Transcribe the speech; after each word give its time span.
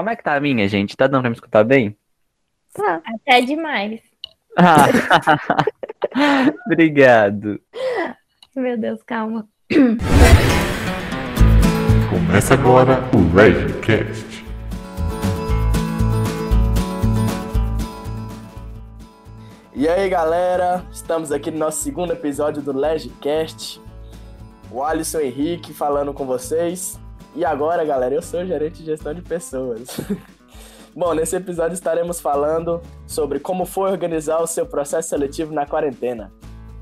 Como 0.00 0.08
é 0.08 0.16
que 0.16 0.24
tá 0.24 0.34
a 0.34 0.40
minha, 0.40 0.66
gente? 0.66 0.96
Tá 0.96 1.06
dando 1.06 1.20
pra 1.20 1.28
me 1.28 1.36
escutar 1.36 1.62
bem? 1.62 1.94
Tá. 2.72 3.02
Até 3.04 3.42
demais. 3.42 4.00
Ah, 4.56 4.86
Obrigado. 6.64 7.60
Meu 8.56 8.78
Deus, 8.78 9.02
calma. 9.02 9.46
Começa 12.08 12.54
agora 12.54 13.00
o 13.14 13.36
Redcast. 13.36 14.42
E 19.74 19.86
aí 19.86 20.08
galera, 20.08 20.82
estamos 20.90 21.30
aqui 21.30 21.50
no 21.50 21.58
nosso 21.58 21.82
segundo 21.82 22.14
episódio 22.14 22.62
do 22.62 22.72
Legcast. 22.72 23.78
O 24.70 24.82
Alisson 24.82 25.20
Henrique 25.20 25.74
falando 25.74 26.14
com 26.14 26.24
vocês. 26.24 26.98
E 27.34 27.44
agora, 27.44 27.84
galera, 27.84 28.14
eu 28.14 28.22
sou 28.22 28.44
gerente 28.44 28.80
de 28.80 28.86
gestão 28.86 29.14
de 29.14 29.22
pessoas. 29.22 30.00
Bom, 30.94 31.14
nesse 31.14 31.36
episódio 31.36 31.74
estaremos 31.74 32.20
falando 32.20 32.80
sobre 33.06 33.38
como 33.38 33.64
foi 33.64 33.92
organizar 33.92 34.40
o 34.40 34.46
seu 34.46 34.66
processo 34.66 35.10
seletivo 35.10 35.54
na 35.54 35.64
quarentena. 35.64 36.32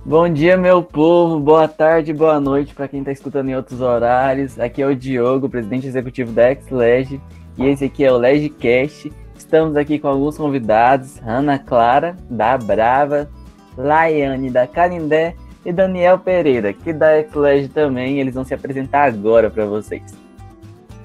Bom 0.05 0.27
dia, 0.33 0.56
meu 0.56 0.83
povo. 0.83 1.39
Boa 1.39 1.69
tarde, 1.69 2.15
boa 2.15 2.41
noite 2.41 2.75
para 2.75 2.89
quem 2.89 3.01
está 3.01 3.12
escutando 3.12 3.51
em 3.51 3.56
outros 3.56 3.83
horários. 3.83 4.59
Aqui 4.59 4.80
é 4.80 4.87
o 4.87 4.97
Diogo, 4.97 5.51
presidente 5.51 5.87
executivo 5.87 6.33
da 6.33 6.55
XLEG, 6.55 7.20
e 7.59 7.67
esse 7.67 7.84
aqui 7.84 8.05
é 8.05 8.11
o 8.11 8.17
LegCast. 8.17 9.12
Estamos 9.37 9.77
aqui 9.77 9.98
com 9.98 10.09
alguns 10.09 10.39
convidados: 10.39 11.20
Ana 11.27 11.59
Clara, 11.59 12.17
da 12.30 12.56
Brava, 12.56 13.28
Laiane, 13.77 14.48
da 14.48 14.67
Canindé 14.67 15.34
e 15.62 15.73
Daniel 15.73 16.19
Pereira, 16.19 16.73
que 16.73 16.95
da 16.95 17.23
XLEG 17.23 17.69
também. 17.69 18.19
Eles 18.19 18.34
vão 18.34 18.45
se 18.45 18.55
apresentar 18.55 19.05
agora 19.05 19.51
para 19.51 19.67
vocês. 19.67 20.18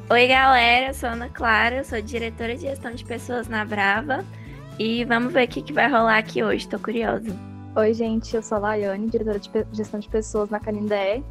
Oi, 0.09 0.27
galera, 0.27 0.87
eu 0.87 0.93
sou 0.93 1.07
Ana 1.09 1.29
Clara, 1.29 1.77
eu 1.77 1.85
sou 1.85 2.01
diretora 2.01 2.55
de 2.55 2.63
gestão 2.63 2.91
de 2.91 3.05
pessoas 3.05 3.47
na 3.47 3.63
Brava 3.63 4.23
e 4.77 5.05
vamos 5.05 5.31
ver 5.31 5.45
o 5.45 5.47
que, 5.47 5.61
que 5.61 5.71
vai 5.71 5.89
rolar 5.89 6.17
aqui 6.17 6.43
hoje, 6.43 6.67
tô 6.67 6.77
curiosa. 6.77 7.33
Oi, 7.73 7.93
gente, 7.93 8.35
eu 8.35 8.43
sou 8.43 8.57
a 8.57 8.59
Laiane, 8.59 9.09
diretora 9.09 9.39
de 9.39 9.49
gestão 9.71 10.01
de 10.01 10.09
pessoas 10.09 10.49
na 10.49 10.59
Canindé 10.59 11.23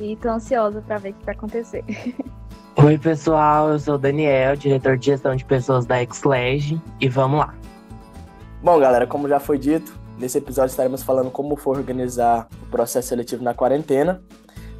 e 0.00 0.16
tô 0.16 0.30
ansiosa 0.30 0.80
para 0.80 0.96
ver 0.96 1.10
o 1.10 1.14
que 1.14 1.24
vai 1.26 1.34
acontecer. 1.34 1.84
Oi, 2.82 2.96
pessoal, 2.96 3.72
eu 3.72 3.78
sou 3.78 3.96
o 3.96 3.98
Daniel, 3.98 4.56
diretor 4.56 4.96
de 4.96 5.06
gestão 5.06 5.36
de 5.36 5.44
pessoas 5.44 5.84
da 5.84 6.02
XLEG 6.02 6.80
e 6.98 7.08
vamos 7.10 7.40
lá. 7.40 7.54
Bom, 8.62 8.80
galera, 8.80 9.06
como 9.06 9.28
já 9.28 9.38
foi 9.38 9.58
dito, 9.58 9.94
nesse 10.18 10.38
episódio 10.38 10.70
estaremos 10.70 11.02
falando 11.02 11.30
como 11.30 11.56
foi 11.56 11.76
organizar 11.76 12.48
o 12.62 12.66
processo 12.66 13.08
seletivo 13.08 13.44
na 13.44 13.52
quarentena. 13.52 14.22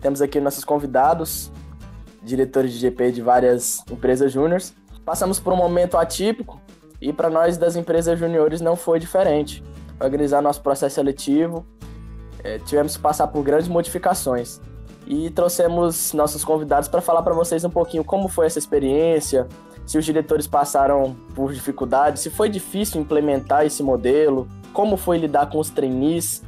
Temos 0.00 0.22
aqui 0.22 0.40
nossos 0.40 0.64
convidados, 0.64 1.52
diretores 2.22 2.72
de 2.72 2.78
GP 2.78 3.12
de 3.12 3.22
várias 3.22 3.82
empresas 3.90 4.32
júniores. 4.32 4.74
Passamos 5.04 5.40
por 5.40 5.52
um 5.52 5.56
momento 5.56 5.96
atípico 5.96 6.60
e 7.00 7.12
para 7.12 7.30
nós 7.30 7.56
das 7.56 7.76
empresas 7.76 8.18
júniores 8.18 8.60
não 8.60 8.76
foi 8.76 8.98
diferente. 8.98 9.62
Organizar 10.00 10.42
nosso 10.42 10.60
processo 10.62 10.96
seletivo, 10.96 11.66
é, 12.42 12.58
tivemos 12.58 12.96
que 12.96 13.02
passar 13.02 13.26
por 13.28 13.42
grandes 13.42 13.68
modificações 13.68 14.60
e 15.06 15.30
trouxemos 15.30 16.12
nossos 16.12 16.44
convidados 16.44 16.88
para 16.88 17.00
falar 17.00 17.22
para 17.22 17.34
vocês 17.34 17.64
um 17.64 17.70
pouquinho 17.70 18.04
como 18.04 18.28
foi 18.28 18.46
essa 18.46 18.58
experiência, 18.58 19.48
se 19.86 19.96
os 19.96 20.04
diretores 20.04 20.46
passaram 20.46 21.16
por 21.34 21.50
dificuldades, 21.52 22.20
se 22.20 22.28
foi 22.28 22.50
difícil 22.50 23.00
implementar 23.00 23.64
esse 23.64 23.82
modelo, 23.82 24.46
como 24.74 24.98
foi 24.98 25.16
lidar 25.16 25.48
com 25.48 25.58
os 25.58 25.70
trainees. 25.70 26.42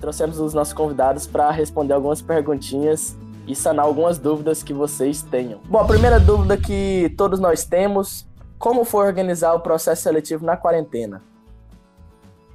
Trouxemos 0.00 0.38
os 0.38 0.54
nossos 0.54 0.72
convidados 0.72 1.26
para 1.26 1.50
responder 1.50 1.92
algumas 1.92 2.22
perguntinhas 2.22 3.16
e 3.46 3.54
sanar 3.54 3.84
algumas 3.84 4.18
dúvidas 4.18 4.62
que 4.62 4.72
vocês 4.72 5.22
tenham. 5.22 5.60
Bom, 5.64 5.78
a 5.78 5.86
primeira 5.86 6.18
dúvida 6.18 6.56
que 6.56 7.12
todos 7.16 7.38
nós 7.38 7.64
temos: 7.64 8.26
como 8.58 8.84
foi 8.84 9.06
organizar 9.06 9.54
o 9.54 9.60
processo 9.60 10.02
seletivo 10.02 10.44
na 10.44 10.56
quarentena? 10.56 11.22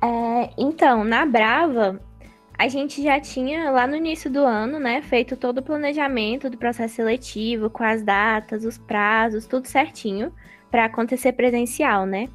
É, 0.01 0.49
então, 0.57 1.03
na 1.03 1.25
Brava, 1.25 1.99
a 2.57 2.67
gente 2.67 3.01
já 3.01 3.19
tinha 3.19 3.69
lá 3.71 3.85
no 3.85 3.95
início 3.95 4.29
do 4.29 4.39
ano, 4.39 4.79
né, 4.79 5.01
feito 5.01 5.37
todo 5.37 5.59
o 5.59 5.63
planejamento 5.63 6.49
do 6.49 6.57
processo 6.57 6.95
seletivo, 6.95 7.69
com 7.69 7.83
as 7.83 8.01
datas, 8.01 8.65
os 8.65 8.77
prazos, 8.77 9.45
tudo 9.45 9.67
certinho 9.67 10.33
para 10.69 10.85
acontecer 10.85 11.33
presencial, 11.33 12.05
né? 12.05 12.29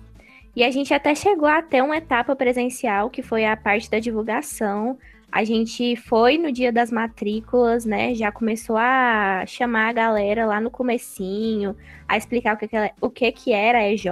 E 0.56 0.62
a 0.62 0.70
gente 0.70 0.94
até 0.94 1.14
chegou 1.14 1.48
a 1.48 1.60
ter 1.62 1.82
uma 1.82 1.96
etapa 1.96 2.34
presencial, 2.36 3.10
que 3.10 3.22
foi 3.22 3.44
a 3.44 3.56
parte 3.56 3.90
da 3.90 3.98
divulgação, 3.98 4.96
a 5.34 5.42
gente 5.42 5.96
foi 5.96 6.38
no 6.38 6.52
dia 6.52 6.70
das 6.70 6.92
matrículas, 6.92 7.84
né? 7.84 8.14
Já 8.14 8.30
começou 8.30 8.76
a 8.76 9.42
chamar 9.48 9.88
a 9.88 9.92
galera 9.92 10.46
lá 10.46 10.60
no 10.60 10.70
comecinho, 10.70 11.74
a 12.06 12.16
explicar 12.16 12.54
o 12.54 12.56
que, 12.56 12.68
que, 12.68 12.76
o 13.00 13.10
que, 13.10 13.32
que 13.32 13.52
era 13.52 13.78
a 13.78 13.92
EJ. 13.92 14.06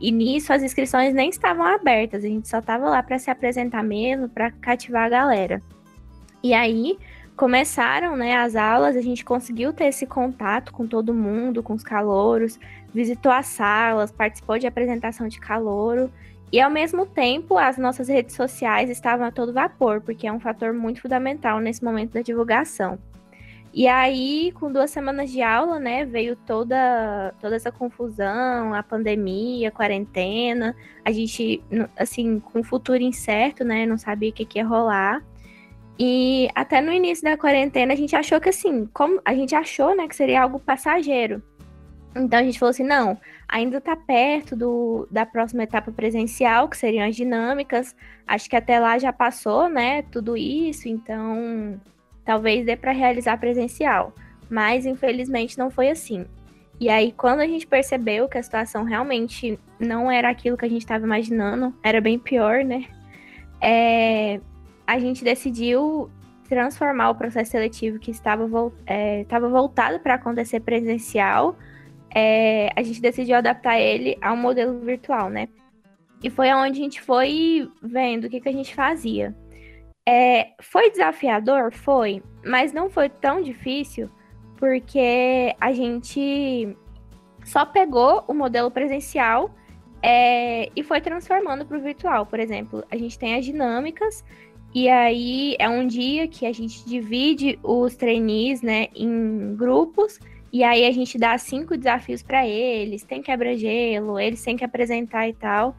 E 0.00 0.12
nisso 0.12 0.52
as 0.52 0.62
inscrições 0.62 1.12
nem 1.12 1.28
estavam 1.28 1.64
abertas, 1.64 2.22
a 2.22 2.28
gente 2.28 2.46
só 2.46 2.60
estava 2.60 2.88
lá 2.88 3.02
para 3.02 3.18
se 3.18 3.32
apresentar 3.32 3.82
mesmo, 3.82 4.28
para 4.28 4.52
cativar 4.52 5.06
a 5.06 5.08
galera. 5.08 5.60
E 6.40 6.54
aí 6.54 6.96
começaram 7.34 8.16
né, 8.16 8.36
as 8.36 8.54
aulas, 8.54 8.94
a 8.94 9.02
gente 9.02 9.24
conseguiu 9.24 9.72
ter 9.72 9.86
esse 9.86 10.06
contato 10.06 10.72
com 10.72 10.86
todo 10.86 11.12
mundo, 11.12 11.64
com 11.64 11.72
os 11.72 11.82
calouros, 11.82 12.60
visitou 12.94 13.32
as 13.32 13.46
salas, 13.46 14.12
participou 14.12 14.56
de 14.56 14.68
apresentação 14.68 15.26
de 15.26 15.40
calouro. 15.40 16.12
E 16.50 16.60
ao 16.60 16.70
mesmo 16.70 17.04
tempo, 17.04 17.58
as 17.58 17.76
nossas 17.76 18.08
redes 18.08 18.34
sociais 18.34 18.88
estavam 18.88 19.26
a 19.26 19.30
todo 19.30 19.52
vapor, 19.52 20.00
porque 20.00 20.26
é 20.26 20.32
um 20.32 20.40
fator 20.40 20.72
muito 20.72 21.02
fundamental 21.02 21.60
nesse 21.60 21.84
momento 21.84 22.12
da 22.12 22.22
divulgação. 22.22 22.98
E 23.72 23.86
aí, 23.86 24.50
com 24.52 24.72
duas 24.72 24.90
semanas 24.90 25.30
de 25.30 25.42
aula, 25.42 25.78
né, 25.78 26.04
veio 26.04 26.34
toda, 26.34 27.34
toda 27.38 27.54
essa 27.54 27.70
confusão, 27.70 28.72
a 28.72 28.82
pandemia, 28.82 29.68
a 29.68 29.70
quarentena, 29.70 30.74
a 31.04 31.12
gente, 31.12 31.62
assim, 31.96 32.40
com 32.40 32.60
o 32.60 32.64
futuro 32.64 33.02
incerto, 33.02 33.64
né, 33.64 33.84
não 33.84 33.98
sabia 33.98 34.30
o 34.30 34.32
que, 34.32 34.46
que 34.46 34.58
ia 34.58 34.66
rolar. 34.66 35.22
E 35.98 36.48
até 36.54 36.80
no 36.80 36.92
início 36.92 37.24
da 37.24 37.36
quarentena, 37.36 37.92
a 37.92 37.96
gente 37.96 38.16
achou 38.16 38.40
que, 38.40 38.48
assim, 38.48 38.86
como 38.86 39.20
a 39.22 39.34
gente 39.34 39.54
achou, 39.54 39.94
né, 39.94 40.08
que 40.08 40.16
seria 40.16 40.42
algo 40.42 40.58
passageiro. 40.58 41.42
Então 42.18 42.38
a 42.38 42.42
gente 42.42 42.58
falou 42.58 42.70
assim: 42.70 42.84
não, 42.84 43.18
ainda 43.48 43.78
está 43.78 43.94
perto 43.96 44.56
do, 44.56 45.06
da 45.10 45.24
próxima 45.24 45.62
etapa 45.62 45.92
presencial, 45.92 46.68
que 46.68 46.76
seriam 46.76 47.06
as 47.06 47.16
dinâmicas. 47.16 47.94
Acho 48.26 48.50
que 48.50 48.56
até 48.56 48.78
lá 48.78 48.98
já 48.98 49.12
passou, 49.12 49.68
né? 49.68 50.02
Tudo 50.02 50.36
isso, 50.36 50.88
então 50.88 51.80
talvez 52.24 52.66
dê 52.66 52.76
para 52.76 52.92
realizar 52.92 53.38
presencial. 53.38 54.12
Mas 54.50 54.84
infelizmente 54.86 55.58
não 55.58 55.70
foi 55.70 55.90
assim. 55.90 56.26
E 56.80 56.88
aí, 56.88 57.12
quando 57.12 57.40
a 57.40 57.46
gente 57.46 57.66
percebeu 57.66 58.28
que 58.28 58.38
a 58.38 58.42
situação 58.42 58.84
realmente 58.84 59.58
não 59.80 60.10
era 60.10 60.28
aquilo 60.28 60.56
que 60.56 60.64
a 60.64 60.68
gente 60.68 60.82
estava 60.82 61.04
imaginando, 61.04 61.74
era 61.82 62.00
bem 62.00 62.18
pior, 62.18 62.64
né? 62.64 62.84
É, 63.60 64.40
a 64.86 64.98
gente 64.98 65.24
decidiu 65.24 66.08
transformar 66.48 67.10
o 67.10 67.14
processo 67.16 67.50
seletivo 67.50 67.98
que 67.98 68.10
estava, 68.10 68.48
é, 68.86 69.22
estava 69.22 69.48
voltado 69.48 69.98
para 69.98 70.14
acontecer 70.14 70.60
presencial 70.60 71.56
é, 72.14 72.70
a 72.74 72.82
gente 72.82 73.00
decidiu 73.00 73.36
adaptar 73.36 73.78
ele 73.78 74.16
a 74.20 74.32
um 74.32 74.36
modelo 74.36 74.78
virtual, 74.80 75.28
né? 75.28 75.48
E 76.22 76.30
foi 76.30 76.52
onde 76.52 76.80
a 76.80 76.82
gente 76.82 77.00
foi 77.00 77.70
vendo 77.82 78.24
o 78.24 78.30
que, 78.30 78.40
que 78.40 78.48
a 78.48 78.52
gente 78.52 78.74
fazia. 78.74 79.34
É, 80.06 80.52
foi 80.60 80.90
desafiador? 80.90 81.72
Foi, 81.72 82.22
mas 82.44 82.72
não 82.72 82.88
foi 82.90 83.08
tão 83.08 83.42
difícil, 83.42 84.10
porque 84.56 85.54
a 85.60 85.72
gente 85.72 86.76
só 87.44 87.64
pegou 87.64 88.24
o 88.26 88.34
modelo 88.34 88.70
presencial 88.70 89.54
é, 90.02 90.70
e 90.74 90.82
foi 90.82 91.00
transformando 91.00 91.64
para 91.66 91.78
o 91.78 91.80
virtual. 91.80 92.26
Por 92.26 92.40
exemplo, 92.40 92.84
a 92.90 92.96
gente 92.96 93.18
tem 93.18 93.36
as 93.36 93.44
dinâmicas, 93.44 94.24
e 94.74 94.88
aí 94.88 95.56
é 95.58 95.68
um 95.68 95.86
dia 95.86 96.28
que 96.28 96.46
a 96.46 96.52
gente 96.52 96.84
divide 96.84 97.58
os 97.62 97.94
trainees 97.96 98.60
né, 98.60 98.88
em 98.94 99.54
grupos 99.56 100.18
e 100.52 100.64
aí 100.64 100.86
a 100.86 100.92
gente 100.92 101.18
dá 101.18 101.36
cinco 101.36 101.76
desafios 101.76 102.22
para 102.22 102.46
eles, 102.46 103.02
tem 103.02 103.22
quebra-gelo, 103.22 104.18
eles 104.18 104.42
têm 104.42 104.56
que 104.56 104.64
apresentar 104.64 105.28
e 105.28 105.34
tal. 105.34 105.76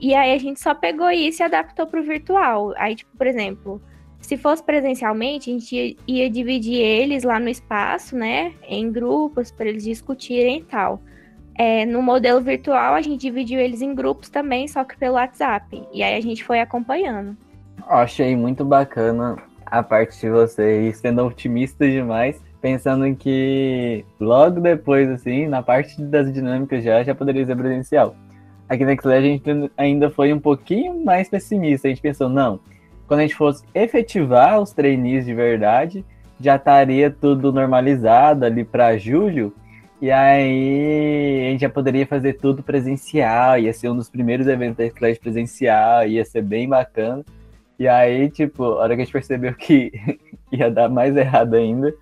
E 0.00 0.14
aí 0.14 0.32
a 0.32 0.38
gente 0.38 0.60
só 0.60 0.74
pegou 0.74 1.10
isso 1.10 1.42
e 1.42 1.44
adaptou 1.44 1.86
para 1.86 2.00
o 2.00 2.04
virtual. 2.04 2.72
Aí, 2.76 2.94
tipo, 2.94 3.16
por 3.16 3.26
exemplo, 3.26 3.80
se 4.20 4.36
fosse 4.36 4.62
presencialmente, 4.62 5.50
a 5.50 5.52
gente 5.52 5.74
ia, 5.74 5.96
ia 6.06 6.30
dividir 6.30 6.80
eles 6.80 7.24
lá 7.24 7.38
no 7.38 7.48
espaço, 7.48 8.16
né, 8.16 8.52
em 8.68 8.90
grupos 8.90 9.50
para 9.50 9.68
eles 9.68 9.84
discutirem 9.84 10.58
e 10.58 10.64
tal. 10.64 11.02
É, 11.58 11.84
no 11.84 12.00
modelo 12.00 12.40
virtual, 12.40 12.94
a 12.94 13.00
gente 13.00 13.20
dividiu 13.20 13.60
eles 13.60 13.82
em 13.82 13.94
grupos 13.94 14.30
também, 14.30 14.66
só 14.66 14.84
que 14.84 14.96
pelo 14.96 15.16
WhatsApp. 15.16 15.82
E 15.92 16.02
aí 16.02 16.16
a 16.16 16.20
gente 16.20 16.42
foi 16.42 16.60
acompanhando. 16.60 17.36
Achei 17.86 18.34
muito 18.36 18.64
bacana 18.64 19.36
a 19.66 19.82
parte 19.82 20.18
de 20.18 20.30
vocês 20.30 20.98
sendo 20.98 21.26
otimistas 21.26 21.90
demais 21.90 22.40
pensando 22.62 23.04
em 23.04 23.14
que 23.14 24.04
logo 24.20 24.60
depois, 24.60 25.10
assim, 25.10 25.48
na 25.48 25.60
parte 25.60 26.00
das 26.00 26.32
dinâmicas 26.32 26.84
já, 26.84 27.02
já 27.02 27.12
poderia 27.12 27.44
ser 27.44 27.56
presencial. 27.56 28.14
Aqui 28.68 28.84
na 28.84 28.96
Xled 28.96 29.18
a 29.18 29.20
gente 29.20 29.70
ainda 29.76 30.08
foi 30.08 30.32
um 30.32 30.38
pouquinho 30.38 31.04
mais 31.04 31.28
pessimista. 31.28 31.88
A 31.88 31.90
gente 31.90 32.00
pensou, 32.00 32.28
não, 32.28 32.60
quando 33.08 33.20
a 33.20 33.22
gente 33.24 33.34
fosse 33.34 33.64
efetivar 33.74 34.60
os 34.60 34.70
trainees 34.72 35.26
de 35.26 35.34
verdade, 35.34 36.04
já 36.40 36.56
estaria 36.56 37.10
tudo 37.10 37.52
normalizado 37.52 38.46
ali 38.46 38.64
para 38.64 38.96
julho. 38.96 39.52
E 40.00 40.10
aí 40.10 41.46
a 41.46 41.50
gente 41.50 41.60
já 41.60 41.68
poderia 41.68 42.06
fazer 42.06 42.34
tudo 42.34 42.62
presencial, 42.62 43.58
ia 43.58 43.72
ser 43.72 43.90
um 43.90 43.96
dos 43.96 44.08
primeiros 44.08 44.46
eventos 44.46 44.76
da 44.76 44.90
Clash 44.90 45.18
presencial, 45.18 46.06
ia 46.06 46.24
ser 46.24 46.42
bem 46.42 46.68
bacana. 46.68 47.24
E 47.78 47.88
aí, 47.88 48.30
tipo, 48.30 48.64
a 48.64 48.76
hora 48.76 48.94
que 48.94 49.02
a 49.02 49.04
gente 49.04 49.12
percebeu 49.12 49.52
que 49.54 49.92
ia 50.52 50.70
dar 50.70 50.88
mais 50.88 51.16
errado 51.16 51.54
ainda, 51.54 51.92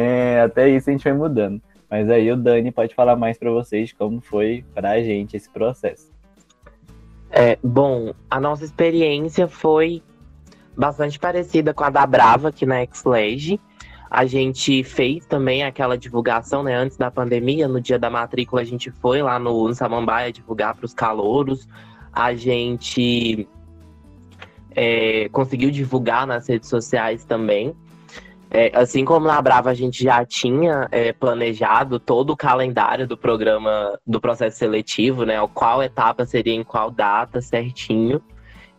é, 0.00 0.42
até 0.42 0.68
isso 0.68 0.88
a 0.88 0.92
gente 0.92 1.02
foi 1.02 1.12
mudando. 1.12 1.60
Mas 1.90 2.08
aí 2.08 2.30
o 2.30 2.36
Dani 2.36 2.70
pode 2.70 2.94
falar 2.94 3.16
mais 3.16 3.36
para 3.36 3.50
vocês 3.50 3.92
como 3.92 4.20
foi 4.20 4.64
pra 4.72 5.02
gente 5.02 5.36
esse 5.36 5.50
processo. 5.50 6.08
É, 7.28 7.58
bom, 7.64 8.14
a 8.30 8.40
nossa 8.40 8.64
experiência 8.64 9.48
foi 9.48 10.00
bastante 10.76 11.18
parecida 11.18 11.74
com 11.74 11.82
a 11.82 11.90
da 11.90 12.06
Brava 12.06 12.50
aqui 12.50 12.64
na 12.64 12.86
XLEG. 12.86 13.60
A 14.08 14.24
gente 14.24 14.84
fez 14.84 15.26
também 15.26 15.64
aquela 15.64 15.98
divulgação, 15.98 16.62
né? 16.62 16.76
Antes 16.76 16.96
da 16.96 17.10
pandemia, 17.10 17.66
no 17.66 17.80
dia 17.80 17.98
da 17.98 18.08
matrícula, 18.08 18.62
a 18.62 18.64
gente 18.64 18.92
foi 18.92 19.20
lá 19.20 19.36
no, 19.40 19.66
no 19.66 19.74
Samambaia 19.74 20.32
divulgar 20.32 20.76
para 20.76 20.86
os 20.86 20.94
calouros. 20.94 21.68
A 22.12 22.34
gente 22.34 23.48
é, 24.76 25.28
conseguiu 25.30 25.72
divulgar 25.72 26.24
nas 26.24 26.48
redes 26.48 26.68
sociais 26.68 27.24
também. 27.24 27.74
É, 28.50 28.70
assim 28.74 29.04
como 29.04 29.26
na 29.26 29.40
Brava 29.42 29.70
a 29.70 29.74
gente 29.74 30.02
já 30.02 30.24
tinha 30.24 30.88
é, 30.90 31.12
planejado 31.12 32.00
todo 32.00 32.30
o 32.30 32.36
calendário 32.36 33.06
do 33.06 33.16
programa 33.16 33.98
do 34.06 34.20
processo 34.20 34.56
seletivo, 34.56 35.24
né? 35.24 35.34
Qual 35.52 35.82
etapa 35.82 36.24
seria 36.24 36.54
em 36.54 36.64
qual 36.64 36.90
data 36.90 37.42
certinho. 37.42 38.22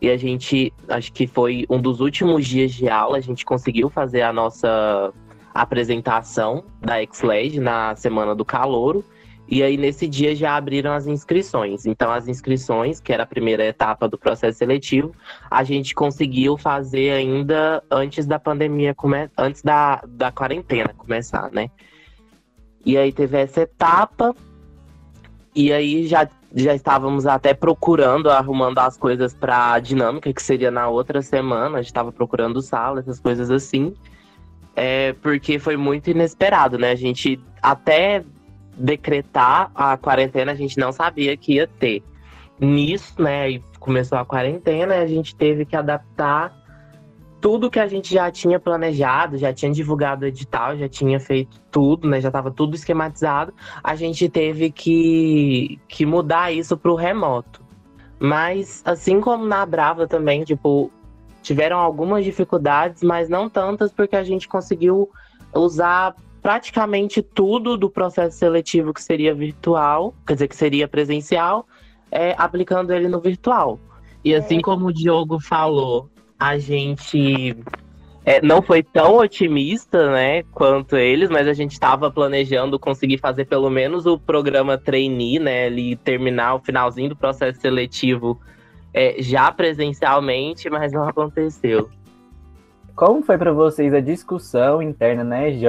E 0.02 0.10
a 0.10 0.18
gente, 0.18 0.74
acho 0.88 1.12
que 1.12 1.28
foi 1.28 1.66
um 1.70 1.80
dos 1.80 2.00
últimos 2.00 2.48
dias 2.48 2.72
de 2.72 2.90
aula, 2.90 3.18
a 3.18 3.22
gente 3.22 3.46
conseguiu 3.46 3.90
fazer 3.90 4.22
a 4.22 4.32
nossa 4.32 5.14
apresentação 5.54 6.64
da 6.80 6.96
XLED 7.04 7.60
na 7.60 7.96
semana 7.96 8.34
do 8.34 8.46
calouro. 8.46 9.04
E 9.52 9.64
aí, 9.64 9.78
nesse 9.78 10.08
dia, 10.08 10.36
já 10.36 10.56
abriram 10.56 10.94
as 10.94 11.08
inscrições. 11.08 11.88
Então, 11.88 12.12
as 12.12 12.28
inscrições, 12.28 13.00
que 13.00 13.12
era 13.12 13.24
a 13.24 13.26
primeira 13.26 13.66
etapa 13.66 14.08
do 14.08 14.16
processo 14.16 14.60
seletivo, 14.60 15.12
a 15.50 15.64
gente 15.64 15.96
conseguiu 15.96 16.56
fazer 16.56 17.10
ainda 17.10 17.84
antes 17.90 18.28
da 18.28 18.38
pandemia, 18.38 18.94
come... 18.94 19.28
antes 19.36 19.64
da, 19.64 20.04
da 20.08 20.32
quarentena 20.32 20.94
começar, 20.96 21.50
né? 21.52 21.72
E 22.86 22.96
aí 22.96 23.12
teve 23.12 23.38
essa 23.40 23.62
etapa, 23.62 24.36
e 25.56 25.74
aí 25.74 26.06
já, 26.06 26.30
já 26.54 26.76
estávamos 26.76 27.26
até 27.26 27.52
procurando, 27.52 28.30
arrumando 28.30 28.78
as 28.78 28.98
coisas 28.98 29.34
para 29.34 29.74
a 29.74 29.80
dinâmica, 29.80 30.32
que 30.32 30.44
seria 30.44 30.70
na 30.70 30.88
outra 30.88 31.24
semana, 31.24 31.80
a 31.80 31.82
gente 31.82 31.90
estava 31.90 32.12
procurando 32.12 32.62
sala, 32.62 33.00
essas 33.00 33.20
coisas 33.20 33.50
assim. 33.50 33.96
É, 34.76 35.14
porque 35.14 35.58
foi 35.58 35.76
muito 35.76 36.12
inesperado, 36.12 36.78
né? 36.78 36.92
A 36.92 36.96
gente 36.96 37.40
até 37.62 38.24
decretar 38.80 39.70
a 39.76 39.98
quarentena, 39.98 40.54
a 40.54 40.56
gente 40.56 40.78
não 40.78 40.92
sabia 40.92 41.36
que 41.36 41.56
ia 41.56 41.68
ter. 41.68 42.02
Nisso, 42.60 43.22
né, 43.22 43.52
e 43.52 43.64
começou 43.80 44.18
a 44.18 44.26
quarentena, 44.26 44.96
a 44.96 45.08
gente 45.08 45.36
teve 45.36 45.66
que 45.66 45.76
adaptar 45.76 46.58
tudo 47.40 47.72
que 47.72 47.80
a 47.80 47.88
gente 47.88 48.14
já 48.14 48.30
tinha 48.30 48.60
planejado, 48.60 49.38
já 49.38 49.54
tinha 49.54 49.72
divulgado 49.72 50.26
o 50.26 50.28
edital, 50.28 50.78
já 50.78 50.90
tinha 50.90 51.20
feito 51.20 51.60
tudo, 51.72 52.08
né, 52.08 52.20
já 52.20 52.28
estava 52.28 52.52
tudo 52.52 52.76
esquematizado. 52.76 53.54
A 53.82 53.96
gente 53.96 54.28
teve 54.28 54.72
que, 54.72 55.80
que 55.88 56.06
mudar 56.06 56.52
isso 56.52 56.76
para 56.78 56.92
o 56.92 56.96
remoto. 56.96 57.62
Mas, 58.20 58.82
assim 58.84 59.22
como 59.22 59.46
na 59.46 59.66
Brava 59.66 60.06
também, 60.06 60.44
tipo, 60.44 60.92
tiveram 61.42 61.80
algumas 61.80 62.26
dificuldades, 62.26 63.02
mas 63.02 63.30
não 63.30 63.50
tantas, 63.50 63.94
porque 63.94 64.18
a 64.18 64.24
gente 64.24 64.48
conseguiu 64.48 65.10
usar 65.54 66.14
praticamente 66.42 67.22
tudo 67.22 67.78
do 67.78 67.90
processo 67.90 68.38
seletivo 68.38 68.94
que 68.94 69.04
seria 69.04 69.34
virtual, 69.34 70.14
quer 70.26 70.34
dizer, 70.34 70.48
que 70.48 70.56
seria 70.56 70.88
presencial, 70.88 71.68
é, 72.12 72.34
aplicando 72.38 72.94
ele 72.94 73.08
no 73.08 73.20
virtual. 73.20 73.80
E 74.24 74.34
assim 74.34 74.58
é. 74.58 74.62
como 74.62 74.88
o 74.88 74.94
Diogo 74.94 75.40
falou, 75.40 76.10
a 76.40 76.58
gente 76.58 77.56
é, 78.26 78.42
não 78.42 78.62
foi 78.62 78.84
tão 78.84 79.18
otimista, 79.18 80.12
né, 80.12 80.44
quanto 80.52 80.96
eles, 80.98 81.30
mas 81.30 81.48
a 81.48 81.54
gente 81.54 81.74
estava 81.74 82.12
planejando 82.12 82.80
conseguir 82.80 83.18
fazer 83.18 83.46
pelo 83.46 83.70
menos 83.70 84.06
o 84.06 84.18
programa 84.18 84.78
trainee, 84.78 85.40
né, 85.40 85.66
ali 85.66 85.96
terminar 85.96 86.56
o 86.56 86.60
finalzinho 86.60 87.10
do 87.10 87.16
processo 87.16 87.60
seletivo 87.60 88.40
é, 88.94 89.16
já 89.20 89.52
presencialmente, 89.52 90.70
mas 90.70 90.92
não 90.92 91.08
aconteceu. 91.08 91.90
Como 92.96 93.24
foi 93.24 93.38
para 93.38 93.54
vocês 93.54 93.94
a 93.94 94.02
discussão 94.02 94.82
interna 94.82 95.24
na 95.24 95.48
EJ 95.48 95.64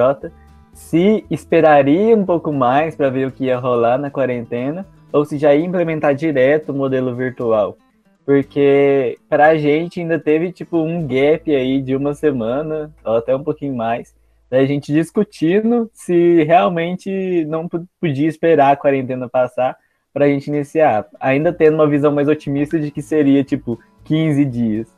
se 0.72 1.24
esperaria 1.30 2.16
um 2.16 2.24
pouco 2.24 2.52
mais 2.52 2.94
para 2.96 3.10
ver 3.10 3.26
o 3.26 3.32
que 3.32 3.44
ia 3.44 3.58
rolar 3.58 3.98
na 3.98 4.10
quarentena 4.10 4.86
ou 5.12 5.24
se 5.24 5.38
já 5.38 5.54
ia 5.54 5.64
implementar 5.64 6.14
direto 6.14 6.70
o 6.70 6.74
modelo 6.74 7.14
virtual. 7.14 7.76
Porque 8.24 9.18
para 9.28 9.48
a 9.48 9.56
gente 9.56 10.00
ainda 10.00 10.18
teve 10.18 10.52
tipo 10.52 10.78
um 10.78 11.06
gap 11.06 11.54
aí 11.54 11.82
de 11.82 11.96
uma 11.96 12.14
semana, 12.14 12.92
ou 13.04 13.16
até 13.16 13.34
um 13.34 13.42
pouquinho 13.42 13.74
mais, 13.74 14.14
da 14.48 14.64
gente 14.64 14.92
discutindo 14.92 15.90
se 15.92 16.44
realmente 16.44 17.44
não 17.46 17.68
podia 18.00 18.28
esperar 18.28 18.72
a 18.72 18.76
quarentena 18.76 19.28
passar 19.28 19.76
para 20.12 20.26
a 20.26 20.28
gente 20.28 20.48
iniciar. 20.48 21.06
Ainda 21.18 21.52
tendo 21.52 21.74
uma 21.74 21.88
visão 21.88 22.12
mais 22.12 22.28
otimista 22.28 22.78
de 22.78 22.90
que 22.90 23.02
seria 23.02 23.42
tipo 23.44 23.78
15 24.04 24.44
dias. 24.44 24.94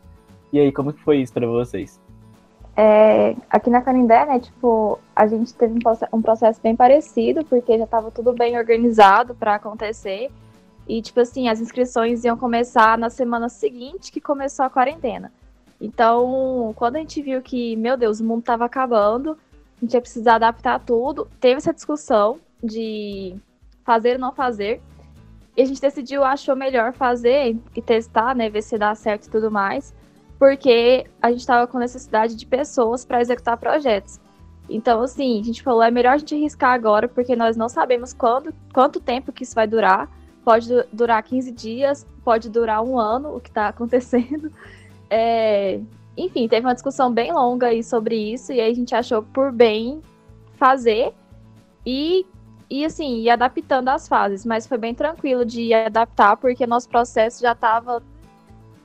E 0.52 0.60
aí, 0.60 0.70
como 0.70 0.92
que 0.92 1.02
foi 1.02 1.18
isso 1.18 1.32
para 1.32 1.46
vocês? 1.46 2.00
É, 2.74 3.36
aqui 3.50 3.68
na 3.68 3.82
Canindé, 3.82 4.24
né, 4.24 4.40
tipo, 4.40 4.98
a 5.14 5.26
gente 5.26 5.52
teve 5.54 5.78
um 6.12 6.22
processo 6.22 6.60
bem 6.62 6.74
parecido, 6.74 7.44
porque 7.44 7.76
já 7.76 7.84
estava 7.84 8.10
tudo 8.10 8.32
bem 8.32 8.56
organizado 8.58 9.34
para 9.34 9.56
acontecer. 9.56 10.30
E, 10.88 11.00
tipo 11.02 11.20
assim, 11.20 11.48
as 11.48 11.60
inscrições 11.60 12.24
iam 12.24 12.36
começar 12.36 12.96
na 12.98 13.10
semana 13.10 13.48
seguinte 13.48 14.10
que 14.10 14.20
começou 14.20 14.64
a 14.64 14.70
quarentena. 14.70 15.30
Então, 15.80 16.72
quando 16.76 16.96
a 16.96 16.98
gente 17.00 17.20
viu 17.20 17.42
que, 17.42 17.76
meu 17.76 17.96
Deus, 17.96 18.20
o 18.20 18.24
mundo 18.24 18.40
estava 18.40 18.64
acabando, 18.64 19.32
a 19.76 19.80
gente 19.80 19.94
ia 19.94 20.00
precisar 20.00 20.36
adaptar 20.36 20.80
tudo, 20.80 21.28
teve 21.40 21.58
essa 21.58 21.74
discussão 21.74 22.38
de 22.62 23.36
fazer 23.84 24.14
ou 24.14 24.18
não 24.18 24.32
fazer. 24.32 24.80
E 25.56 25.62
a 25.62 25.64
gente 25.66 25.80
decidiu, 25.80 26.24
achou 26.24 26.56
melhor 26.56 26.92
fazer 26.94 27.56
e 27.76 27.82
testar, 27.82 28.34
né, 28.34 28.48
ver 28.48 28.62
se 28.62 28.78
dá 28.78 28.94
certo 28.94 29.26
e 29.26 29.30
tudo 29.30 29.50
mais 29.50 29.94
porque 30.42 31.06
a 31.22 31.30
gente 31.30 31.38
estava 31.38 31.68
com 31.68 31.78
necessidade 31.78 32.34
de 32.34 32.44
pessoas 32.44 33.04
para 33.04 33.20
executar 33.20 33.56
projetos. 33.56 34.18
Então, 34.68 35.00
assim, 35.00 35.38
a 35.38 35.44
gente 35.44 35.62
falou, 35.62 35.84
é 35.84 35.90
melhor 35.90 36.14
a 36.14 36.18
gente 36.18 36.34
arriscar 36.34 36.72
agora, 36.72 37.06
porque 37.06 37.36
nós 37.36 37.56
não 37.56 37.68
sabemos 37.68 38.12
quando, 38.12 38.52
quanto 38.74 38.98
tempo 38.98 39.30
que 39.32 39.44
isso 39.44 39.54
vai 39.54 39.68
durar. 39.68 40.10
Pode 40.44 40.68
durar 40.92 41.22
15 41.22 41.52
dias, 41.52 42.04
pode 42.24 42.50
durar 42.50 42.82
um 42.82 42.98
ano, 42.98 43.36
o 43.36 43.40
que 43.40 43.50
está 43.50 43.68
acontecendo. 43.70 44.50
É... 45.08 45.78
Enfim, 46.16 46.48
teve 46.48 46.66
uma 46.66 46.74
discussão 46.74 47.12
bem 47.12 47.32
longa 47.32 47.68
aí 47.68 47.84
sobre 47.84 48.16
isso, 48.16 48.52
e 48.52 48.60
aí 48.60 48.72
a 48.72 48.74
gente 48.74 48.96
achou 48.96 49.22
por 49.22 49.52
bem 49.52 50.02
fazer 50.56 51.12
e, 51.86 52.26
e 52.68 52.84
assim, 52.84 53.20
ir 53.20 53.30
adaptando 53.30 53.90
as 53.90 54.08
fases. 54.08 54.44
Mas 54.44 54.66
foi 54.66 54.76
bem 54.76 54.92
tranquilo 54.92 55.44
de 55.44 55.72
adaptar, 55.72 56.36
porque 56.36 56.66
nosso 56.66 56.88
processo 56.88 57.40
já 57.40 57.52
estava 57.52 58.02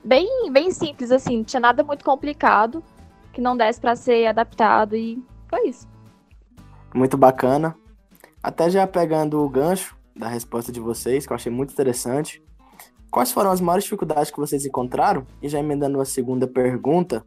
bem, 0.08 0.50
bem 0.50 0.70
simples, 0.70 1.10
assim, 1.10 1.36
não 1.36 1.44
tinha 1.44 1.60
nada 1.60 1.84
muito 1.84 2.02
complicado 2.02 2.82
que 3.30 3.42
não 3.42 3.54
desse 3.54 3.78
para 3.78 3.94
ser 3.94 4.26
adaptado 4.26 4.96
e 4.96 5.22
foi 5.48 5.68
isso. 5.68 5.86
Muito 6.94 7.18
bacana. 7.18 7.76
Até 8.42 8.70
já 8.70 8.86
pegando 8.86 9.38
o 9.44 9.48
gancho 9.48 9.94
da 10.16 10.26
resposta 10.26 10.72
de 10.72 10.80
vocês, 10.80 11.26
que 11.26 11.32
eu 11.32 11.34
achei 11.34 11.52
muito 11.52 11.72
interessante. 11.72 12.42
Quais 13.10 13.30
foram 13.30 13.50
as 13.50 13.60
maiores 13.60 13.84
dificuldades 13.84 14.30
que 14.30 14.38
vocês 14.38 14.64
encontraram? 14.64 15.26
E 15.42 15.48
já 15.48 15.58
emendando 15.58 16.00
a 16.00 16.04
segunda 16.06 16.46
pergunta, 16.46 17.24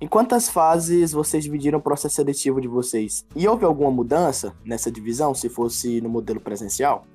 em 0.00 0.08
quantas 0.08 0.48
fases 0.48 1.12
vocês 1.12 1.44
dividiram 1.44 1.78
o 1.78 1.82
processo 1.82 2.16
seletivo 2.16 2.60
de 2.60 2.66
vocês? 2.66 3.24
E 3.36 3.46
houve 3.46 3.64
alguma 3.64 3.90
mudança 3.92 4.52
nessa 4.64 4.90
divisão, 4.90 5.32
se 5.32 5.48
fosse 5.48 6.00
no 6.00 6.08
modelo 6.08 6.40
presencial? 6.40 7.06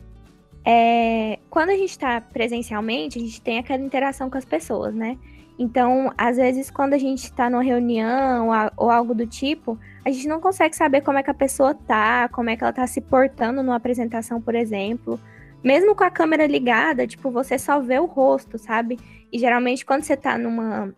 É, 0.65 1.39
quando 1.49 1.69
a 1.69 1.75
gente 1.75 1.91
está 1.91 2.21
presencialmente, 2.21 3.17
a 3.17 3.21
gente 3.21 3.41
tem 3.41 3.57
aquela 3.57 3.83
interação 3.83 4.29
com 4.29 4.37
as 4.37 4.45
pessoas, 4.45 4.93
né? 4.93 5.17
Então, 5.57 6.13
às 6.17 6.37
vezes, 6.37 6.71
quando 6.71 6.93
a 6.93 6.97
gente 6.97 7.25
está 7.25 7.49
numa 7.49 7.61
reunião 7.61 8.47
ou 8.77 8.89
algo 8.89 9.13
do 9.13 9.27
tipo, 9.27 9.77
a 10.05 10.09
gente 10.09 10.25
não 10.25 10.39
consegue 10.39 10.73
saber 10.73 11.01
como 11.01 11.17
é 11.17 11.23
que 11.23 11.29
a 11.29 11.33
pessoa 11.33 11.73
tá, 11.73 12.29
como 12.29 12.49
é 12.49 12.55
que 12.55 12.63
ela 12.63 12.71
tá 12.71 12.87
se 12.87 13.01
portando 13.01 13.61
numa 13.61 13.75
apresentação, 13.75 14.41
por 14.41 14.55
exemplo. 14.55 15.19
Mesmo 15.61 15.93
com 15.93 16.05
a 16.05 16.09
câmera 16.09 16.47
ligada, 16.47 17.05
tipo, 17.05 17.29
você 17.29 17.59
só 17.59 17.81
vê 17.81 17.99
o 17.99 18.05
rosto, 18.05 18.57
sabe? 18.57 18.97
E 19.31 19.37
geralmente, 19.37 19.85
quando 19.85 20.03
você 20.03 20.15
tá 20.15 20.37
numa. 20.37 20.93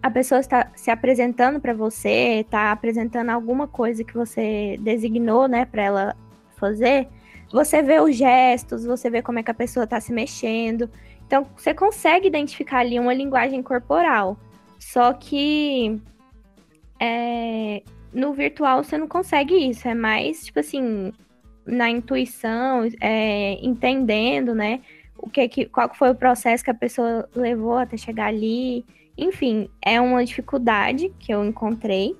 A 0.00 0.10
pessoa 0.10 0.40
está 0.40 0.70
se 0.76 0.90
apresentando 0.90 1.60
para 1.60 1.74
você, 1.74 2.46
tá 2.48 2.70
apresentando 2.70 3.30
alguma 3.30 3.66
coisa 3.66 4.04
que 4.04 4.14
você 4.14 4.78
designou, 4.80 5.48
né, 5.48 5.66
para 5.66 5.82
ela 5.82 6.16
fazer 6.56 7.08
você 7.52 7.82
vê 7.82 8.00
os 8.00 8.16
gestos, 8.16 8.84
você 8.84 9.10
vê 9.10 9.22
como 9.22 9.38
é 9.38 9.42
que 9.42 9.50
a 9.50 9.54
pessoa 9.54 9.84
está 9.84 10.00
se 10.00 10.12
mexendo. 10.12 10.88
Então, 11.26 11.46
você 11.56 11.74
consegue 11.74 12.28
identificar 12.28 12.78
ali 12.78 12.98
uma 12.98 13.14
linguagem 13.14 13.62
corporal. 13.62 14.38
Só 14.78 15.12
que 15.12 16.00
é, 16.98 17.82
no 18.12 18.32
virtual 18.32 18.84
você 18.84 18.96
não 18.96 19.08
consegue 19.08 19.54
isso. 19.54 19.88
É 19.88 19.94
mais, 19.94 20.44
tipo 20.44 20.60
assim, 20.60 21.12
na 21.66 21.90
intuição, 21.90 22.88
é, 23.00 23.58
entendendo, 23.62 24.54
né? 24.54 24.80
O 25.18 25.28
que, 25.28 25.48
que 25.48 25.66
qual 25.66 25.92
foi 25.94 26.10
o 26.10 26.14
processo 26.14 26.64
que 26.64 26.70
a 26.70 26.74
pessoa 26.74 27.28
levou 27.34 27.76
até 27.76 27.96
chegar 27.96 28.26
ali. 28.26 28.84
Enfim, 29.18 29.68
é 29.84 30.00
uma 30.00 30.24
dificuldade 30.24 31.12
que 31.18 31.32
eu 31.32 31.44
encontrei. 31.44 32.16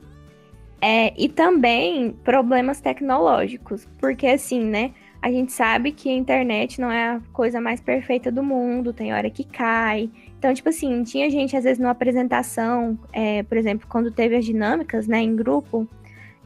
É, 0.83 1.13
e 1.17 1.29
também 1.29 2.13
problemas 2.25 2.81
tecnológicos, 2.81 3.87
porque 3.99 4.27
assim, 4.27 4.65
né? 4.65 4.93
A 5.23 5.31
gente 5.31 5.53
sabe 5.53 5.93
que 5.93 6.09
a 6.09 6.15
internet 6.15 6.81
não 6.81 6.91
é 6.91 7.17
a 7.17 7.21
coisa 7.33 7.61
mais 7.61 7.81
perfeita 7.81 8.33
do 8.33 8.43
mundo, 8.43 8.93
tem 8.93 9.13
hora 9.13 9.29
que 9.29 9.45
cai. 9.45 10.11
Então, 10.39 10.53
tipo 10.55 10.71
assim, 10.71 11.03
tinha 11.03 11.29
gente, 11.31 11.55
às 11.55 11.65
vezes, 11.65 11.79
numa 11.79 11.91
apresentação, 11.91 12.99
é, 13.13 13.43
por 13.43 13.59
exemplo, 13.59 13.87
quando 13.87 14.11
teve 14.11 14.37
as 14.37 14.45
dinâmicas, 14.45 15.07
né, 15.07 15.21
em 15.21 15.37
grupo, 15.37 15.87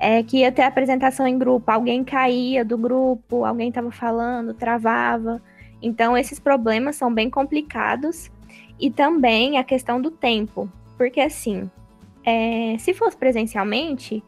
é, 0.00 0.22
que 0.24 0.38
ia 0.38 0.50
ter 0.50 0.62
apresentação 0.62 1.26
em 1.26 1.38
grupo, 1.38 1.70
alguém 1.70 2.02
caía 2.02 2.64
do 2.64 2.76
grupo, 2.76 3.44
alguém 3.44 3.68
estava 3.68 3.92
falando, 3.92 4.52
travava. 4.52 5.40
Então, 5.80 6.16
esses 6.18 6.40
problemas 6.40 6.96
são 6.96 7.14
bem 7.14 7.30
complicados. 7.30 8.30
E 8.78 8.90
também 8.90 9.56
a 9.56 9.62
questão 9.62 10.00
do 10.00 10.10
tempo, 10.10 10.68
porque 10.98 11.20
assim, 11.20 11.70
é, 12.24 12.76
se 12.78 12.92
fosse 12.92 13.16
presencialmente, 13.16 14.22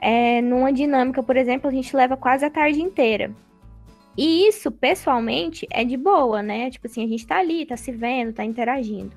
é, 0.00 0.42
numa 0.42 0.72
dinâmica, 0.72 1.22
por 1.22 1.36
exemplo, 1.36 1.70
a 1.70 1.72
gente 1.72 1.94
leva 1.94 2.16
quase 2.16 2.44
a 2.44 2.50
tarde 2.50 2.82
inteira. 2.82 3.30
E 4.16 4.46
isso, 4.48 4.70
pessoalmente, 4.70 5.66
é 5.70 5.84
de 5.84 5.96
boa, 5.96 6.42
né? 6.42 6.70
Tipo 6.70 6.86
assim, 6.86 7.04
a 7.04 7.08
gente 7.08 7.26
tá 7.26 7.38
ali, 7.38 7.66
tá 7.66 7.76
se 7.76 7.90
vendo, 7.90 8.32
tá 8.32 8.44
interagindo. 8.44 9.12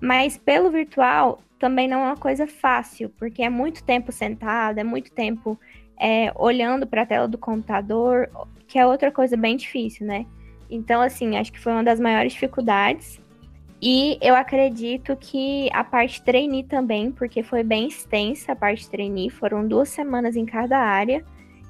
Mas 0.00 0.36
pelo 0.36 0.70
virtual 0.70 1.40
também 1.58 1.88
não 1.88 2.00
é 2.00 2.04
uma 2.04 2.16
coisa 2.16 2.46
fácil, 2.46 3.10
porque 3.18 3.42
é 3.42 3.48
muito 3.48 3.82
tempo 3.82 4.12
sentado, 4.12 4.78
é 4.78 4.84
muito 4.84 5.10
tempo 5.10 5.58
é, 5.98 6.32
olhando 6.36 6.86
para 6.86 7.02
a 7.02 7.06
tela 7.06 7.26
do 7.26 7.38
computador, 7.38 8.28
que 8.68 8.78
é 8.78 8.86
outra 8.86 9.10
coisa 9.10 9.36
bem 9.36 9.56
difícil, 9.56 10.06
né? 10.06 10.26
Então, 10.68 11.00
assim, 11.00 11.36
acho 11.36 11.52
que 11.52 11.60
foi 11.60 11.72
uma 11.72 11.84
das 11.84 12.00
maiores 12.00 12.32
dificuldades. 12.32 13.20
E 13.80 14.18
eu 14.20 14.34
acredito 14.34 15.16
que 15.16 15.68
a 15.72 15.84
parte 15.84 16.22
trainee 16.22 16.64
também, 16.64 17.10
porque 17.10 17.42
foi 17.42 17.62
bem 17.62 17.88
extensa 17.88 18.52
a 18.52 18.56
parte 18.56 18.88
trainee, 18.88 19.30
foram 19.30 19.66
duas 19.66 19.88
semanas 19.88 20.34
em 20.34 20.44
cada 20.44 20.78
área. 20.78 21.24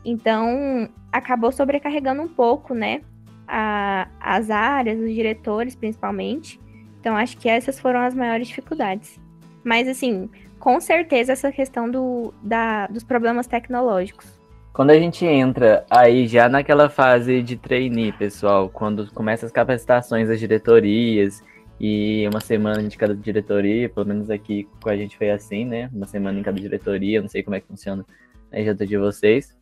Então, 0.09 0.89
acabou 1.11 1.51
sobrecarregando 1.51 2.23
um 2.23 2.29
pouco, 2.29 2.73
né? 2.75 3.01
A, 3.49 4.07
as 4.21 4.51
áreas, 4.51 5.01
os 5.01 5.13
diretores, 5.13 5.75
principalmente. 5.75 6.61
Então, 7.01 7.17
acho 7.17 7.37
que 7.37 7.49
essas 7.49 7.81
foram 7.81 7.99
as 7.99 8.15
maiores 8.15 8.47
dificuldades. 8.47 9.19
Mas, 9.65 9.89
assim, 9.89 10.31
com 10.61 10.81
certeza, 10.81 11.33
essa 11.33 11.51
questão 11.51 11.91
do, 11.91 12.33
da, 12.41 12.87
dos 12.87 13.03
problemas 13.03 13.49
tecnológicos. 13.49 14.27
Quando 14.73 14.91
a 14.91 14.99
gente 14.99 15.25
entra 15.25 15.85
aí 15.91 16.29
já 16.29 16.49
naquela 16.49 16.89
fase 16.89 17.43
de 17.43 17.57
trainee, 17.57 18.13
pessoal, 18.13 18.69
quando 18.69 19.13
começa 19.13 19.45
as 19.45 19.51
capacitações 19.51 20.29
das 20.29 20.39
diretorias 20.39 21.43
e 21.81 22.29
uma 22.29 22.41
semana 22.41 22.81
de 22.83 22.97
cada 22.97 23.17
diretoria, 23.17 23.89
pelo 23.89 24.07
menos 24.07 24.31
aqui 24.31 24.69
com 24.81 24.89
a 24.89 24.97
gente 24.97 25.17
foi 25.17 25.31
assim, 25.31 25.65
né? 25.65 25.91
Uma 25.93 26.07
semana 26.07 26.39
em 26.39 26.43
cada 26.45 26.61
diretoria, 26.61 27.21
não 27.21 27.29
sei 27.29 27.43
como 27.43 27.57
é 27.57 27.61
que 27.61 27.67
funciona 27.67 28.05
a 28.53 28.63
junta 28.63 28.87
de 28.87 28.97
vocês. 28.97 29.57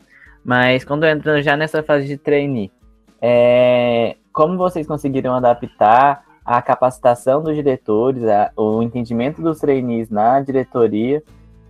Mas 0.44 0.84
quando 0.84 1.04
entra 1.04 1.42
já 1.42 1.56
nessa 1.56 1.82
fase 1.82 2.06
de 2.06 2.18
trainee, 2.18 2.70
é, 3.20 4.16
como 4.32 4.58
vocês 4.58 4.86
conseguiram 4.86 5.34
adaptar 5.34 6.22
a 6.44 6.60
capacitação 6.60 7.42
dos 7.42 7.54
diretores, 7.54 8.22
a, 8.24 8.52
o 8.54 8.82
entendimento 8.82 9.40
dos 9.40 9.58
trainees 9.58 10.10
na 10.10 10.40
diretoria 10.42 11.22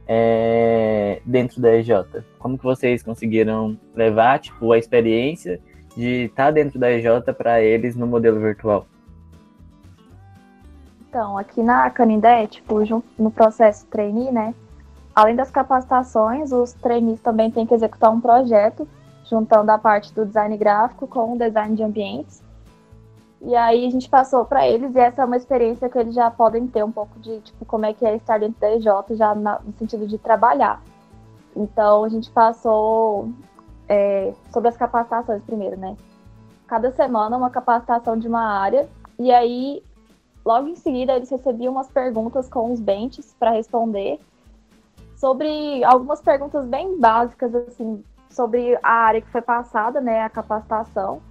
é, 0.08 1.22
dentro 1.24 1.60
da 1.60 1.76
EJ? 1.76 1.90
Como 2.38 2.58
que 2.58 2.64
vocês 2.64 3.02
conseguiram 3.02 3.78
levar 3.94 4.40
tipo, 4.40 4.72
a 4.72 4.78
experiência 4.78 5.60
de 5.96 6.24
estar 6.24 6.50
dentro 6.50 6.78
da 6.78 6.90
EJ 6.90 7.32
para 7.38 7.62
eles 7.62 7.94
no 7.94 8.08
modelo 8.08 8.40
virtual? 8.40 8.86
Então, 11.08 11.38
aqui 11.38 11.62
na 11.62 11.88
Canindé, 11.90 12.48
tipo, 12.48 12.80
no 13.16 13.30
processo 13.30 13.86
trainee, 13.86 14.32
né, 14.32 14.52
Além 15.14 15.36
das 15.36 15.50
capacitações, 15.50 16.50
os 16.50 16.72
trainees 16.72 17.20
também 17.20 17.50
têm 17.50 17.64
que 17.64 17.74
executar 17.74 18.10
um 18.10 18.20
projeto, 18.20 18.88
juntando 19.24 19.70
a 19.70 19.78
parte 19.78 20.12
do 20.12 20.26
design 20.26 20.56
gráfico 20.56 21.06
com 21.06 21.34
o 21.34 21.38
design 21.38 21.76
de 21.76 21.82
ambientes. 21.82 22.42
E 23.40 23.54
aí 23.54 23.86
a 23.86 23.90
gente 23.90 24.08
passou 24.08 24.44
para 24.44 24.66
eles, 24.66 24.94
e 24.94 24.98
essa 24.98 25.22
é 25.22 25.24
uma 25.24 25.36
experiência 25.36 25.88
que 25.88 25.98
eles 25.98 26.14
já 26.14 26.30
podem 26.30 26.66
ter 26.66 26.82
um 26.82 26.90
pouco 26.90 27.18
de, 27.20 27.40
tipo, 27.40 27.64
como 27.64 27.86
é 27.86 27.92
que 27.92 28.04
é 28.04 28.16
estar 28.16 28.40
dentro 28.40 28.58
da 28.58 28.74
EJ, 28.74 28.86
já 29.10 29.34
na, 29.34 29.60
no 29.60 29.72
sentido 29.74 30.06
de 30.06 30.18
trabalhar. 30.18 30.82
Então, 31.54 32.02
a 32.04 32.08
gente 32.08 32.30
passou 32.30 33.28
é, 33.88 34.32
sobre 34.50 34.68
as 34.68 34.76
capacitações 34.76 35.42
primeiro, 35.44 35.76
né? 35.76 35.96
Cada 36.66 36.90
semana 36.90 37.36
uma 37.36 37.50
capacitação 37.50 38.18
de 38.18 38.26
uma 38.26 38.42
área, 38.42 38.88
e 39.18 39.30
aí, 39.30 39.82
logo 40.44 40.66
em 40.66 40.74
seguida, 40.74 41.12
eles 41.12 41.30
recebiam 41.30 41.72
umas 41.72 41.88
perguntas 41.88 42.48
com 42.48 42.72
os 42.72 42.80
benches 42.80 43.36
para 43.38 43.50
responder, 43.50 44.18
sobre 45.24 45.82
algumas 45.84 46.20
perguntas 46.20 46.66
bem 46.66 47.00
básicas, 47.00 47.54
assim, 47.54 48.04
sobre 48.28 48.78
a 48.82 48.92
área 48.92 49.22
que 49.22 49.30
foi 49.30 49.40
passada, 49.40 49.98
né, 49.98 50.20
a 50.20 50.28
capacitação. 50.28 51.22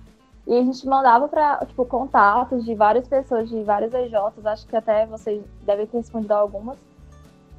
E 0.47 0.57
a 0.57 0.63
gente 0.63 0.88
mandava 0.88 1.27
para, 1.27 1.63
tipo, 1.67 1.85
contatos 1.85 2.65
de 2.65 2.73
várias 2.73 3.07
pessoas, 3.07 3.47
de 3.47 3.62
várias 3.62 3.93
EJs, 3.93 4.43
acho 4.47 4.65
que 4.65 4.75
até 4.75 5.05
vocês 5.05 5.43
devem 5.62 5.85
ter 5.85 5.97
respondido 5.97 6.33
algumas, 6.33 6.79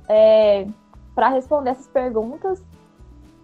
é, 0.09 0.67
para 1.15 1.29
responder 1.29 1.71
essas 1.71 1.87
perguntas 1.87 2.61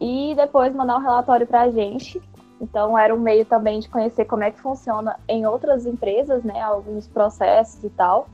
e 0.00 0.34
depois 0.34 0.74
mandar 0.74 0.96
um 0.96 1.00
relatório 1.00 1.46
para 1.46 1.60
a 1.60 1.70
gente. 1.70 2.20
Então, 2.60 2.98
era 2.98 3.14
um 3.14 3.20
meio 3.20 3.44
também 3.44 3.78
de 3.78 3.88
conhecer 3.88 4.24
como 4.24 4.42
é 4.42 4.50
que 4.50 4.60
funciona 4.60 5.16
em 5.28 5.46
outras 5.46 5.86
empresas, 5.86 6.42
né, 6.42 6.60
alguns 6.60 7.06
processos 7.06 7.84
e 7.84 7.90
tal. 7.90 8.26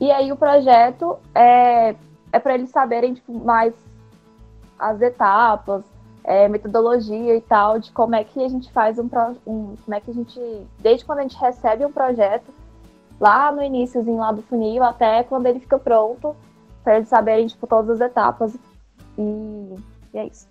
E 0.00 0.08
aí, 0.12 0.30
o 0.30 0.36
projeto 0.36 1.18
é 1.34 1.96
é 2.32 2.38
para 2.38 2.54
eles 2.54 2.70
saberem 2.70 3.14
tipo, 3.14 3.32
mais 3.32 3.74
as 4.78 5.00
etapas, 5.00 5.84
é, 6.24 6.48
metodologia 6.48 7.36
e 7.36 7.40
tal, 7.40 7.78
de 7.78 7.92
como 7.92 8.14
é 8.14 8.24
que 8.24 8.42
a 8.42 8.48
gente 8.48 8.72
faz 8.72 8.98
um, 8.98 9.08
um, 9.46 9.76
como 9.84 9.94
é 9.94 10.00
que 10.00 10.10
a 10.10 10.14
gente, 10.14 10.40
desde 10.80 11.04
quando 11.04 11.20
a 11.20 11.22
gente 11.22 11.36
recebe 11.36 11.84
um 11.84 11.92
projeto, 11.92 12.52
lá 13.20 13.52
no 13.52 13.62
iníciozinho 13.62 14.18
lá 14.18 14.32
do 14.32 14.42
funil, 14.42 14.82
até 14.82 15.22
quando 15.22 15.46
ele 15.46 15.60
fica 15.60 15.78
pronto, 15.78 16.34
para 16.82 16.96
eles 16.96 17.08
saberem, 17.08 17.46
tipo, 17.46 17.66
todas 17.66 18.00
as 18.00 18.10
etapas. 18.10 18.56
E, 19.16 19.74
e 20.14 20.18
é 20.18 20.26
isso. 20.26 20.48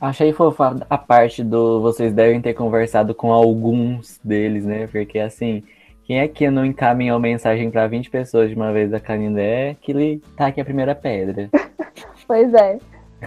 Achei 0.00 0.32
fofa 0.32 0.76
a 0.90 0.98
parte 0.98 1.42
do 1.42 1.80
vocês 1.80 2.12
devem 2.12 2.40
ter 2.40 2.52
conversado 2.52 3.14
com 3.14 3.32
alguns 3.32 4.18
deles, 4.22 4.64
né? 4.64 4.86
Porque 4.86 5.18
assim, 5.18 5.62
quem 6.06 6.20
é 6.20 6.28
que 6.28 6.48
não 6.48 6.64
encaminhou 6.64 7.18
mensagem 7.18 7.68
para 7.68 7.88
20 7.88 8.10
pessoas 8.10 8.48
de 8.48 8.54
uma 8.54 8.72
vez 8.72 8.92
da 8.92 9.00
Canindé 9.00 9.74
que 9.80 9.90
ele 9.90 10.22
tá 10.36 10.46
aqui 10.46 10.60
a 10.60 10.64
primeira 10.64 10.94
pedra? 10.94 11.50
pois 12.28 12.54
é. 12.54 12.78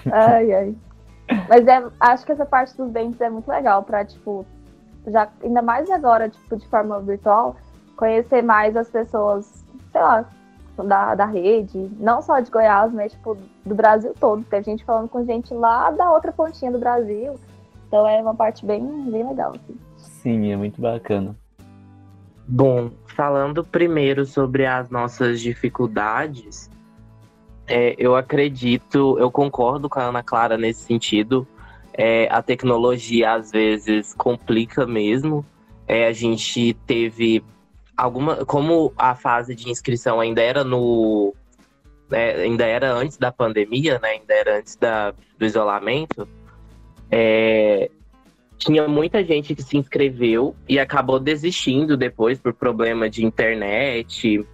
Ai, 0.09 0.53
ai. 0.53 0.75
Mas 1.49 1.67
é, 1.67 1.83
acho 1.99 2.25
que 2.25 2.31
essa 2.31 2.45
parte 2.45 2.77
dos 2.77 2.89
dentes 2.89 3.19
é 3.19 3.29
muito 3.29 3.49
legal 3.49 3.83
para 3.83 4.05
tipo, 4.05 4.45
já, 5.05 5.27
ainda 5.43 5.61
mais 5.61 5.89
agora, 5.89 6.29
tipo, 6.29 6.55
de 6.55 6.65
forma 6.69 7.01
virtual, 7.01 7.57
conhecer 7.97 8.41
mais 8.41 8.77
as 8.77 8.89
pessoas, 8.89 9.65
sei 9.91 10.01
lá, 10.01 10.25
da, 10.77 11.15
da 11.15 11.25
rede, 11.25 11.91
não 11.99 12.21
só 12.21 12.39
de 12.39 12.49
Goiás, 12.49 12.93
mas 12.93 13.11
tipo, 13.11 13.37
do 13.65 13.75
Brasil 13.75 14.13
todo. 14.17 14.41
Tem 14.45 14.63
gente 14.63 14.85
falando 14.85 15.09
com 15.09 15.25
gente 15.25 15.53
lá 15.53 15.91
da 15.91 16.09
outra 16.13 16.31
pontinha 16.31 16.71
do 16.71 16.79
Brasil. 16.79 17.35
Então 17.87 18.07
é 18.07 18.21
uma 18.21 18.33
parte 18.33 18.65
bem, 18.65 18.81
bem 19.11 19.27
legal. 19.27 19.51
Assim. 19.51 19.77
Sim, 19.97 20.51
é 20.53 20.55
muito 20.55 20.79
bacana. 20.79 21.35
Bom, 22.51 22.89
falando 23.05 23.63
primeiro 23.63 24.25
sobre 24.25 24.65
as 24.65 24.89
nossas 24.89 25.39
dificuldades, 25.39 26.67
é, 27.67 27.93
eu 27.99 28.15
acredito, 28.15 29.15
eu 29.19 29.29
concordo 29.29 29.87
com 29.87 29.99
a 29.99 30.05
Ana 30.05 30.23
Clara 30.23 30.57
nesse 30.57 30.81
sentido. 30.81 31.47
É, 31.93 32.27
a 32.31 32.41
tecnologia 32.41 33.33
às 33.33 33.51
vezes 33.51 34.15
complica 34.15 34.87
mesmo. 34.87 35.45
É, 35.87 36.07
a 36.07 36.11
gente 36.11 36.73
teve 36.87 37.43
alguma. 37.95 38.43
Como 38.43 38.91
a 38.97 39.13
fase 39.13 39.53
de 39.53 39.69
inscrição 39.69 40.19
ainda 40.19 40.41
era 40.41 40.63
no. 40.63 41.35
Né, 42.09 42.31
ainda 42.31 42.65
era 42.65 42.91
antes 42.91 43.17
da 43.17 43.31
pandemia, 43.31 43.99
né, 43.99 44.09
ainda 44.09 44.33
era 44.33 44.57
antes 44.57 44.75
da, 44.75 45.13
do 45.37 45.45
isolamento, 45.45 46.27
é, 47.11 47.91
tinha 48.59 48.87
muita 48.87 49.23
gente 49.23 49.55
que 49.55 49.63
se 49.63 49.77
inscreveu 49.77 50.53
e 50.67 50.77
acabou 50.77 51.17
desistindo 51.17 51.95
depois 51.95 52.37
por 52.37 52.53
problema 52.53 53.09
de 53.09 53.25
internet 53.25 54.45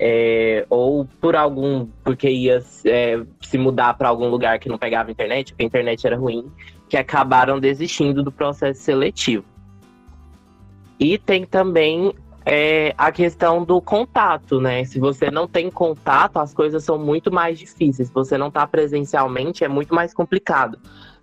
é, 0.00 0.66
ou 0.70 1.04
por 1.20 1.36
algum 1.36 1.86
porque 2.02 2.28
ia 2.30 2.64
é, 2.86 3.22
se 3.42 3.58
mudar 3.58 3.94
para 3.94 4.08
algum 4.08 4.28
lugar 4.28 4.58
que 4.58 4.70
não 4.70 4.78
pegava 4.78 5.10
internet, 5.10 5.52
porque 5.52 5.64
a 5.64 5.66
internet 5.66 6.06
era 6.06 6.16
ruim, 6.16 6.50
que 6.88 6.96
acabaram 6.96 7.60
desistindo 7.60 8.22
do 8.22 8.32
processo 8.32 8.80
seletivo. 8.80 9.44
E 10.98 11.18
tem 11.18 11.44
também 11.44 12.14
é, 12.46 12.94
a 12.96 13.12
questão 13.12 13.64
do 13.64 13.80
contato, 13.82 14.60
né? 14.60 14.84
Se 14.84 14.98
você 14.98 15.30
não 15.30 15.46
tem 15.46 15.70
contato, 15.70 16.38
as 16.38 16.54
coisas 16.54 16.82
são 16.82 16.98
muito 16.98 17.30
mais 17.30 17.58
difíceis. 17.58 18.08
Se 18.08 18.14
você 18.14 18.38
não 18.38 18.48
está 18.48 18.66
presencialmente, 18.66 19.62
é 19.62 19.68
muito 19.68 19.94
mais 19.94 20.14
complicado 20.14 20.78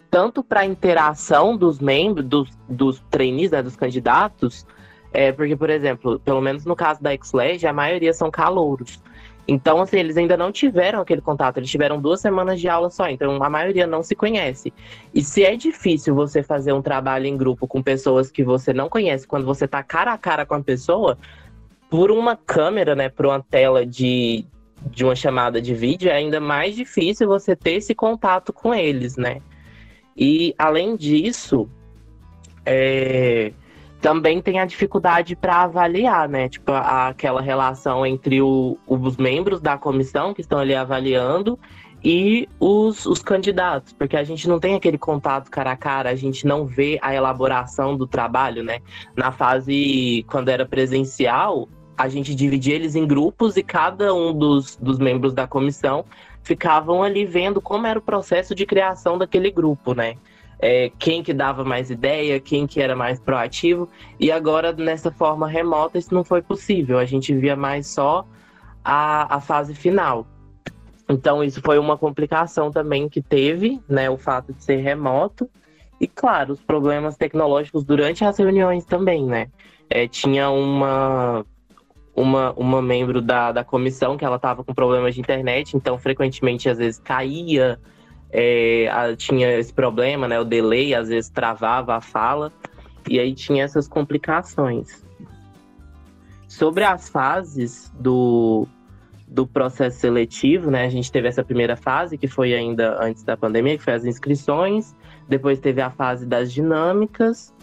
tanto 0.10 0.44
para 0.44 0.62
a 0.62 0.66
interação 0.66 1.56
dos 1.56 1.80
membros, 1.80 2.26
dos, 2.26 2.50
dos 2.68 3.00
trainees, 3.10 3.52
né, 3.52 3.62
dos 3.62 3.76
candidatos, 3.76 4.66
é, 5.12 5.32
porque, 5.32 5.56
por 5.56 5.70
exemplo, 5.70 6.20
pelo 6.20 6.42
menos 6.42 6.66
no 6.66 6.76
caso 6.76 7.02
da 7.02 7.12
XLEG, 7.16 7.66
a 7.66 7.74
maioria 7.74 8.14
são 8.14 8.30
calouros. 8.30 9.02
Então, 9.48 9.82
assim, 9.82 9.98
eles 9.98 10.16
ainda 10.16 10.38
não 10.38 10.52
tiveram 10.52 11.02
aquele 11.02 11.22
contato, 11.22 11.58
eles 11.58 11.72
tiveram 11.72 12.00
duas 12.00 12.22
semanas 12.22 12.62
de 12.62 12.70
aula 12.70 12.92
só, 12.92 13.10
então 13.10 13.42
a 13.44 13.50
maioria 13.50 13.88
não 13.88 14.04
se 14.04 14.16
conhece. 14.16 14.72
E 15.12 15.24
se 15.24 15.44
é 15.44 15.56
difícil 15.56 16.14
você 16.14 16.44
fazer 16.44 16.72
um 16.72 16.84
trabalho 16.84 17.26
em 17.26 17.36
grupo 17.36 17.68
com 17.68 17.82
pessoas 17.82 18.30
que 18.30 18.44
você 18.44 18.74
não 18.74 18.88
conhece, 18.88 19.28
quando 19.28 19.48
você 19.48 19.68
tá 19.68 19.82
cara 19.82 20.14
a 20.14 20.20
cara 20.20 20.46
com 20.46 20.54
a 20.54 20.62
pessoa, 20.62 21.18
por 21.90 22.12
uma 22.12 22.36
câmera, 22.36 22.96
né, 22.96 23.10
por 23.10 23.26
uma 23.26 23.42
tela 23.42 23.84
de, 23.84 24.46
de 24.86 25.04
uma 25.04 25.16
chamada 25.16 25.60
de 25.60 25.74
vídeo, 25.74 26.12
é 26.12 26.14
ainda 26.14 26.40
mais 26.40 26.76
difícil 26.76 27.28
você 27.28 27.56
ter 27.56 27.72
esse 27.72 27.96
contato 27.96 28.54
com 28.54 28.72
eles, 28.72 29.18
né? 29.18 29.42
E 30.20 30.54
além 30.58 30.98
disso, 30.98 31.70
é, 32.66 33.54
também 34.02 34.42
tem 34.42 34.60
a 34.60 34.66
dificuldade 34.66 35.34
para 35.34 35.64
avaliar, 35.64 36.28
né? 36.28 36.50
Tipo, 36.50 36.74
a, 36.74 37.08
aquela 37.08 37.42
relação 37.42 38.06
entre 38.06 38.42
o, 38.42 38.78
os 38.86 39.16
membros 39.16 39.62
da 39.62 39.78
comissão 39.78 40.34
que 40.34 40.42
estão 40.42 40.60
ali 40.60 40.76
avaliando 40.76 41.58
e 42.04 42.50
os, 42.60 43.06
os 43.06 43.22
candidatos, 43.22 43.94
porque 43.94 44.18
a 44.18 44.24
gente 44.24 44.48
não 44.48 44.60
tem 44.60 44.76
aquele 44.76 44.98
contato 44.98 45.50
cara 45.50 45.72
a 45.72 45.78
cara, 45.78 46.10
a 46.10 46.16
gente 46.16 46.46
não 46.46 46.66
vê 46.66 47.00
a 47.02 47.14
elaboração 47.16 47.96
do 47.96 48.06
trabalho, 48.06 48.62
né? 48.62 48.80
Na 49.16 49.32
fase 49.32 50.26
quando 50.28 50.50
era 50.50 50.66
presencial, 50.66 51.68
a 52.00 52.08
gente 52.08 52.34
dividia 52.34 52.76
eles 52.76 52.96
em 52.96 53.06
grupos 53.06 53.58
e 53.58 53.64
cada 53.64 54.14
um 54.14 54.34
dos, 54.34 54.76
dos 54.78 54.98
membros 54.98 55.34
da 55.34 55.46
comissão 55.46 56.06
ficavam 56.42 57.04
ali 57.04 57.26
vendo 57.26 57.62
como 57.62 57.86
era 57.86 58.00
o 58.00 58.02
processo 58.02 58.56
de 58.56 58.66
criação 58.66 59.18
daquele 59.18 59.52
grupo, 59.52 59.94
né? 59.94 60.16
é, 60.60 60.92
quem 61.00 61.24
que 61.24 61.34
dava 61.34 61.64
mais 61.64 61.90
ideia, 61.90 62.40
quem 62.40 62.68
que 62.68 62.82
era 62.82 62.96
mais 62.96 63.20
proativo. 63.20 63.90
E 64.20 64.30
agora, 64.30 64.74
nessa 64.74 65.10
forma 65.10 65.48
remota, 65.48 65.98
isso 65.98 66.14
não 66.14 66.24
foi 66.24 66.42
possível. 66.42 67.00
A 67.00 67.06
gente 67.06 67.34
via 67.34 67.56
mais 67.56 67.88
só 67.88 68.26
a, 68.84 69.38
a 69.38 69.40
fase 69.40 69.74
final. 69.74 70.28
Então, 71.08 71.44
isso 71.44 71.62
foi 71.62 71.80
uma 71.80 71.98
complicação 71.98 72.70
também 72.70 73.08
que 73.08 73.22
teve, 73.22 73.80
né? 73.88 74.10
O 74.10 74.18
fato 74.18 74.54
de 74.54 74.62
ser 74.64 74.78
remoto. 74.78 75.50
E, 76.00 76.08
claro, 76.08 76.54
os 76.54 76.62
problemas 76.62 77.18
tecnológicos 77.18 77.84
durante 77.84 78.24
as 78.24 78.38
reuniões 78.38 78.86
também, 78.86 79.26
né? 79.26 79.48
É, 79.90 80.08
tinha 80.08 80.50
uma, 80.50 81.46
uma, 82.20 82.52
uma 82.54 82.82
membro 82.82 83.22
da, 83.22 83.52
da 83.52 83.64
comissão 83.64 84.18
que 84.18 84.26
ela 84.26 84.36
estava 84.36 84.62
com 84.64 84.74
problemas 84.74 85.16
de 85.16 85.22
internet, 85.22 85.78
então 85.78 85.98
frequentemente 85.98 86.70
às 86.70 86.78
vezes 86.78 87.00
caía, 87.00 87.80
é, 88.30 88.90
a, 88.90 89.16
tinha 89.16 89.58
esse 89.58 89.74
problema, 89.74 90.28
né? 90.28 90.38
O 90.38 90.44
delay 90.44 90.94
às 90.94 91.08
vezes 91.08 91.30
travava 91.30 91.96
a 91.96 92.02
fala 92.02 92.52
e 93.10 93.20
aí 93.20 93.34
tinha 93.34 93.64
essas 93.64 93.88
complicações. 93.88 95.02
Sobre 96.46 96.84
as 96.84 97.08
fases 97.08 97.90
do, 97.98 98.68
do 99.26 99.48
processo 99.48 100.00
seletivo, 100.00 100.70
né? 100.70 100.86
A 100.86 100.90
gente 100.90 101.10
teve 101.10 101.28
essa 101.28 101.44
primeira 101.44 101.78
fase, 101.78 102.18
que 102.18 102.28
foi 102.28 102.54
ainda 102.54 103.02
antes 103.02 103.24
da 103.24 103.38
pandemia, 103.38 103.78
que 103.78 103.84
foi 103.84 103.94
as 103.94 104.04
inscrições. 104.04 104.94
Depois 105.28 105.60
teve 105.60 105.80
a 105.80 105.90
fase 105.90 106.26
das 106.26 106.52
dinâmicas. 106.52 107.54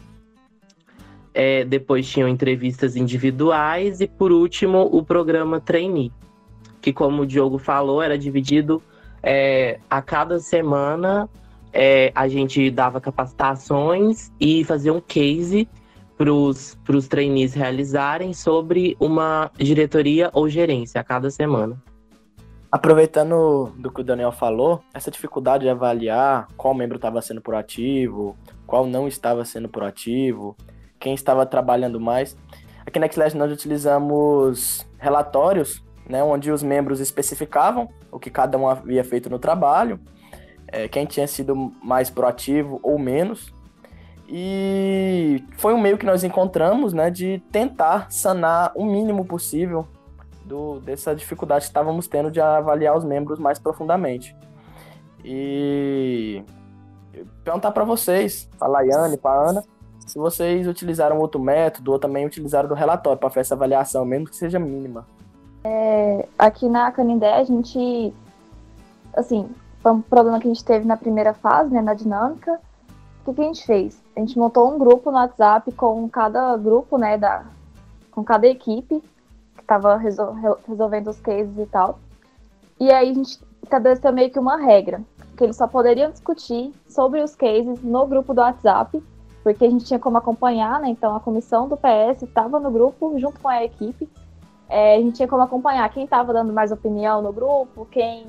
É, 1.39 1.67
depois 1.67 2.09
tinham 2.09 2.27
entrevistas 2.27 2.97
individuais. 2.97 4.01
E 4.01 4.09
por 4.09 4.33
último, 4.33 4.89
o 4.91 5.05
programa 5.05 5.61
Trainee, 5.61 6.11
que, 6.81 6.95
como 6.95 7.23
o 7.23 7.27
Diogo 7.27 7.59
falou, 7.59 8.01
era 8.01 8.17
dividido 8.17 8.83
é, 9.23 9.79
a 9.91 10.01
cada 10.01 10.39
semana 10.39 11.29
é, 11.73 12.11
a 12.15 12.27
gente 12.27 12.71
dava 12.71 13.03
capacitações 13.03 14.33
e 14.41 14.65
fazia 14.65 14.95
um 14.95 15.01
case 15.01 15.69
para 16.17 16.33
os 16.33 17.09
trainees 17.09 17.53
realizarem 17.53 18.33
sobre 18.33 18.97
uma 18.99 19.51
diretoria 19.59 20.31
ou 20.33 20.49
gerência 20.49 20.99
a 20.99 21.05
cada 21.05 21.31
semana. 21.31 21.77
Aproveitando 22.73 23.73
do 23.77 23.91
que 23.91 24.01
o 24.01 24.05
Daniel 24.05 24.33
falou, 24.33 24.83
essa 24.95 25.11
dificuldade 25.11 25.65
de 25.65 25.69
avaliar 25.69 26.49
qual 26.57 26.75
membro 26.75 26.97
estava 26.97 27.21
sendo 27.21 27.43
proativo, 27.43 28.35
qual 28.67 28.87
não 28.87 29.07
estava 29.07 29.45
sendo 29.45 29.69
proativo, 29.69 30.57
quem 30.99 31.15
estava 31.15 31.45
trabalhando 31.47 32.01
mais. 32.01 32.37
Aqui 32.85 32.99
na 32.99 33.09
Xlash 33.09 33.35
nós 33.35 33.51
utilizamos 33.51 34.87
relatórios 34.99 35.85
né, 36.09 36.23
onde 36.23 36.51
os 36.51 36.63
membros 36.63 37.01
especificavam 37.01 37.89
o 38.11 38.19
que 38.19 38.31
cada 38.31 38.57
um 38.57 38.69
havia 38.69 39.05
feito 39.05 39.29
no 39.29 39.39
trabalho, 39.39 40.01
é, 40.69 40.89
quem 40.89 41.05
tinha 41.05 41.27
sido 41.27 41.73
mais 41.83 42.11
proativo 42.11 42.81
ou 42.83 42.99
menos. 42.99 43.53
E 44.29 45.45
foi 45.57 45.73
um 45.75 45.81
meio 45.81 45.99
que 45.99 46.07
nós 46.07 46.25
encontramos 46.25 46.93
né, 46.93 47.11
de 47.11 47.43
tentar 47.53 48.11
sanar 48.11 48.73
o 48.75 48.85
mínimo 48.85 49.25
possível 49.25 49.87
do, 50.45 50.81
dessa 50.81 51.15
dificuldade 51.15 51.65
que 51.65 51.71
estávamos 51.71 52.09
tendo 52.09 52.31
de 52.31 52.41
avaliar 52.41 52.97
os 52.97 53.05
membros 53.05 53.39
mais 53.39 53.59
profundamente. 53.59 54.37
E 55.25 56.43
perguntar 57.45 57.71
para 57.73 57.85
vocês, 57.85 58.49
para 58.59 58.69
a 58.69 58.71
Laiane, 58.71 59.17
para 59.17 59.41
a 59.41 59.51
Ana, 59.51 59.65
se 60.07 60.19
vocês 60.19 60.67
utilizaram 60.69 61.19
outro 61.19 61.41
método 61.41 61.93
ou 61.93 61.99
também 61.99 62.25
utilizaram 62.25 62.69
do 62.69 62.75
relatório 62.75 63.19
para 63.19 63.29
fazer 63.29 63.41
essa 63.41 63.55
avaliação, 63.55 64.05
mesmo 64.05 64.29
que 64.29 64.37
seja 64.37 64.59
mínima. 64.59 65.05
É, 65.65 66.29
aqui 66.39 66.69
na 66.69 66.93
Canindé, 66.93 67.35
a 67.35 67.43
gente, 67.43 68.15
assim, 69.15 69.49
foi 69.83 69.93
um 69.93 70.01
problema 70.01 70.39
que 70.39 70.47
a 70.47 70.53
gente 70.53 70.65
teve 70.65 70.87
na 70.87 70.97
primeira 70.97 71.35
fase, 71.35 71.75
né, 71.75 71.83
na 71.83 71.93
dinâmica. 71.93 72.61
O 73.21 73.25
que, 73.25 73.35
que 73.35 73.41
a 73.41 73.45
gente 73.45 73.67
fez? 73.67 74.01
A 74.17 74.21
gente 74.21 74.39
montou 74.39 74.73
um 74.73 74.79
grupo 74.79 75.11
no 75.11 75.17
WhatsApp 75.17 75.73
com 75.73 76.09
cada 76.09 76.57
grupo, 76.57 76.97
né, 76.97 77.19
da, 77.19 77.45
com 78.13 78.23
cada 78.23 78.47
equipe 78.47 79.03
que 79.57 79.61
estava 79.61 79.97
resol 79.97 80.37
resolvendo 80.69 81.09
os 81.09 81.19
cases 81.19 81.59
e 81.59 81.67
tal. 81.67 81.99
E 82.79 82.93
aí 82.93 83.11
a 83.11 83.15
gente 83.15 83.41
estabeleceu 83.63 84.13
meio 84.13 84.31
que 84.31 84.39
uma 84.39 84.57
regra, 84.57 85.03
que 85.37 85.43
eles 85.43 85.57
só 85.57 85.67
poderiam 85.67 86.13
discutir 86.13 86.73
sobre 86.89 87.21
os 87.21 87.35
cases 87.35 87.83
no 87.83 88.07
grupo 88.07 88.33
do 88.33 88.41
WhatsApp, 88.41 89.03
porque 89.55 89.65
a 89.65 89.71
gente 89.71 89.85
tinha 89.85 89.99
como 89.99 90.19
acompanhar, 90.19 90.81
né? 90.81 90.89
Então 90.89 91.15
a 91.15 91.21
comissão 91.21 91.69
do 91.69 91.77
PS 91.77 92.23
estava 92.23 92.59
no 92.59 92.71
grupo 92.71 93.19
junto 93.19 93.39
com 93.41 93.49
a 93.49 93.63
equipe 93.63 94.09
é, 94.69 94.97
a 94.97 94.99
gente 94.99 95.17
tinha 95.17 95.29
como 95.29 95.43
acompanhar 95.43 95.89
quem 95.91 96.05
estava 96.05 96.33
dando 96.33 96.53
mais 96.53 96.73
opinião 96.73 97.23
no 97.23 97.33
grupo, 97.33 97.87
quem 97.87 98.27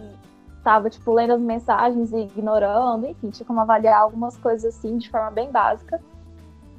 estava 0.58 0.90
tipo 0.90 1.12
lendo 1.12 1.34
as 1.34 1.42
mensagens 1.42 2.12
e 2.12 2.20
ignorando, 2.20 3.08
enfim, 3.08 3.30
tinha 3.30 3.46
como 3.46 3.60
avaliar 3.60 4.02
algumas 4.02 4.38
coisas 4.38 4.76
assim 4.76 4.98
de 4.98 5.10
forma 5.10 5.32
bem 5.32 5.52
básica. 5.52 6.00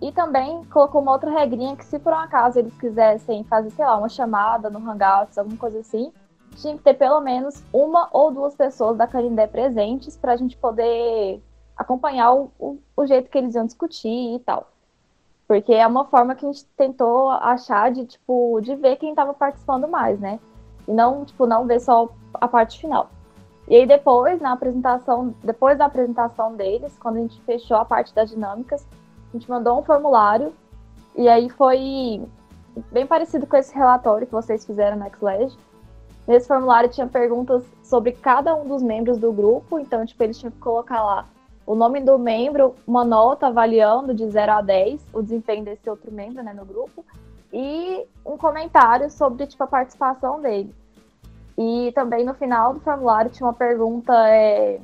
E 0.01 0.13
também 0.13 0.65
colocou 0.67 1.03
uma 1.03 1.13
outra 1.13 1.31
regrinha 1.31 1.75
que 1.75 1.85
se 1.85 1.99
por 1.99 2.13
um 2.13 2.19
acaso 2.19 2.61
eles 2.61 2.77
quisessem 2.79 3.43
fazer, 3.45 3.71
sei 3.71 3.85
lá, 3.85 3.97
uma 3.97 4.09
chamada 4.09 4.71
no 4.71 4.79
Hangouts, 4.79 5.37
alguma 5.37 5.57
coisa 5.57 5.81
assim, 5.81 6.13
tinha 6.55 6.77
que 6.77 6.83
ter 6.85 6.95
pelo 6.95 7.21
menos 7.21 7.65
uma 7.73 8.09
ou 8.13 8.31
duas 8.31 8.55
pessoas 8.55 8.97
da 8.97 9.09
Canindé 9.09 9.49
presentes 9.49 10.17
para 10.17 10.35
a 10.35 10.37
gente 10.37 10.57
poder 10.57 11.43
acompanhar 11.79 12.35
o, 12.35 12.51
o, 12.59 12.79
o 12.97 13.07
jeito 13.07 13.31
que 13.31 13.39
eles 13.39 13.55
iam 13.55 13.65
discutir 13.65 14.35
e 14.35 14.41
tal. 14.41 14.69
Porque 15.47 15.73
é 15.73 15.87
uma 15.87 16.05
forma 16.05 16.35
que 16.35 16.45
a 16.45 16.53
gente 16.53 16.67
tentou 16.77 17.31
achar 17.31 17.91
de, 17.91 18.05
tipo, 18.05 18.61
de 18.61 18.75
ver 18.75 18.97
quem 18.97 19.11
estava 19.11 19.33
participando 19.33 19.87
mais, 19.87 20.19
né? 20.19 20.41
E 20.87 20.93
não, 20.93 21.25
tipo, 21.25 21.47
não 21.47 21.67
ver 21.67 21.81
só 21.81 22.11
a 22.35 22.49
parte 22.49 22.81
final. 22.81 23.09
E 23.69 23.77
aí 23.77 23.87
depois, 23.87 24.41
na 24.41 24.53
apresentação, 24.53 25.35
depois 25.43 25.79
da 25.79 25.87
apresentação 25.87 26.55
deles, 26.55 26.99
quando 26.99 27.17
a 27.17 27.21
gente 27.21 27.41
fechou 27.43 27.77
a 27.77 27.85
parte 27.85 28.15
das 28.15 28.31
dinâmicas, 28.31 28.87
a 29.33 29.37
gente 29.37 29.49
mandou 29.49 29.79
um 29.79 29.83
formulário 29.83 30.53
e 31.15 31.29
aí 31.29 31.49
foi 31.51 32.23
bem 32.91 33.07
parecido 33.07 33.47
com 33.47 33.57
esse 33.57 33.75
relatório 33.75 34.27
que 34.27 34.33
vocês 34.33 34.65
fizeram 34.65 34.97
na 34.97 35.11
XLED. 35.11 35.57
Nesse 36.27 36.49
formulário 36.49 36.91
tinha 36.91 37.07
perguntas 37.07 37.65
sobre 37.83 38.13
cada 38.13 38.55
um 38.55 38.67
dos 38.67 38.83
membros 38.83 39.19
do 39.19 39.33
grupo, 39.33 39.79
então, 39.79 40.05
tipo, 40.05 40.23
eles 40.23 40.39
tinham 40.39 40.53
que 40.53 40.59
colocar 40.59 41.03
lá 41.03 41.27
o 41.69 41.75
nome 41.75 42.01
do 42.01 42.19
membro, 42.19 42.75
uma 42.87 43.05
nota 43.05 43.49
avaliando 43.49 44.15
de 44.15 44.27
0 44.27 44.53
a 44.53 44.63
10 44.63 45.05
o 45.13 45.21
desempenho 45.21 45.67
desse 45.67 45.91
outro 45.91 46.11
membro 46.11 46.43
né, 46.43 46.55
no 46.55 46.65
grupo, 46.65 47.05
e 47.53 48.07
um 48.25 48.39
comentário 48.39 49.11
sobre 49.11 49.47
tipo, 49.47 49.63
a 49.63 49.67
participação 49.67 50.41
dele. 50.41 50.75
E 51.59 51.93
também 51.95 52.25
no 52.25 52.33
final 52.33 52.73
do 52.73 52.81
formulário 52.81 53.31
tinha 53.31 53.47
uma 53.47 53.53
pergunta: 53.53 54.15
é, 54.31 54.81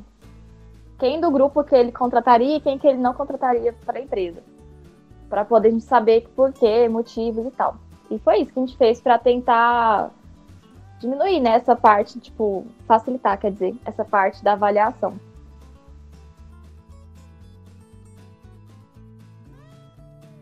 quem 0.98 1.18
do 1.18 1.30
grupo 1.30 1.64
que 1.64 1.74
ele 1.74 1.90
contrataria 1.90 2.58
e 2.58 2.60
quem 2.60 2.78
que 2.78 2.86
ele 2.86 2.98
não 2.98 3.14
contrataria 3.14 3.74
para 3.86 3.98
a 3.98 4.02
empresa. 4.02 4.42
Para 5.30 5.42
poder 5.42 5.68
a 5.68 5.70
gente 5.70 5.84
saber 5.84 6.28
por 6.36 6.52
quê, 6.52 6.86
motivos 6.86 7.46
e 7.46 7.50
tal. 7.50 7.76
E 8.10 8.18
foi 8.18 8.40
isso 8.40 8.52
que 8.52 8.58
a 8.58 8.62
gente 8.62 8.76
fez 8.76 9.00
para 9.00 9.18
tentar 9.18 10.10
diminuir 11.00 11.40
né, 11.40 11.52
essa 11.52 11.74
parte, 11.74 12.20
tipo, 12.20 12.66
facilitar, 12.86 13.38
quer 13.38 13.52
dizer, 13.52 13.74
essa 13.86 14.04
parte 14.04 14.44
da 14.44 14.52
avaliação. 14.52 15.14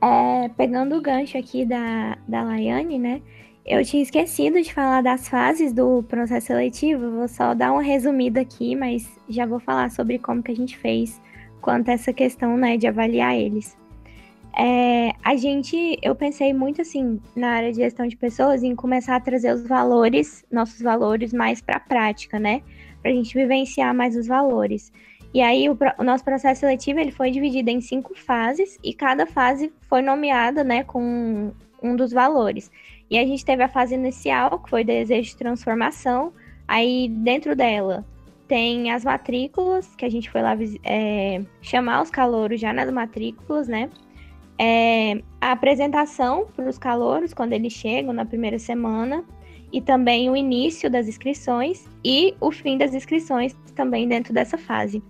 É, 0.02 0.48
pegando 0.56 0.96
o 0.96 1.00
gancho 1.00 1.38
aqui 1.38 1.64
da, 1.64 2.18
da 2.26 2.42
Laiane, 2.42 2.98
né? 2.98 3.22
Eu 3.64 3.84
tinha 3.84 4.02
esquecido 4.02 4.60
de 4.60 4.74
falar 4.74 5.00
das 5.00 5.28
fases 5.28 5.72
do 5.72 6.02
processo 6.02 6.48
seletivo, 6.48 7.12
vou 7.12 7.28
só 7.28 7.54
dar 7.54 7.72
uma 7.72 7.82
resumida 7.82 8.40
aqui, 8.40 8.74
mas 8.74 9.08
já 9.28 9.46
vou 9.46 9.60
falar 9.60 9.92
sobre 9.92 10.18
como 10.18 10.42
que 10.42 10.50
a 10.50 10.56
gente 10.56 10.76
fez 10.76 11.20
quanto 11.60 11.88
a 11.88 11.92
essa 11.92 12.12
questão 12.12 12.56
né, 12.56 12.76
de 12.76 12.88
avaliar 12.88 13.36
eles. 13.36 13.76
É, 14.58 15.12
a 15.22 15.36
gente, 15.36 15.96
eu 16.02 16.14
pensei 16.16 16.52
muito 16.52 16.82
assim 16.82 17.20
na 17.36 17.50
área 17.50 17.70
de 17.70 17.78
gestão 17.78 18.06
de 18.06 18.16
pessoas 18.16 18.64
em 18.64 18.74
começar 18.74 19.14
a 19.14 19.20
trazer 19.20 19.54
os 19.54 19.66
valores, 19.66 20.44
nossos 20.50 20.82
valores 20.82 21.32
mais 21.32 21.62
para 21.62 21.76
a 21.76 21.80
prática, 21.80 22.40
né? 22.40 22.60
Para 23.00 23.12
a 23.12 23.14
gente 23.14 23.32
vivenciar 23.32 23.94
mais 23.94 24.16
os 24.16 24.26
valores. 24.26 24.92
E 25.34 25.40
aí 25.40 25.68
o, 25.68 25.78
o, 25.98 26.04
nosso 26.04 26.22
processo 26.22 26.60
seletivo 26.60 27.00
ele 27.00 27.10
foi 27.10 27.30
dividido 27.30 27.70
em 27.70 27.80
cinco 27.80 28.14
fases 28.14 28.78
e 28.82 28.92
cada 28.92 29.26
fase 29.26 29.72
foi 29.88 30.02
nomeada, 30.02 30.62
né, 30.62 30.84
com 30.84 31.52
um 31.82 31.96
dos 31.96 32.12
valores. 32.12 32.70
E 33.10 33.18
a 33.18 33.26
gente 33.26 33.44
teve 33.44 33.62
a 33.62 33.68
fase 33.68 33.94
inicial, 33.94 34.58
que 34.58 34.70
foi 34.70 34.84
desejo 34.84 35.30
de 35.30 35.36
transformação. 35.36 36.32
Aí 36.68 37.08
dentro 37.08 37.56
dela 37.56 38.04
tem 38.46 38.90
as 38.90 39.04
matrículas, 39.04 39.94
que 39.96 40.04
a 40.04 40.10
gente 40.10 40.30
foi 40.30 40.42
lá 40.42 40.56
é, 40.84 41.42
chamar 41.62 42.02
os 42.02 42.10
calouros 42.10 42.60
já 42.60 42.72
nas 42.72 42.90
matrículas, 42.90 43.68
né? 43.68 43.88
É, 44.58 45.22
a 45.40 45.52
apresentação 45.52 46.46
para 46.54 46.68
os 46.68 46.76
calouros 46.76 47.32
quando 47.32 47.54
eles 47.54 47.72
chegam 47.72 48.12
na 48.12 48.24
primeira 48.24 48.58
semana 48.58 49.24
e 49.72 49.80
também 49.80 50.28
o 50.28 50.36
início 50.36 50.90
das 50.90 51.08
inscrições 51.08 51.88
e 52.04 52.34
o 52.38 52.52
fim 52.52 52.76
das 52.76 52.92
inscrições 52.92 53.56
também 53.74 54.06
dentro 54.06 54.32
dessa 54.32 54.58
fase. 54.58 55.02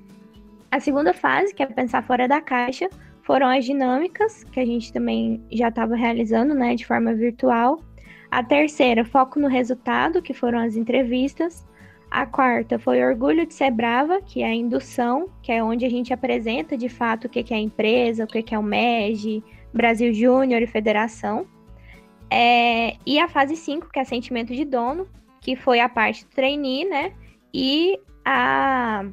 A 0.73 0.81
segunda 0.81 1.13
fase, 1.13 1.55
que 1.55 1.63
é 1.63 1.67
pensar 1.67 2.03
fora 2.03 2.27
da 2.27 2.41
caixa, 2.41 2.89
foram 3.25 3.47
as 3.47 3.63
dinâmicas, 3.63 4.43
que 4.45 4.59
a 4.59 4.65
gente 4.65 4.91
também 4.91 5.45
já 5.53 5.69
estava 5.69 5.95
realizando, 5.95 6.55
né, 6.55 6.75
de 6.75 6.87
forma 6.87 7.13
virtual. 7.13 7.79
A 8.31 8.43
terceira, 8.43 9.05
foco 9.05 9.39
no 9.39 9.49
resultado, 9.49 10.23
que 10.23 10.33
foram 10.33 10.59
as 10.59 10.75
entrevistas. 10.75 11.69
A 12.11 12.25
quarta 12.25 12.79
foi 12.79 13.05
Orgulho 13.05 13.45
de 13.45 13.53
Ser 13.53 13.71
Brava, 13.71 14.23
que 14.23 14.43
é 14.43 14.47
a 14.47 14.55
indução, 14.55 15.29
que 15.43 15.53
é 15.53 15.63
onde 15.63 15.85
a 15.85 15.91
gente 15.91 16.11
apresenta 16.11 16.75
de 16.75 16.89
fato 16.89 17.27
o 17.27 17.29
que 17.29 17.53
é 17.53 17.57
a 17.59 17.61
empresa, 17.61 18.25
o 18.25 18.27
que 18.27 18.55
é 18.55 18.59
o 18.59 18.63
MEG, 18.63 19.45
Brasil 19.75 20.15
Júnior 20.15 20.63
e 20.63 20.67
Federação. 20.67 21.47
É, 22.31 22.97
e 23.05 23.19
a 23.19 23.29
fase 23.29 23.57
5, 23.57 23.91
que 23.93 24.01
é 24.01 24.05
sentimento 24.05 24.55
de 24.55 24.65
dono, 24.65 25.07
que 25.39 25.55
foi 25.55 25.81
a 25.81 25.89
parte 25.89 26.25
do 26.25 26.31
trainee, 26.31 26.87
né? 26.87 27.13
E 27.53 28.01
a, 28.25 29.05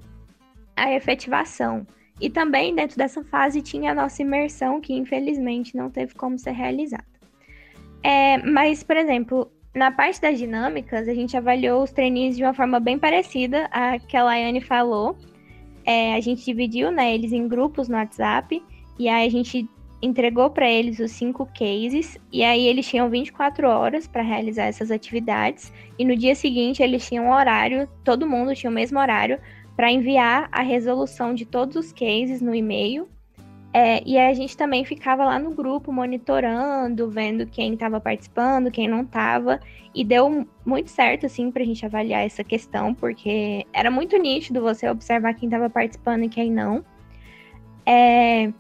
a 0.84 0.94
efetivação. 0.94 1.86
E 2.22 2.30
também 2.30 2.76
dentro 2.76 2.98
dessa 2.98 3.24
fase 3.24 3.62
tinha 3.62 3.92
a 3.92 3.96
nossa 3.96 4.22
imersão, 4.22 4.82
que 4.82 4.94
infelizmente 4.94 5.76
não 5.76 5.90
teve 5.90 6.14
como 6.16 6.38
ser 6.38 6.52
realizada. 6.52 7.06
É, 8.04 8.38
mas, 8.38 8.84
por 8.84 8.98
exemplo, 8.98 9.52
na 9.74 9.92
parte 9.92 10.20
das 10.20 10.38
dinâmicas, 10.38 11.08
a 11.08 11.14
gente 11.14 11.38
avaliou 11.38 11.84
os 11.84 11.92
trainees 11.92 12.36
de 12.36 12.44
uma 12.44 12.54
forma 12.54 12.80
bem 12.80 12.98
parecida 12.98 13.70
à 13.72 14.00
que 14.00 14.18
a 14.18 14.24
Laiane 14.24 14.62
falou. 14.62 15.18
É, 15.86 16.14
a 16.16 16.20
gente 16.20 16.44
dividiu 16.44 16.92
né, 16.92 17.14
eles 17.14 17.32
em 17.32 17.48
grupos 17.48 17.88
no 17.88 17.96
WhatsApp 17.96 18.62
e 18.98 19.08
aí 19.08 19.26
a 19.26 19.32
gente 19.32 19.68
entregou 20.02 20.50
para 20.50 20.70
eles 20.70 21.00
os 21.00 21.12
cinco 21.12 21.46
cases 21.48 22.18
e 22.32 22.44
aí 22.44 22.68
eles 22.68 22.88
tinham 22.88 23.10
24 23.10 23.68
horas 23.68 24.08
para 24.08 24.22
realizar 24.22 24.66
essas 24.66 24.92
atividades 24.92 25.74
e 25.98 26.06
no 26.06 26.16
dia 26.16 26.36
seguinte 26.36 26.82
eles 26.82 27.08
tinham 27.08 27.30
horário, 27.30 27.88
todo 28.04 28.28
mundo 28.28 28.56
tinha 28.56 28.70
o 28.70 28.74
mesmo 28.74 28.98
horário 28.98 29.40
para 29.80 29.90
enviar 29.90 30.50
a 30.52 30.62
resolução 30.62 31.34
de 31.34 31.46
todos 31.46 31.78
os 31.78 31.94
cases 31.94 32.42
no 32.42 32.54
e-mail 32.54 33.08
é, 33.74 34.04
e 34.06 34.18
a 34.18 34.34
gente 34.34 34.58
também 34.58 34.84
ficava 34.84 35.24
lá 35.24 35.40
no 35.40 35.52
grupo 35.52 35.94
monitorando, 35.94 37.10
vendo 37.10 37.46
quem 37.46 37.76
estava 37.76 37.98
participando, 38.02 38.70
quem 38.70 38.90
não 38.90 39.04
estava. 39.04 39.58
E 39.96 40.04
deu 40.04 40.46
muito 40.66 40.90
certo, 40.90 41.28
assim, 41.28 41.50
para 41.50 41.64
a 41.64 41.66
gente 41.66 41.86
avaliar 41.86 42.26
essa 42.26 42.44
questão, 42.44 42.94
porque 42.94 43.66
era 43.72 43.90
muito 43.90 44.18
nítido 44.18 44.62
você 44.62 44.90
observar 44.90 45.34
quem 45.34 45.48
estava 45.48 45.70
participando 45.70 46.26
e 46.26 46.30
quem 46.30 46.52
não. 46.52 46.84
É, 47.86 48.52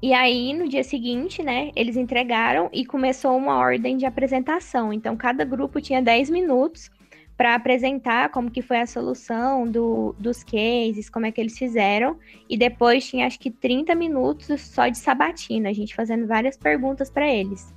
e 0.00 0.14
aí, 0.14 0.52
no 0.52 0.68
dia 0.68 0.84
seguinte, 0.84 1.42
né, 1.42 1.72
eles 1.74 1.96
entregaram 1.96 2.70
e 2.72 2.86
começou 2.86 3.36
uma 3.36 3.58
ordem 3.58 3.96
de 3.96 4.06
apresentação. 4.06 4.92
Então, 4.92 5.16
cada 5.16 5.44
grupo 5.44 5.80
tinha 5.80 6.00
10 6.00 6.30
minutos 6.30 6.88
para 7.36 7.54
apresentar 7.54 8.30
como 8.30 8.50
que 8.50 8.62
foi 8.62 8.80
a 8.80 8.86
solução 8.86 9.70
do, 9.70 10.14
dos 10.18 10.42
cases, 10.42 11.10
como 11.10 11.26
é 11.26 11.32
que 11.32 11.40
eles 11.40 11.58
fizeram, 11.58 12.18
e 12.48 12.56
depois 12.56 13.06
tinha 13.06 13.26
acho 13.26 13.38
que 13.38 13.50
30 13.50 13.94
minutos 13.94 14.60
só 14.62 14.88
de 14.88 14.98
sabatina, 14.98 15.68
a 15.68 15.72
gente 15.72 15.94
fazendo 15.94 16.26
várias 16.26 16.56
perguntas 16.56 17.10
para 17.10 17.28
eles. 17.28 17.74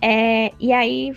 É, 0.00 0.52
e 0.60 0.72
aí, 0.72 1.12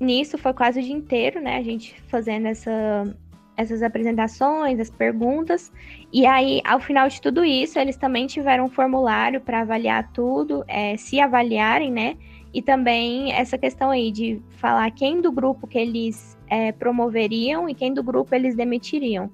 nisso 0.00 0.36
foi 0.36 0.52
quase 0.52 0.80
o 0.80 0.82
dia 0.82 0.94
inteiro, 0.94 1.40
né, 1.40 1.58
a 1.58 1.62
gente 1.62 2.00
fazendo 2.08 2.48
essa, 2.48 3.16
essas 3.56 3.80
apresentações, 3.80 4.80
as 4.80 4.90
perguntas, 4.90 5.72
e 6.12 6.26
aí, 6.26 6.60
ao 6.64 6.80
final 6.80 7.08
de 7.08 7.20
tudo 7.20 7.44
isso, 7.44 7.78
eles 7.78 7.96
também 7.96 8.26
tiveram 8.26 8.64
um 8.64 8.70
formulário 8.70 9.40
para 9.40 9.60
avaliar 9.60 10.10
tudo, 10.12 10.64
é, 10.66 10.96
se 10.96 11.20
avaliarem, 11.20 11.92
né, 11.92 12.16
e 12.54 12.62
também 12.62 13.32
essa 13.32 13.58
questão 13.58 13.90
aí 13.90 14.12
de 14.12 14.40
falar 14.50 14.88
quem 14.92 15.20
do 15.20 15.32
grupo 15.32 15.66
que 15.66 15.76
eles 15.76 16.38
é, 16.48 16.70
promoveriam 16.70 17.68
e 17.68 17.74
quem 17.74 17.92
do 17.92 18.00
grupo 18.00 18.32
eles 18.32 18.54
demitiriam. 18.54 19.28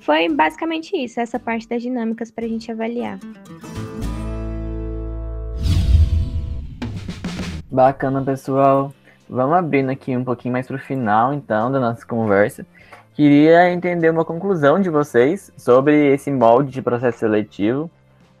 Foi 0.00 0.28
basicamente 0.28 0.94
isso, 0.94 1.18
essa 1.18 1.40
parte 1.40 1.66
das 1.66 1.80
dinâmicas 1.80 2.30
para 2.30 2.44
a 2.44 2.48
gente 2.48 2.70
avaliar. 2.70 3.18
Bacana, 7.70 8.22
pessoal. 8.22 8.92
Vamos 9.28 9.56
abrindo 9.56 9.90
aqui 9.90 10.14
um 10.14 10.24
pouquinho 10.24 10.52
mais 10.52 10.66
para 10.66 10.76
o 10.76 10.78
final, 10.78 11.32
então, 11.32 11.72
da 11.72 11.80
nossa 11.80 12.06
conversa. 12.06 12.66
Queria 13.14 13.72
entender 13.72 14.10
uma 14.10 14.24
conclusão 14.24 14.78
de 14.78 14.90
vocês 14.90 15.50
sobre 15.56 16.12
esse 16.14 16.30
molde 16.30 16.70
de 16.70 16.82
processo 16.82 17.18
seletivo 17.18 17.90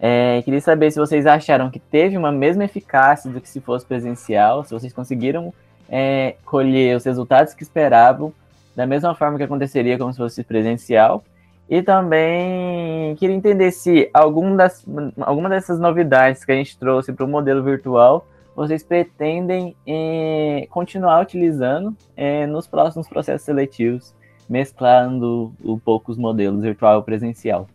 é, 0.00 0.42
queria 0.42 0.60
saber 0.60 0.90
se 0.90 0.98
vocês 0.98 1.26
acharam 1.26 1.70
que 1.70 1.78
teve 1.78 2.16
uma 2.16 2.30
mesma 2.30 2.64
eficácia 2.64 3.30
do 3.30 3.40
que 3.40 3.48
se 3.48 3.60
fosse 3.60 3.84
presencial, 3.84 4.64
se 4.64 4.72
vocês 4.72 4.92
conseguiram 4.92 5.52
é, 5.88 6.36
colher 6.44 6.96
os 6.96 7.04
resultados 7.04 7.54
que 7.54 7.62
esperavam, 7.62 8.32
da 8.76 8.86
mesma 8.86 9.14
forma 9.14 9.36
que 9.36 9.42
aconteceria 9.42 9.98
como 9.98 10.12
se 10.12 10.18
fosse 10.18 10.44
presencial. 10.44 11.24
E 11.68 11.82
também 11.82 13.14
queria 13.16 13.34
entender 13.36 13.70
se 13.72 14.08
algum 14.14 14.56
das, 14.56 14.86
alguma 15.20 15.48
dessas 15.48 15.78
novidades 15.78 16.44
que 16.44 16.52
a 16.52 16.54
gente 16.54 16.78
trouxe 16.78 17.12
para 17.12 17.24
o 17.24 17.28
modelo 17.28 17.62
virtual 17.62 18.26
vocês 18.58 18.82
pretendem 18.82 19.76
é, 19.86 20.66
continuar 20.68 21.22
utilizando 21.22 21.96
é, 22.16 22.44
nos 22.44 22.66
próximos 22.66 23.08
processos 23.08 23.44
seletivos, 23.44 24.12
mesclando 24.48 25.52
um 25.64 25.78
pouco 25.78 26.10
os 26.10 26.18
modelos 26.18 26.62
virtual 26.62 26.98
e 26.98 27.04
presencial. 27.04 27.68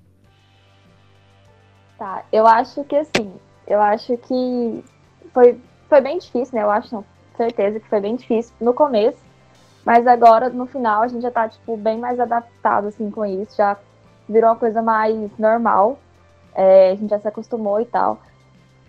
Tá, 1.98 2.24
eu 2.32 2.48
acho 2.48 2.84
que 2.84 2.96
assim, 2.96 3.34
eu 3.68 3.82
acho 3.82 4.18
que 4.18 4.84
foi, 5.34 5.60
foi 5.88 6.02
bem 6.02 6.18
difícil, 6.18 6.56
né? 6.56 6.64
Eu 6.64 6.70
acho, 6.70 6.94
não, 6.94 7.06
certeza 7.38 7.80
que 7.80 7.88
foi 7.88 8.00
bem 8.00 8.16
difícil 8.16 8.54
no 8.60 8.74
começo, 8.74 9.18
mas 9.86 10.08
agora, 10.08 10.50
no 10.50 10.66
final, 10.66 11.02
a 11.02 11.08
gente 11.08 11.22
já 11.22 11.32
tá, 11.32 11.48
tipo, 11.48 11.76
bem 11.76 11.98
mais 12.00 12.20
adaptado, 12.20 12.88
assim, 12.88 13.12
com 13.12 13.26
isso, 13.26 13.58
já 13.58 13.78
virou 14.28 14.50
uma 14.50 14.56
coisa 14.56 14.82
mais 14.82 15.38
normal, 15.38 16.00
é, 16.56 16.92
a 16.92 16.96
gente 16.96 17.10
já 17.10 17.20
se 17.20 17.28
acostumou 17.28 17.82
e 17.82 17.86
tal. 17.86 18.20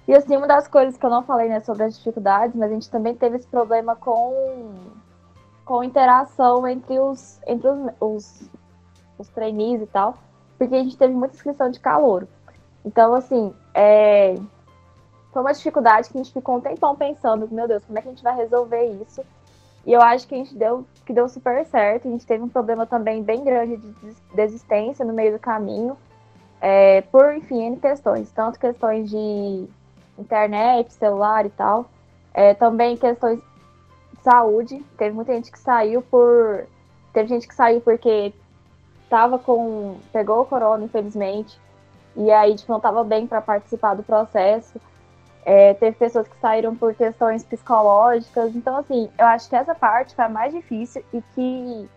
E, 0.07 0.15
assim, 0.15 0.37
uma 0.37 0.47
das 0.47 0.69
coisas 0.69 0.97
que 0.97 1.05
eu 1.05 1.11
não 1.11 1.25
falei, 1.25 1.49
né, 1.49 1.61
sobre 1.61 1.85
as 1.85 1.97
dificuldades, 1.97 2.55
mas 2.55 2.71
a 2.71 2.75
gente 2.75 2.91
também 2.91 3.15
teve 3.15 3.37
esse 3.37 3.47
problema 3.47 3.97
com, 3.97 4.75
com 5.65 5.83
interação 5.83 6.69
entre 6.69 6.99
os, 7.01 7.41
entre 7.47 7.69
os, 7.69 7.93
os, 8.01 8.51
os 9.19 9.29
trainees 9.29 9.83
e 9.83 9.87
tal, 9.87 10.17
porque 10.59 10.75
a 10.75 10.83
gente 10.83 10.97
teve 10.97 11.13
muita 11.13 11.35
inscrição 11.35 11.71
de 11.71 11.81
calor. 11.81 12.29
Então, 12.85 13.15
assim, 13.15 13.53
é... 13.73 14.35
foi 15.33 15.43
uma 15.43 15.53
dificuldade 15.53 16.11
que 16.11 16.19
a 16.19 16.23
gente 16.23 16.33
ficou 16.33 16.57
um 16.57 16.61
tempão 16.61 16.95
pensando, 16.95 17.49
meu 17.51 17.67
Deus, 17.67 17.85
como 17.85 17.99
é 17.99 18.03
que 18.03 18.09
a 18.09 18.11
gente 18.11 18.23
vai 18.23 18.37
resolver 18.37 18.85
isso? 19.03 19.25
E 19.87 19.93
eu 19.93 20.01
acho 20.01 20.27
que 20.27 20.35
a 20.35 20.39
gente 20.39 20.55
deu, 20.55 20.85
que 21.05 21.13
deu 21.13 21.29
super 21.29 21.65
certo. 21.67 22.09
A 22.09 22.11
gente 22.11 22.27
teve 22.27 22.43
um 22.43 22.49
problema 22.49 22.87
também 22.87 23.23
bem 23.23 23.43
grande 23.45 23.77
de 23.77 23.95
desistência 24.35 25.05
no 25.05 25.13
meio 25.13 25.33
do 25.33 25.39
caminho, 25.39 25.97
é, 26.61 27.03
por, 27.03 27.35
enfim, 27.35 27.63
N 27.63 27.77
questões. 27.77 28.31
Tanto 28.33 28.59
questões 28.59 29.11
de 29.11 29.67
internet, 30.19 30.93
celular 30.93 31.45
e 31.45 31.51
tal. 31.51 31.87
É, 32.33 32.55
também 32.55 32.97
questões 32.97 33.39
de 33.39 34.23
saúde. 34.23 34.83
Teve 34.97 35.15
muita 35.15 35.35
gente 35.35 35.53
que 35.53 35.59
saiu 35.59 36.01
por. 36.01 36.67
Teve 37.13 37.29
gente 37.29 37.47
que 37.47 37.55
saiu 37.55 37.83
porque 37.83 38.33
tava 39.11 39.39
com. 39.39 39.99
pegou 40.13 40.41
o 40.41 40.47
corona, 40.47 40.85
infelizmente 40.85 41.61
e 42.17 42.31
aí 42.31 42.55
tipo, 42.55 42.71
não 42.71 42.79
estava 42.79 43.03
bem 43.03 43.27
para 43.27 43.41
participar 43.41 43.95
do 43.95 44.03
processo. 44.03 44.81
É, 45.45 45.75
teve 45.75 45.97
pessoas 45.97 46.27
que 46.27 46.37
saíram 46.41 46.75
por 46.75 46.95
questões 46.95 47.45
psicológicas. 47.45 48.55
Então, 48.57 48.79
assim, 48.79 49.11
eu 49.19 49.27
acho 49.27 49.49
que 49.49 49.57
essa 49.57 49.75
parte 49.75 50.15
foi 50.15 50.25
a 50.25 50.29
mais 50.29 50.55
difícil 50.55 51.05
e 51.13 51.21
que 51.35 51.89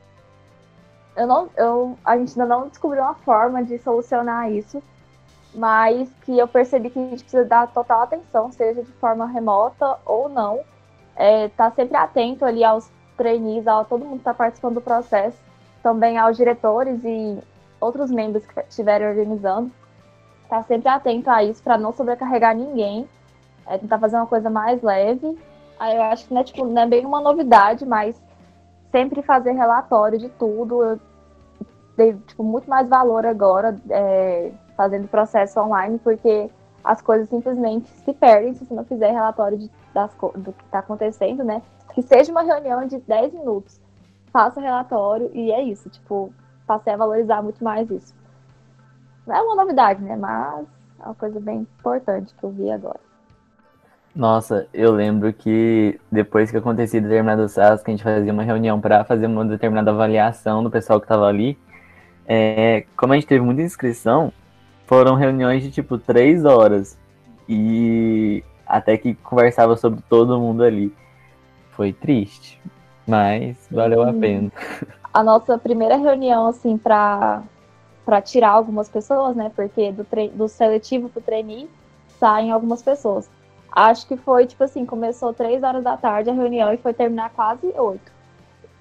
eu 1.15 1.25
não, 1.25 1.49
eu, 1.55 1.97
a 2.03 2.17
gente 2.17 2.39
ainda 2.39 2.45
não 2.45 2.67
descobriu 2.67 3.01
uma 3.01 3.15
forma 3.15 3.63
de 3.63 3.79
solucionar 3.79 4.51
isso, 4.51 4.83
mas 5.55 6.09
que 6.23 6.37
eu 6.37 6.47
percebi 6.47 6.89
que 6.89 6.99
a 6.99 7.09
gente 7.09 7.23
precisa 7.23 7.45
dar 7.45 7.67
total 7.67 8.01
atenção, 8.01 8.51
seja 8.51 8.83
de 8.83 8.91
forma 8.93 9.25
remota 9.25 9.97
ou 10.05 10.29
não. 10.29 10.59
É, 11.15 11.47
tá 11.49 11.71
sempre 11.71 11.97
atento 11.97 12.45
ali 12.45 12.63
aos 12.63 12.91
trainees, 13.15 13.67
a 13.67 13.83
todo 13.83 14.03
mundo 14.05 14.15
que 14.15 14.17
está 14.19 14.33
participando 14.33 14.75
do 14.75 14.81
processo, 14.81 15.37
também 15.81 16.17
aos 16.17 16.37
diretores 16.37 16.99
e 17.03 17.39
outros 17.79 18.11
membros 18.11 18.45
que 18.45 18.59
estiverem 18.59 19.07
organizando 19.07 19.71
estar 20.47 20.63
sempre 20.63 20.89
atento 20.89 21.29
a 21.29 21.43
isso 21.43 21.61
para 21.61 21.77
não 21.77 21.91
sobrecarregar 21.91 22.55
ninguém, 22.55 23.07
é 23.67 23.77
tentar 23.77 23.99
fazer 23.99 24.15
uma 24.15 24.25
coisa 24.25 24.49
mais 24.49 24.81
leve. 24.81 25.37
Aí 25.79 25.95
eu 25.95 26.01
acho 26.03 26.27
que 26.27 26.33
não 26.33 26.41
é, 26.41 26.43
tipo, 26.43 26.65
não 26.65 26.81
é 26.81 26.87
bem 26.87 27.05
uma 27.05 27.21
novidade, 27.21 27.85
mas 27.85 28.19
sempre 28.91 29.21
fazer 29.21 29.51
relatório 29.51 30.17
de 30.17 30.29
tudo. 30.29 30.81
Eu 30.81 30.99
dei 31.95 32.13
tipo, 32.13 32.43
muito 32.43 32.69
mais 32.69 32.87
valor 32.87 33.25
agora 33.25 33.75
é, 33.89 34.51
fazendo 34.75 35.07
processo 35.07 35.59
online, 35.59 35.99
porque 35.99 36.49
as 36.83 37.01
coisas 37.01 37.27
simplesmente 37.27 37.89
se 37.89 38.13
perdem 38.13 38.53
se 38.53 38.65
você 38.65 38.73
não 38.73 38.85
fizer 38.85 39.11
relatório 39.11 39.57
de, 39.57 39.69
das, 39.93 40.11
do 40.35 40.53
que 40.53 40.63
está 40.63 40.79
acontecendo, 40.79 41.43
né? 41.43 41.61
Que 41.93 42.01
seja 42.01 42.31
uma 42.31 42.43
reunião 42.43 42.85
de 42.85 42.99
10 42.99 43.33
minutos, 43.33 43.81
faça 44.31 44.61
relatório 44.61 45.29
e 45.33 45.51
é 45.51 45.61
isso. 45.61 45.89
Tipo, 45.89 46.31
passei 46.65 46.93
a 46.93 46.97
valorizar 46.97 47.41
muito 47.41 47.63
mais 47.63 47.89
isso. 47.91 48.15
Não 49.27 49.35
é 49.35 49.41
uma 49.41 49.55
novidade, 49.55 50.01
né? 50.01 50.15
Mas 50.15 50.65
é 51.01 51.05
uma 51.05 51.15
coisa 51.15 51.39
bem 51.39 51.59
importante 51.59 52.33
que 52.33 52.43
eu 52.43 52.49
vi 52.49 52.71
agora. 52.71 52.99
Nossa, 54.15 54.67
eu 54.73 54.91
lembro 54.91 55.31
que 55.31 55.99
depois 56.11 56.49
que 56.49 56.57
acontecia 56.57 56.99
determinados 56.99 57.53
casos, 57.53 57.83
que 57.83 57.91
a 57.91 57.93
gente 57.93 58.03
fazia 58.03 58.33
uma 58.33 58.41
reunião 58.41 58.81
para 58.81 59.03
fazer 59.03 59.27
uma 59.27 59.45
determinada 59.45 59.91
avaliação 59.91 60.63
do 60.63 60.71
pessoal 60.71 60.99
que 60.99 61.05
estava 61.05 61.27
ali, 61.27 61.55
é, 62.25 62.85
como 62.95 63.13
a 63.13 63.15
gente 63.15 63.27
teve 63.27 63.45
muita 63.45 63.61
inscrição, 63.61 64.33
foram 64.87 65.13
reuniões 65.13 65.61
de 65.61 65.69
tipo 65.69 65.99
três 65.99 66.45
horas 66.45 66.97
e 67.47 68.43
até 68.65 68.97
que 68.97 69.13
conversava 69.15 69.77
sobre 69.77 70.01
todo 70.09 70.39
mundo 70.39 70.63
ali. 70.63 70.91
Foi 71.71 71.93
triste, 71.93 72.59
mas 73.07 73.67
valeu 73.69 74.01
a 74.01 74.11
pena. 74.11 74.51
A 75.13 75.23
nossa 75.23 75.57
primeira 75.59 75.95
reunião, 75.95 76.47
assim, 76.47 76.75
para 76.75 77.43
para 78.07 78.21
tirar 78.21 78.51
algumas 78.51 78.87
pessoas, 78.87 79.35
né? 79.35 79.51
Porque 79.53 79.91
do, 79.91 80.07
do 80.33 80.47
seletivo 80.47 81.09
pro 81.09 81.21
trainee 81.21 81.69
saem 82.17 82.53
algumas 82.53 82.81
pessoas. 82.81 83.29
Acho 83.69 84.07
que 84.07 84.15
foi, 84.15 84.47
tipo 84.47 84.63
assim, 84.63 84.85
começou 84.85 85.33
três 85.33 85.61
horas 85.61 85.83
da 85.83 85.97
tarde 85.97 86.29
a 86.29 86.33
reunião 86.33 86.73
e 86.73 86.77
foi 86.77 86.93
terminar 86.93 87.31
quase 87.31 87.67
oito. 87.67 88.09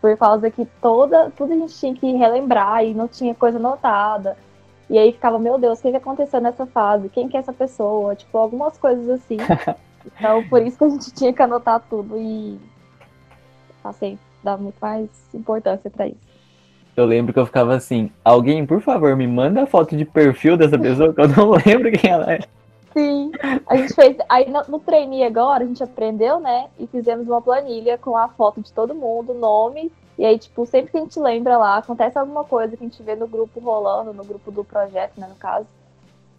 Por 0.01 0.17
causa 0.17 0.49
que 0.49 0.65
toda, 0.81 1.29
tudo 1.33 1.53
a 1.53 1.57
gente 1.57 1.75
tinha 1.77 1.93
que 1.93 2.13
relembrar 2.13 2.85
e 2.85 2.95
não 2.95 3.09
tinha 3.09 3.35
coisa 3.35 3.59
anotada. 3.59 4.37
E 4.89 4.97
aí 4.97 5.11
ficava, 5.11 5.41
meu 5.41 5.59
Deus, 5.59 5.81
o 5.81 5.83
que, 5.83 5.91
que 5.91 5.97
aconteceu 5.97 6.41
nessa 6.41 6.65
fase? 6.65 7.09
Quem 7.09 7.29
que 7.29 7.37
é 7.37 7.41
essa 7.41 7.53
pessoa? 7.53 8.15
Tipo, 8.15 8.39
algumas 8.39 8.79
coisas 8.79 9.11
assim. 9.11 9.39
então, 10.07 10.49
por 10.49 10.63
isso 10.63 10.79
que 10.79 10.85
a 10.85 10.89
gente 10.89 11.11
tinha 11.11 11.33
que 11.33 11.43
anotar 11.43 11.83
tudo 11.91 12.17
e 12.17 12.61
passei, 13.83 14.17
dar 14.45 14.57
muito 14.57 14.79
mais 14.81 15.11
importância 15.35 15.91
para 15.91 16.07
isso. 16.07 16.26
Eu 16.97 17.05
lembro 17.05 17.33
que 17.33 17.39
eu 17.39 17.45
ficava 17.45 17.75
assim, 17.75 18.11
alguém, 18.25 18.65
por 18.65 18.81
favor, 18.81 19.15
me 19.15 19.27
manda 19.27 19.63
a 19.63 19.67
foto 19.67 19.95
de 19.95 20.05
perfil 20.05 20.57
dessa 20.57 20.79
pessoa, 20.79 21.13
que 21.13 21.21
eu 21.21 21.29
não 21.29 21.51
lembro 21.65 21.93
quem 21.93 22.11
ela 22.11 22.33
é. 22.33 22.41
Sim, 22.95 23.31
a 23.67 23.77
gente 23.77 23.93
fez. 23.93 24.17
Aí 24.27 24.51
no, 24.51 24.63
no 24.69 24.79
trainee 24.79 25.23
agora, 25.23 25.63
a 25.63 25.67
gente 25.67 25.83
aprendeu, 25.83 26.41
né? 26.41 26.69
E 26.79 26.87
fizemos 26.87 27.29
uma 27.29 27.43
planilha 27.43 27.99
com 27.99 28.17
a 28.17 28.29
foto 28.29 28.63
de 28.63 28.73
todo 28.73 28.95
mundo, 28.95 29.35
nome. 29.35 29.93
E 30.19 30.25
aí, 30.25 30.39
tipo, 30.39 30.65
sempre 30.65 30.91
que 30.91 30.97
a 30.97 31.01
gente 31.01 31.21
lembra 31.21 31.59
lá, 31.59 31.77
acontece 31.77 32.19
alguma 32.19 32.45
coisa 32.45 32.75
que 32.75 32.83
a 32.83 32.89
gente 32.89 33.03
vê 33.03 33.15
no 33.15 33.29
grupo 33.29 33.61
rolando, 33.61 34.15
no 34.15 34.25
grupo 34.25 34.51
do 34.51 34.65
projeto, 34.65 35.21
né, 35.21 35.27
no 35.29 35.35
caso. 35.35 35.67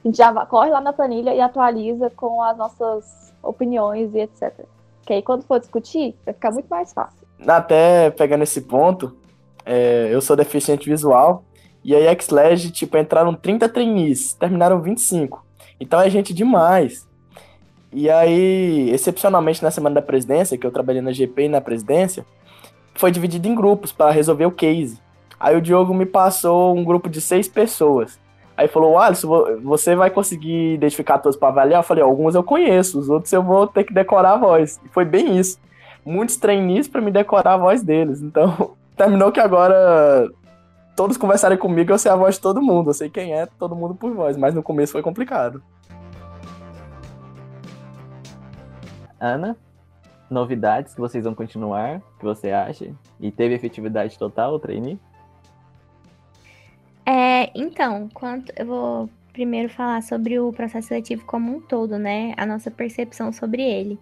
A 0.03 0.07
gente 0.07 0.17
já 0.17 0.33
corre 0.47 0.71
lá 0.71 0.81
na 0.81 0.91
planilha 0.91 1.35
e 1.35 1.39
atualiza 1.39 2.09
com 2.09 2.41
as 2.41 2.57
nossas 2.57 3.31
opiniões 3.43 4.15
e 4.15 4.21
etc. 4.21 4.65
Que 5.05 5.13
aí, 5.13 5.21
quando 5.21 5.43
for 5.43 5.59
discutir, 5.59 6.15
vai 6.25 6.33
ficar 6.33 6.49
muito 6.49 6.67
mais 6.67 6.91
fácil. 6.91 7.27
Até 7.47 8.09
pegando 8.09 8.43
esse 8.43 8.61
ponto, 8.61 9.15
é, 9.67 10.07
eu 10.09 10.21
sou 10.21 10.35
deficiente 10.35 10.89
visual, 10.89 11.43
e 11.83 11.93
aí 11.93 12.05
Xledge, 12.19 12.71
tipo, 12.71 12.97
entraram 12.97 13.33
30 13.33 13.69
trainees, 13.69 14.33
terminaram 14.33 14.81
25. 14.81 15.45
Então 15.79 16.01
é 16.01 16.09
gente 16.09 16.33
demais. 16.33 17.07
E 17.91 18.09
aí, 18.09 18.89
excepcionalmente 18.91 19.63
na 19.63 19.71
semana 19.71 19.95
da 19.95 20.01
presidência, 20.01 20.57
que 20.57 20.65
eu 20.65 20.71
trabalhei 20.71 21.01
na 21.01 21.11
GP 21.11 21.43
e 21.43 21.49
na 21.49 21.61
presidência, 21.61 22.25
foi 22.95 23.11
dividido 23.11 23.47
em 23.47 23.55
grupos 23.55 23.91
para 23.91 24.11
resolver 24.11 24.45
o 24.45 24.51
case. 24.51 24.99
Aí 25.39 25.55
o 25.55 25.61
Diogo 25.61 25.93
me 25.93 26.05
passou 26.05 26.75
um 26.75 26.83
grupo 26.83 27.09
de 27.09 27.21
seis 27.21 27.47
pessoas. 27.47 28.19
Aí 28.57 28.67
falou, 28.67 28.97
Alisson, 28.97 29.59
você 29.61 29.95
vai 29.95 30.09
conseguir 30.09 30.73
identificar 30.73 31.19
todos 31.19 31.37
para 31.37 31.49
avaliar? 31.49 31.79
Eu 31.79 31.83
falei, 31.83 32.03
alguns 32.03 32.33
eu 32.33 32.43
conheço, 32.43 32.99
os 32.99 33.07
outros 33.07 33.31
eu 33.31 33.43
vou 33.43 33.67
ter 33.67 33.83
que 33.83 33.93
decorar 33.93 34.33
a 34.33 34.37
voz. 34.37 34.79
E 34.83 34.89
foi 34.89 35.05
bem 35.05 35.37
isso. 35.37 35.59
Muitos 36.03 36.37
trainees 36.37 36.87
para 36.87 37.01
me 37.01 37.11
decorar 37.11 37.53
a 37.53 37.57
voz 37.57 37.83
deles. 37.83 38.21
Então, 38.21 38.71
terminou 38.97 39.31
que 39.31 39.39
agora 39.39 40.27
todos 40.95 41.15
conversarem 41.15 41.57
comigo, 41.57 41.91
eu 41.91 41.99
sei 41.99 42.11
a 42.11 42.15
voz 42.15 42.35
de 42.35 42.41
todo 42.41 42.61
mundo. 42.61 42.89
Eu 42.89 42.93
sei 42.93 43.09
quem 43.09 43.33
é 43.33 43.45
todo 43.45 43.75
mundo 43.75 43.93
por 43.93 44.11
voz, 44.13 44.35
mas 44.35 44.55
no 44.55 44.63
começo 44.63 44.93
foi 44.93 45.03
complicado. 45.03 45.63
Ana, 49.19 49.55
novidades 50.29 50.93
que 50.93 50.99
vocês 50.99 51.23
vão 51.23 51.33
continuar, 51.33 52.01
que 52.19 52.25
você 52.25 52.51
acha? 52.51 52.91
E 53.19 53.31
teve 53.31 53.55
efetividade 53.55 54.17
total 54.17 54.55
o 54.55 54.59
trainee? 54.59 54.99
É, 57.05 57.51
então, 57.55 58.09
quanto 58.13 58.51
eu 58.55 58.65
vou 58.65 59.09
primeiro 59.31 59.69
falar 59.69 60.01
sobre 60.01 60.39
o 60.39 60.51
processo 60.51 60.87
seletivo 60.87 61.23
como 61.25 61.55
um 61.55 61.61
todo, 61.61 61.97
né? 61.97 62.33
A 62.37 62.45
nossa 62.45 62.69
percepção 62.71 63.31
sobre 63.31 63.61
ele. 63.61 63.99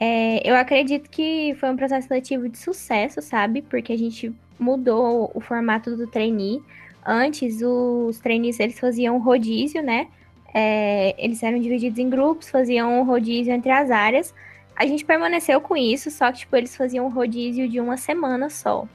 É, 0.00 0.48
eu 0.48 0.56
acredito 0.56 1.08
que 1.08 1.54
foi 1.60 1.70
um 1.70 1.76
processo 1.76 2.08
seletivo 2.08 2.48
de 2.48 2.58
sucesso, 2.58 3.22
sabe? 3.22 3.62
Porque 3.62 3.92
a 3.92 3.98
gente 3.98 4.32
mudou 4.58 5.30
o 5.34 5.40
formato 5.40 5.96
do 5.96 6.06
trainee. 6.06 6.62
Antes, 7.04 7.60
os 7.62 8.18
trainees 8.18 8.58
eles 8.58 8.78
faziam 8.78 9.18
rodízio, 9.18 9.82
né? 9.82 10.08
É, 10.52 11.14
eles 11.18 11.42
eram 11.42 11.58
divididos 11.58 11.98
em 11.98 12.08
grupos, 12.08 12.48
faziam 12.48 13.04
rodízio 13.04 13.52
entre 13.52 13.70
as 13.70 13.90
áreas. 13.90 14.34
A 14.76 14.86
gente 14.86 15.04
permaneceu 15.04 15.60
com 15.60 15.76
isso, 15.76 16.10
só 16.10 16.32
que 16.32 16.38
tipo, 16.38 16.56
eles 16.56 16.76
faziam 16.76 17.08
rodízio 17.08 17.68
de 17.68 17.80
uma 17.80 17.96
semana 17.96 18.48
só. 18.48 18.86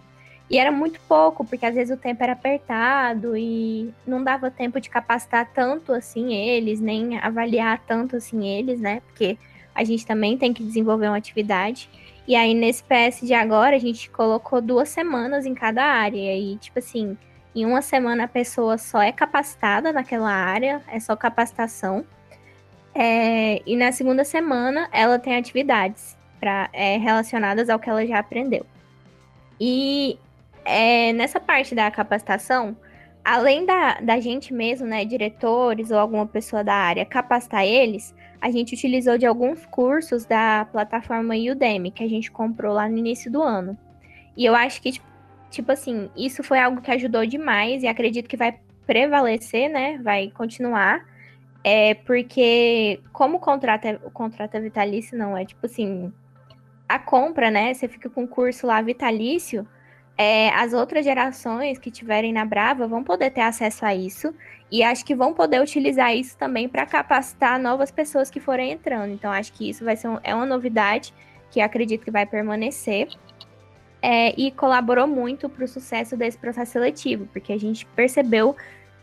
E 0.50 0.58
era 0.58 0.72
muito 0.72 1.00
pouco, 1.02 1.46
porque 1.46 1.66
às 1.66 1.76
vezes 1.76 1.96
o 1.96 2.00
tempo 2.00 2.24
era 2.24 2.34
apertado 2.34 3.38
e 3.38 3.94
não 4.06 4.24
dava 4.24 4.50
tempo 4.50 4.82
de 4.82 4.90
capacitar 4.90 5.48
tanto 5.54 5.94
assim 5.94 6.34
eles, 6.34 6.80
nem 6.80 7.20
avaliar 7.20 7.80
tanto 7.86 8.16
assim 8.16 8.48
eles, 8.48 8.80
né? 8.80 9.02
Porque 9.02 9.38
a 9.80 9.84
gente 9.86 10.06
também 10.06 10.38
tem 10.38 10.52
que 10.54 10.62
desenvolver 10.62 11.08
uma 11.08 11.16
atividade. 11.16 11.90
E 12.28 12.36
aí, 12.36 12.54
nesse 12.54 12.84
PS 12.84 13.26
de 13.26 13.34
agora, 13.34 13.78
a 13.78 13.80
gente 13.80 14.10
colocou 14.10 14.62
duas 14.62 14.90
semanas 14.90 15.46
em 15.46 15.54
cada 15.56 15.82
área. 15.84 16.38
E, 16.38 16.58
tipo 16.58 16.80
assim, 16.80 17.18
em 17.56 17.66
uma 17.66 17.82
semana 17.82 18.26
a 18.26 18.28
pessoa 18.28 18.78
só 18.78 19.02
é 19.02 19.14
capacitada 19.14 19.94
naquela 19.94 20.30
área, 20.30 20.82
é 20.90 21.00
só 21.00 21.16
capacitação. 21.16 22.06
É, 22.94 23.62
e 23.66 23.78
na 23.78 23.94
segunda 23.94 24.26
semana 24.26 24.90
ela 24.92 25.18
tem 25.18 25.38
atividades 25.38 26.18
pra, 26.42 26.70
é, 26.74 26.98
relacionadas 26.98 27.70
ao 27.70 27.80
que 27.80 27.90
ela 27.90 28.06
já 28.06 28.20
aprendeu. 28.20 28.66
E 29.60 30.20
é, 30.66 31.14
nessa 31.14 31.40
parte 31.40 31.74
da 31.74 31.90
capacitação, 31.90 32.76
além 33.24 33.66
da, 33.66 34.02
da 34.02 34.20
gente 34.20 34.54
mesmo, 34.54 34.86
né, 34.86 35.06
diretores 35.06 35.90
ou 35.90 35.98
alguma 35.98 36.28
pessoa 36.28 36.66
da 36.66 36.74
área, 36.74 37.06
capacitar 37.06 37.66
eles, 37.66 38.14
a 38.42 38.50
gente 38.52 38.74
utilizou 38.74 39.18
de 39.18 39.26
alguns 39.26 39.66
cursos 39.66 40.26
da 40.26 40.66
plataforma 40.72 41.36
Udemy, 41.36 41.92
que 41.92 42.04
a 42.04 42.08
gente 42.08 42.32
comprou 42.32 42.74
lá 42.74 42.88
no 42.88 42.98
início 42.98 43.32
do 43.32 43.42
ano. 43.42 43.78
E 44.36 44.46
eu 44.46 44.56
acho 44.56 44.82
que, 44.82 45.00
tipo 45.50 45.72
assim, 45.72 46.10
isso 46.16 46.42
foi 46.44 46.60
algo 46.60 46.82
que 46.82 46.92
ajudou 46.92 47.26
demais 47.26 47.84
e 47.84 47.88
acredito 47.88 48.30
que 48.30 48.38
vai 48.38 48.58
prevalecer, 48.88 49.70
né? 49.70 50.00
Vai 50.02 50.32
continuar. 50.32 51.06
É 51.64 51.94
porque, 51.94 53.02
como 53.12 53.38
o 53.38 53.40
contrato 53.40 53.86
é, 53.86 54.00
o 54.04 54.10
contrato 54.10 54.56
é 54.56 54.62
vitalício, 54.62 55.18
não, 55.18 55.38
é 55.38 55.44
tipo 55.44 55.66
assim, 55.66 56.14
a 56.88 56.98
compra, 56.98 57.52
né? 57.52 57.74
Você 57.74 57.88
fica 57.88 58.10
com 58.10 58.24
o 58.24 58.28
curso 58.28 58.66
lá 58.66 58.82
vitalício, 58.82 59.68
é, 60.22 60.50
as 60.50 60.74
outras 60.74 61.06
gerações 61.06 61.80
que 61.80 61.90
tiverem 61.90 62.34
na 62.34 62.44
Brava 62.44 62.86
vão 62.86 63.02
poder 63.02 63.32
ter 63.32 63.40
acesso 63.40 63.86
a 63.86 63.96
isso 63.96 64.36
e 64.70 64.84
acho 64.84 65.06
que 65.06 65.16
vão 65.16 65.34
poder 65.34 65.62
utilizar 65.62 66.14
isso 66.14 66.38
também 66.38 66.68
para 66.68 66.86
capacitar 66.86 67.58
novas 67.58 67.90
pessoas 67.90 68.30
que 68.30 68.38
forem 68.38 68.74
entrando. 68.74 69.14
Então, 69.14 69.32
acho 69.32 69.54
que 69.54 69.70
isso 69.70 69.86
vai 69.86 69.96
ser 69.96 70.10
um, 70.10 70.20
é 70.22 70.36
uma 70.36 70.46
novidade 70.46 71.14
que 71.50 71.62
acredito 71.62 72.04
que 72.04 72.12
vai 72.12 72.26
permanecer. 72.26 73.08
É, 74.02 74.34
e 74.40 74.50
colaborou 74.52 75.06
muito 75.06 75.50
para 75.50 75.66
o 75.66 75.68
sucesso 75.68 76.16
desse 76.16 76.38
processo 76.38 76.72
seletivo, 76.72 77.28
porque 77.34 77.52
a 77.52 77.60
gente 77.60 77.86
percebeu 77.88 78.56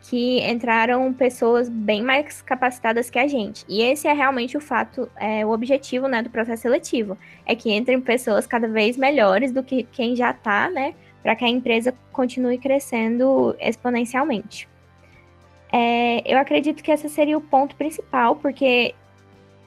que 0.09 0.41
entraram 0.41 1.13
pessoas 1.13 1.69
bem 1.69 2.03
mais 2.03 2.41
capacitadas 2.41 3.11
que 3.11 3.19
a 3.19 3.27
gente. 3.27 3.63
E 3.69 3.83
esse 3.83 4.09
é 4.09 4.13
realmente 4.15 4.57
o 4.57 4.61
fato, 4.61 5.11
é, 5.17 5.45
o 5.45 5.51
objetivo 5.51 6.09
né, 6.09 6.23
do 6.23 6.31
processo 6.31 6.63
seletivo. 6.63 7.19
É 7.45 7.55
que 7.55 7.71
entrem 7.71 8.01
pessoas 8.01 8.47
cada 8.47 8.69
vez 8.69 8.97
melhores 8.97 9.53
do 9.53 9.63
que 9.63 9.83
quem 9.83 10.17
já 10.17 10.31
está, 10.31 10.71
né? 10.71 10.95
Para 11.23 11.35
que 11.35 11.45
a 11.45 11.49
empresa 11.49 11.95
continue 12.13 12.59
crescendo 12.59 13.57
exponencialmente. 13.59 14.69
É, 15.73 16.23
eu 16.25 16.39
acredito 16.39 16.83
que 16.83 16.91
esse 16.91 17.09
seria 17.09 17.37
o 17.37 17.41
ponto 17.41 17.75
principal, 17.75 18.37
porque 18.37 18.95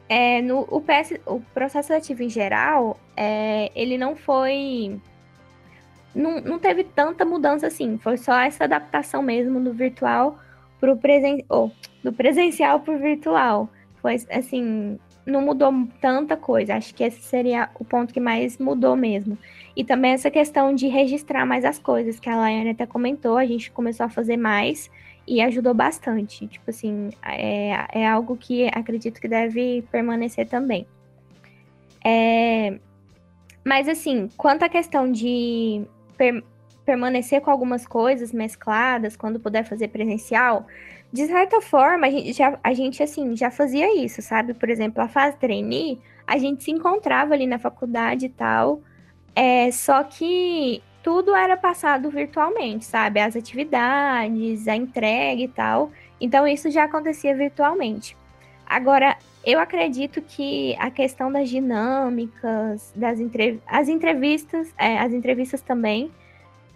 é, 0.08 0.42
no, 0.42 0.62
o, 0.70 0.82
PS, 0.82 1.20
o 1.26 1.40
processo 1.54 1.90
seletivo 1.90 2.24
em 2.24 2.30
geral, 2.30 3.00
é, 3.16 3.72
ele 3.76 3.98
não 3.98 4.16
foi. 4.16 5.00
Não, 6.16 6.42
não 6.42 6.58
teve 6.58 6.84
tanta 6.84 7.24
mudança 7.24 7.68
assim. 7.68 7.98
Foi 8.00 8.18
só 8.18 8.38
essa 8.40 8.64
adaptação 8.64 9.22
mesmo 9.22 9.60
do 9.60 9.72
virtual 9.72 10.40
para 10.80 10.92
o 10.92 10.98
presen 10.98 11.46
oh, 11.50 11.70
do 12.04 12.12
presencial 12.12 12.80
para 12.80 12.96
o 12.96 12.98
virtual. 12.98 13.70
Foi 14.02 14.16
assim, 14.32 14.98
não 15.30 15.42
mudou 15.42 15.72
tanta 16.02 16.36
coisa. 16.36 16.76
Acho 16.76 16.94
que 16.94 17.04
esse 17.04 17.22
seria 17.22 17.70
o 17.80 17.86
ponto 17.86 18.14
que 18.14 18.20
mais 18.20 18.58
mudou 18.58 18.96
mesmo. 18.96 19.38
E 19.76 19.84
também 19.84 20.12
essa 20.12 20.30
questão 20.30 20.74
de 20.74 20.88
registrar 20.88 21.46
mais 21.46 21.64
as 21.64 21.80
coisas, 21.80 22.20
que 22.20 22.30
a 22.30 22.36
Laiane 22.36 22.72
até 22.72 22.86
comentou, 22.86 23.38
a 23.38 23.46
gente 23.46 23.72
começou 23.72 24.06
a 24.06 24.10
fazer 24.10 24.38
mais 24.38 24.90
e 25.28 25.42
ajudou 25.42 25.74
bastante. 25.74 26.48
Tipo 26.48 26.70
assim, 26.70 27.10
é, 27.24 28.02
é 28.02 28.08
algo 28.08 28.36
que 28.36 28.68
acredito 28.68 29.22
que 29.22 29.28
deve 29.28 29.84
permanecer 29.92 30.48
também. 30.48 30.86
É, 32.04 32.80
mas 33.64 33.88
assim, 33.88 34.30
quanto 34.36 34.64
à 34.64 34.70
questão 34.70 35.12
de 35.12 35.86
per, 36.18 36.44
permanecer 36.86 37.40
com 37.42 37.52
algumas 37.52 37.86
coisas 37.86 38.34
mescladas, 38.34 39.16
quando 39.16 39.40
puder 39.40 39.64
fazer 39.64 39.90
presencial, 39.90 40.66
de 41.12 41.26
certa 41.26 41.60
forma, 41.62 42.08
a 42.08 42.10
gente, 42.10 42.34
já, 42.34 42.60
a 42.64 42.74
gente, 42.74 43.02
assim, 43.02 43.36
já 43.36 43.50
fazia 43.50 44.04
isso, 44.04 44.22
sabe? 44.22 44.54
Por 44.54 44.70
exemplo, 44.70 45.02
a 45.02 45.08
fase 45.08 45.38
trainee, 45.38 46.00
a 46.26 46.38
gente 46.38 46.64
se 46.64 46.72
encontrava 46.72 47.34
ali 47.34 47.48
na 47.48 47.58
faculdade 47.58 48.28
e 48.28 48.30
tal, 48.30 48.82
é, 49.36 49.72
só 49.72 50.04
que 50.04 50.84
tudo 51.02 51.34
era 51.34 51.58
passado 51.58 52.10
virtualmente, 52.10 52.86
sabe? 52.86 53.20
As 53.20 53.36
atividades, 53.36 54.68
a 54.68 54.76
entrega 54.76 55.42
e 55.42 55.48
tal. 55.48 55.92
Então, 56.22 56.48
isso 56.48 56.70
já 56.70 56.84
acontecia 56.84 57.36
virtualmente. 57.36 58.16
Agora, 58.66 59.18
eu 59.44 59.60
acredito 59.60 60.22
que 60.22 60.76
a 60.78 60.92
questão 60.92 61.32
das 61.32 61.50
dinâmicas, 61.50 62.94
das 62.96 63.20
entrev 63.20 63.60
as 63.66 63.88
entrevistas, 63.88 64.72
é, 64.78 65.00
as 65.00 65.12
entrevistas 65.12 65.62
também, 65.62 66.12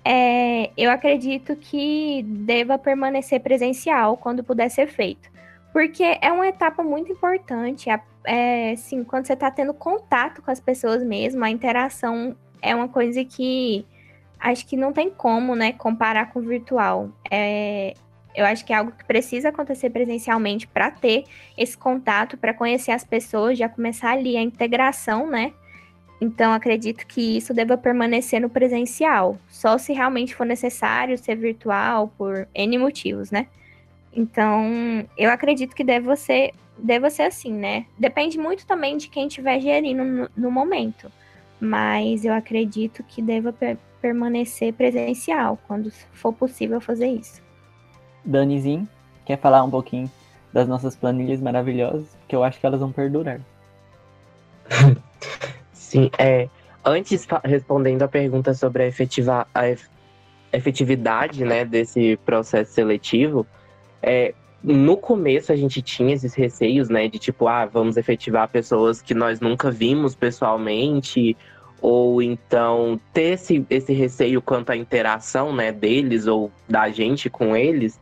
é, 0.05 0.71
eu 0.75 0.91
acredito 0.91 1.55
que 1.55 2.23
deva 2.23 2.77
permanecer 2.77 3.39
presencial 3.39 4.17
quando 4.17 4.43
puder 4.43 4.69
ser 4.69 4.87
feito. 4.87 5.31
Porque 5.71 6.03
é 6.21 6.31
uma 6.31 6.47
etapa 6.47 6.83
muito 6.83 7.11
importante. 7.11 7.89
É, 8.25 8.71
assim, 8.71 9.03
quando 9.03 9.25
você 9.25 9.33
está 9.33 9.49
tendo 9.49 9.73
contato 9.73 10.41
com 10.41 10.51
as 10.51 10.59
pessoas 10.59 11.03
mesmo, 11.03 11.43
a 11.43 11.49
interação 11.49 12.35
é 12.61 12.75
uma 12.75 12.87
coisa 12.87 13.23
que 13.25 13.85
acho 14.39 14.67
que 14.67 14.75
não 14.75 14.91
tem 14.91 15.09
como, 15.09 15.55
né, 15.55 15.71
comparar 15.71 16.31
com 16.31 16.39
o 16.39 16.43
virtual. 16.43 17.09
É, 17.31 17.93
eu 18.35 18.45
acho 18.45 18.65
que 18.65 18.73
é 18.73 18.75
algo 18.75 18.91
que 18.91 19.05
precisa 19.05 19.49
acontecer 19.49 19.89
presencialmente 19.89 20.67
para 20.67 20.91
ter 20.91 21.23
esse 21.57 21.77
contato, 21.77 22.37
para 22.37 22.53
conhecer 22.53 22.91
as 22.91 23.03
pessoas, 23.03 23.57
já 23.57 23.69
começar 23.69 24.11
ali 24.11 24.35
a 24.35 24.41
integração, 24.41 25.27
né? 25.27 25.53
Então, 26.23 26.53
acredito 26.53 27.05
que 27.05 27.35
isso 27.35 27.53
deva 27.53 27.77
permanecer 27.77 28.39
no 28.39 28.49
presencial, 28.49 29.37
só 29.49 29.77
se 29.77 29.91
realmente 29.91 30.33
for 30.33 30.45
necessário 30.45 31.17
ser 31.17 31.35
virtual 31.35 32.13
por 32.17 32.47
N 32.55 32.77
motivos, 32.77 33.29
né? 33.29 33.47
Então, 34.15 35.05
eu 35.17 35.29
acredito 35.29 35.75
que 35.75 35.83
deve 35.83 36.15
ser, 36.15 36.53
deve 36.77 37.09
ser 37.09 37.23
assim, 37.23 37.51
né? 37.51 37.85
Depende 37.99 38.37
muito 38.37 38.65
também 38.65 38.95
de 38.95 39.09
quem 39.09 39.27
estiver 39.27 39.59
gerindo 39.59 40.05
no, 40.05 40.29
no, 40.37 40.49
momento, 40.49 41.11
mas 41.59 42.23
eu 42.23 42.33
acredito 42.33 43.03
que 43.03 43.21
deva 43.21 43.51
per 43.51 43.77
permanecer 44.01 44.71
presencial 44.71 45.59
quando 45.67 45.91
for 46.13 46.31
possível 46.31 46.79
fazer 46.79 47.07
isso. 47.07 47.41
Danizinho, 48.23 48.87
quer 49.25 49.37
falar 49.37 49.61
um 49.61 49.69
pouquinho 49.69 50.09
das 50.53 50.69
nossas 50.69 50.95
planilhas 50.95 51.41
maravilhosas? 51.41 52.07
Que 52.29 52.35
eu 52.35 52.45
acho 52.45 52.61
que 52.61 52.65
elas 52.65 52.79
vão 52.79 52.93
perdurar. 52.93 53.41
Sim, 55.93 56.09
é. 56.17 56.49
Antes, 56.83 57.27
respondendo 57.45 58.01
a 58.01 58.07
pergunta 58.07 58.51
sobre 58.55 58.81
a, 58.81 58.87
efetiva, 58.87 59.47
a 59.53 59.63
efetividade 60.51 61.45
né, 61.45 61.63
desse 61.63 62.17
processo 62.25 62.73
seletivo, 62.73 63.45
é, 64.01 64.33
no 64.63 64.97
começo 64.97 65.51
a 65.51 65.55
gente 65.55 65.83
tinha 65.83 66.15
esses 66.15 66.33
receios, 66.33 66.89
né, 66.89 67.07
de 67.07 67.19
tipo, 67.19 67.47
ah, 67.47 67.67
vamos 67.67 67.95
efetivar 67.95 68.49
pessoas 68.49 69.03
que 69.03 69.13
nós 69.13 69.39
nunca 69.39 69.69
vimos 69.69 70.15
pessoalmente, 70.15 71.37
ou 71.79 72.23
então 72.23 72.99
ter 73.13 73.33
esse, 73.33 73.63
esse 73.69 73.93
receio 73.93 74.41
quanto 74.41 74.71
à 74.71 74.75
interação, 74.75 75.55
né, 75.55 75.71
deles 75.71 76.25
ou 76.25 76.51
da 76.67 76.89
gente 76.89 77.29
com 77.29 77.55
eles. 77.55 78.01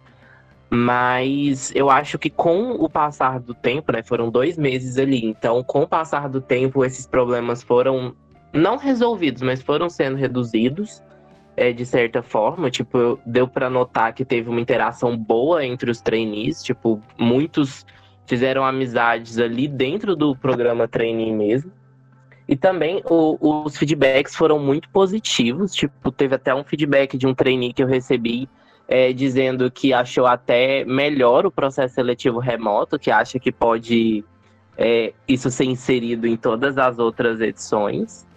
Mas 0.74 1.70
eu 1.76 1.90
acho 1.90 2.18
que 2.18 2.30
com 2.30 2.72
o 2.72 2.90
passar 2.90 3.42
do 3.42 3.54
tempo, 3.54 3.92
né? 3.92 4.02
Foram 4.02 4.32
dois 4.32 4.58
meses 4.58 4.98
ali. 4.98 5.26
Então, 5.26 5.62
com 5.62 5.82
o 5.82 5.88
passar 5.88 6.30
do 6.30 6.40
tempo, 6.40 6.86
esses 6.86 7.06
problemas 7.06 7.62
foram 7.62 8.16
não 8.54 8.78
resolvidos, 8.78 9.42
mas 9.42 9.62
foram 9.62 9.90
sendo 9.90 10.16
reduzidos 10.16 11.04
é, 11.58 11.74
de 11.74 11.86
certa 11.86 12.24
forma. 12.24 12.72
Tipo, 12.72 13.20
deu 13.26 13.50
para 13.50 13.70
notar 13.70 14.14
que 14.14 14.24
teve 14.24 14.50
uma 14.50 14.62
interação 14.62 15.18
boa 15.18 15.66
entre 15.66 15.92
os 15.92 16.00
trainees. 16.00 16.64
Tipo, 16.64 17.02
muitos 17.18 17.86
fizeram 18.26 18.64
amizades 18.64 19.40
ali 19.40 19.68
dentro 19.68 20.16
do 20.16 20.34
programa 20.38 20.88
trainee 20.88 21.34
mesmo. 21.34 21.70
E 22.48 22.56
também 22.56 23.04
o, 23.10 23.66
os 23.66 23.76
feedbacks 23.76 24.38
foram 24.38 24.58
muito 24.58 24.90
positivos. 24.90 25.74
Tipo, 25.74 26.14
teve 26.14 26.34
até 26.34 26.56
um 26.56 26.64
feedback 26.64 27.18
de 27.18 27.28
um 27.28 27.36
trainee 27.36 27.74
que 27.74 27.84
eu 27.84 27.88
recebi 27.88 28.48
é, 28.92 29.14
dizendo 29.14 29.72
que 29.72 29.94
achou 29.94 30.28
até 30.28 30.84
melhor 30.84 31.46
o 31.46 31.52
processo 31.52 31.96
seletivo 31.96 32.40
remoto, 32.40 33.00
que 33.00 33.10
acha 33.10 33.40
que 33.40 33.50
pode 33.50 34.22
é, 34.78 35.14
isso 35.26 35.50
ser 35.50 35.64
inserido 35.64 36.28
em 36.28 36.36
todas 36.36 36.78
as 36.78 37.00
outras 37.00 37.40
edições. 37.40 38.28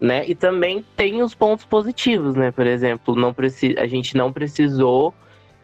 Né? 0.00 0.26
E 0.26 0.34
também 0.34 0.82
tem 0.96 1.22
os 1.22 1.34
pontos 1.34 1.66
positivos, 1.66 2.34
né? 2.34 2.50
Por 2.50 2.66
exemplo, 2.66 3.14
não 3.14 3.34
a 3.76 3.86
gente 3.86 4.16
não 4.16 4.32
precisou 4.32 5.12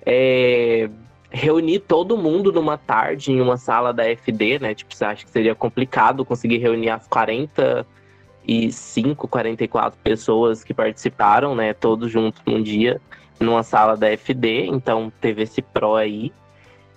é, 0.04 0.90
reunir 1.30 1.78
todo 1.78 2.18
mundo 2.18 2.52
numa 2.52 2.76
tarde 2.76 3.32
em 3.32 3.40
uma 3.40 3.56
sala 3.56 3.94
da 3.94 4.04
FD, 4.04 4.58
né? 4.58 4.74
Tipo, 4.74 4.94
você 4.94 5.06
acha 5.06 5.24
que 5.24 5.30
seria 5.30 5.54
complicado 5.54 6.22
conseguir 6.22 6.58
reunir 6.58 6.90
as 6.90 7.06
45, 8.44 9.26
44 9.26 9.98
pessoas 10.02 10.62
que 10.62 10.74
participaram, 10.74 11.54
né? 11.54 11.72
Todos 11.72 12.10
juntos 12.10 12.40
num 12.46 12.62
dia 12.62 13.00
numa 13.40 13.62
sala 13.62 13.96
da 13.96 14.08
FD, 14.16 14.66
então 14.66 15.12
teve 15.20 15.42
esse 15.42 15.60
pró 15.60 15.96
aí. 15.96 16.32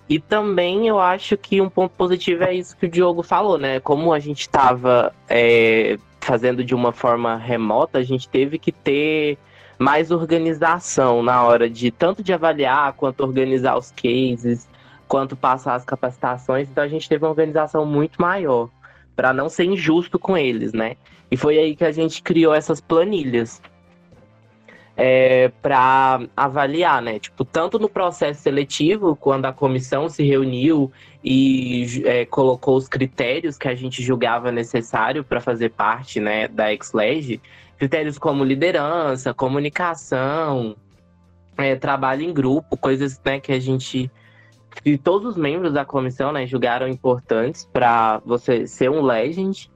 E 0.08 0.18
também 0.18 0.86
eu 0.88 0.98
acho 0.98 1.36
que 1.36 1.60
um 1.60 1.68
ponto 1.68 1.92
positivo 1.92 2.44
é 2.44 2.54
isso 2.54 2.76
que 2.76 2.86
o 2.86 2.88
Diogo 2.88 3.22
falou, 3.22 3.58
né? 3.58 3.80
Como 3.80 4.12
a 4.12 4.18
gente 4.18 4.42
estava 4.42 5.12
é, 5.28 5.98
fazendo 6.20 6.64
de 6.64 6.74
uma 6.74 6.92
forma 6.92 7.36
remota, 7.36 7.98
a 7.98 8.02
gente 8.02 8.28
teve 8.28 8.58
que 8.58 8.72
ter 8.72 9.36
mais 9.78 10.10
organização 10.10 11.22
na 11.22 11.42
hora 11.42 11.68
de 11.68 11.90
tanto 11.90 12.22
de 12.22 12.32
avaliar 12.32 12.92
quanto 12.94 13.22
organizar 13.22 13.76
os 13.76 13.90
cases, 13.90 14.68
quanto 15.06 15.36
passar 15.36 15.74
as 15.74 15.84
capacitações. 15.84 16.70
Então 16.70 16.84
a 16.84 16.88
gente 16.88 17.08
teve 17.08 17.24
uma 17.24 17.30
organização 17.30 17.84
muito 17.84 18.20
maior 18.20 18.70
para 19.18 19.32
não 19.32 19.48
ser 19.48 19.64
injusto 19.64 20.16
com 20.16 20.38
eles, 20.38 20.72
né? 20.72 20.94
E 21.28 21.36
foi 21.36 21.58
aí 21.58 21.74
que 21.74 21.84
a 21.84 21.90
gente 21.90 22.22
criou 22.22 22.54
essas 22.54 22.80
planilhas 22.80 23.60
é, 24.96 25.48
para 25.60 26.20
avaliar, 26.36 27.02
né? 27.02 27.18
Tipo, 27.18 27.44
tanto 27.44 27.80
no 27.80 27.88
processo 27.88 28.40
seletivo, 28.40 29.16
quando 29.16 29.46
a 29.46 29.52
comissão 29.52 30.08
se 30.08 30.22
reuniu 30.22 30.92
e 31.24 32.00
é, 32.04 32.26
colocou 32.26 32.76
os 32.76 32.86
critérios 32.86 33.58
que 33.58 33.66
a 33.66 33.74
gente 33.74 34.04
julgava 34.04 34.52
necessário 34.52 35.24
para 35.24 35.40
fazer 35.40 35.70
parte, 35.70 36.20
né, 36.20 36.46
da 36.46 36.66
XLEG, 36.72 37.40
critérios 37.76 38.18
como 38.18 38.44
liderança, 38.44 39.34
comunicação, 39.34 40.76
é, 41.56 41.74
trabalho 41.74 42.22
em 42.22 42.32
grupo, 42.32 42.76
coisas 42.76 43.20
né, 43.24 43.40
que 43.40 43.50
a 43.50 43.58
gente 43.58 44.08
que 44.82 44.96
todos 44.96 45.30
os 45.30 45.36
membros 45.36 45.72
da 45.72 45.84
comissão 45.84 46.32
né, 46.32 46.46
julgaram 46.46 46.88
importantes 46.88 47.68
para 47.72 48.18
você 48.24 48.66
ser 48.66 48.90
um 48.90 49.02
legend 49.02 49.70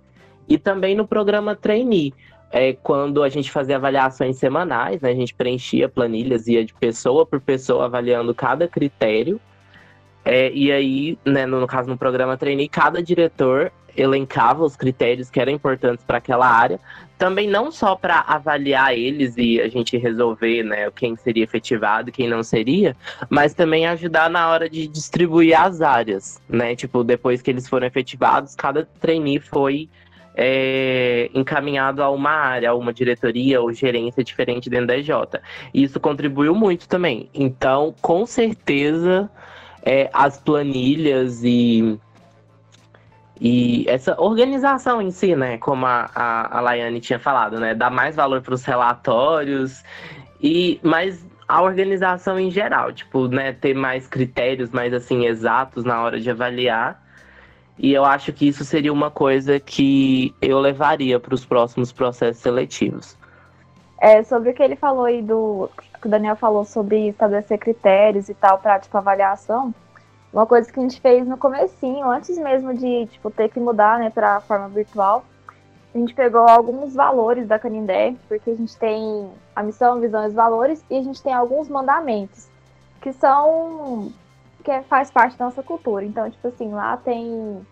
e 0.49 0.59
também 0.59 0.95
no 0.95 1.07
programa 1.07 1.55
trainee 1.57 2.13
é 2.51 2.75
quando 2.75 3.23
a 3.23 3.29
gente 3.31 3.51
fazia 3.51 3.77
avaliações 3.77 4.37
semanais, 4.37 5.01
né? 5.01 5.11
A 5.11 5.15
gente 5.15 5.35
preenchia 5.35 5.89
planilhas, 5.89 6.47
ia 6.47 6.63
de 6.63 6.75
pessoa 6.75 7.25
por 7.25 7.41
pessoa 7.41 7.87
avaliando 7.87 8.35
cada 8.35 8.69
critério. 8.69 9.41
É, 10.23 10.53
e 10.53 10.71
aí, 10.71 11.19
né, 11.25 11.47
no, 11.47 11.59
no 11.59 11.67
caso 11.67 11.89
no 11.89 11.97
programa 11.97 12.37
trainee, 12.37 12.69
cada 12.69 13.03
diretor 13.03 13.73
elencava 13.97 14.65
os 14.65 14.77
critérios 14.77 15.31
que 15.31 15.41
eram 15.41 15.53
importantes 15.53 16.05
para 16.05 16.19
aquela 16.19 16.47
área, 16.47 16.81
também 17.19 17.49
não 17.49 17.71
só 17.71 17.95
para 17.95 18.21
avaliar 18.21 18.97
eles 18.97 19.37
e 19.37 19.61
a 19.61 19.69
gente 19.69 19.97
resolver 19.97 20.65
né, 20.65 20.91
quem 20.91 21.15
seria 21.15 21.45
efetivado 21.45 22.11
quem 22.11 22.29
não 22.29 22.43
seria, 22.43 22.97
mas 23.31 23.55
também 23.55 23.87
ajudar 23.87 24.29
na 24.29 24.49
hora 24.49 24.69
de 24.69 24.89
distribuir 24.89 25.59
as 25.59 25.81
áreas, 25.81 26.43
né? 26.49 26.75
Tipo, 26.75 27.05
depois 27.05 27.41
que 27.41 27.51
eles 27.51 27.69
foram 27.69 27.87
efetivados, 27.87 28.57
cada 28.57 28.85
trainee 29.01 29.39
foi 29.39 29.89
é, 30.35 31.31
encaminhado 31.35 32.03
a 32.03 32.11
uma 32.11 32.31
área, 32.31 32.71
a 32.71 32.75
uma 32.75 32.93
diretoria 32.93 33.61
ou 33.61 33.73
gerência 33.73 34.25
diferente 34.25 34.69
dentro 34.69 34.89
da 34.89 34.97
EJ. 34.97 35.11
E 35.73 35.83
isso 35.83 36.01
contribuiu 36.01 36.55
muito 36.55 36.89
também. 36.89 37.29
Então, 37.35 37.95
com 38.01 38.27
certeza, 38.27 39.31
é, 39.85 40.11
as 40.13 40.39
planilhas 40.39 41.43
e, 41.45 41.99
e 43.45 43.85
essa 43.89 44.15
organização 44.21 45.03
em 45.03 45.11
si, 45.11 45.35
né? 45.35 45.59
Como 45.59 45.85
a, 45.85 46.09
a, 46.15 46.59
a 46.59 46.61
Laiane 46.61 47.01
tinha 47.01 47.19
falado, 47.19 47.59
né? 47.59 47.75
Dá 47.75 47.91
mais 47.91 48.15
valor 48.15 48.41
para 48.41 48.55
os 48.55 48.65
relatórios. 48.65 49.83
E, 50.41 50.79
mas 50.81 51.27
a 51.49 51.61
organização 51.61 52.39
em 52.39 52.53
geral, 52.53 52.93
tipo, 52.93 53.27
né, 53.27 53.53
ter 53.53 53.75
mais 53.75 54.07
critérios 54.07 54.71
mais 54.71 54.95
assim 54.95 55.27
exatos 55.27 55.83
na 55.83 56.01
hora 56.01 56.21
de 56.21 56.31
avaliar. 56.31 57.03
E 57.77 57.93
eu 57.93 58.05
acho 58.05 58.33
que 58.33 58.47
isso 58.47 58.65
seria 58.65 58.93
uma 58.93 59.11
coisa 59.11 59.59
que 59.59 60.33
eu 60.41 60.61
levaria 60.61 61.19
para 61.19 61.35
os 61.35 61.45
próximos 61.45 61.91
processos 61.91 62.41
seletivos. 62.41 63.19
É, 64.01 64.23
sobre 64.23 64.51
o 64.51 64.55
que 64.55 64.63
ele 64.63 64.77
falou 64.77 65.05
aí 65.05 65.21
do. 65.21 65.69
que 66.01 66.07
o 66.07 66.11
Daniel 66.11 66.37
falou 66.37 66.65
sobre 66.65 67.09
estabelecer 67.09 67.59
critérios 67.59 68.29
e 68.29 68.35
tal 68.35 68.59
para 68.59 68.79
tipo, 68.79 68.97
avaliação. 68.97 69.75
Uma 70.33 70.47
coisa 70.47 70.73
que 70.73 70.79
a 70.79 70.83
gente 70.83 71.01
fez 71.01 71.27
no 71.27 71.37
comecinho, 71.37 72.11
antes 72.11 72.39
mesmo 72.39 72.75
de 72.75 73.07
tipo, 73.07 73.31
ter 73.31 73.51
que 73.51 73.61
mudar 73.61 73.99
né, 73.99 74.09
para 74.09 74.37
a 74.37 74.41
forma 74.41 74.69
virtual, 74.69 75.25
a 75.95 75.99
gente 75.99 76.15
pegou 76.15 76.49
alguns 76.49 76.95
valores 76.95 77.47
da 77.47 77.59
Canindé, 77.59 78.15
porque 78.27 78.51
a 78.51 78.55
gente 78.55 78.75
tem 78.79 79.31
a 79.55 79.63
missão, 79.63 80.01
visão 80.01 80.25
e 80.25 80.29
os 80.29 80.33
valores, 80.33 80.83
e 80.89 80.97
a 80.97 81.03
gente 81.03 81.23
tem 81.23 81.35
alguns 81.35 81.69
mandamentos, 81.69 82.49
que 83.01 83.13
são. 83.13 84.11
que 84.65 84.81
faz 84.83 85.11
parte 85.11 85.37
da 85.37 85.45
nossa 85.45 85.63
cultura. 85.63 86.05
Então, 86.05 86.31
tipo 86.31 86.49
assim, 86.49 86.73
lá 86.73 86.97
tem. 86.97 87.67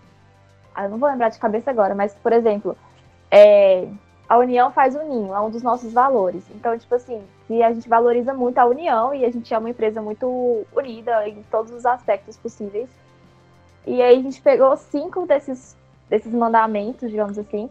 Ah, 0.74 0.84
eu 0.84 0.90
não 0.90 0.98
vou 0.98 1.08
lembrar 1.08 1.30
de 1.30 1.38
cabeça 1.38 1.70
agora, 1.70 1.94
mas, 1.94 2.14
por 2.14 2.32
exemplo, 2.32 2.76
é, 3.30 3.88
a 4.30 4.38
união 4.38 4.70
faz 4.70 4.94
o 4.94 5.02
ninho, 5.02 5.34
é 5.34 5.40
um 5.40 5.50
dos 5.50 5.60
nossos 5.60 5.92
valores. 5.92 6.44
Então, 6.54 6.78
tipo 6.78 6.94
assim, 6.94 7.20
que 7.48 7.60
a 7.64 7.72
gente 7.72 7.88
valoriza 7.88 8.32
muito 8.32 8.58
a 8.58 8.64
união 8.64 9.12
e 9.12 9.24
a 9.24 9.30
gente 9.30 9.52
é 9.52 9.58
uma 9.58 9.68
empresa 9.68 10.00
muito 10.00 10.64
unida 10.72 11.28
em 11.28 11.42
todos 11.50 11.72
os 11.72 11.84
aspectos 11.84 12.36
possíveis. 12.36 12.88
E 13.84 14.00
aí 14.00 14.20
a 14.20 14.22
gente 14.22 14.40
pegou 14.40 14.76
cinco 14.76 15.26
desses, 15.26 15.76
desses 16.08 16.32
mandamentos, 16.32 17.10
digamos 17.10 17.36
assim, 17.40 17.68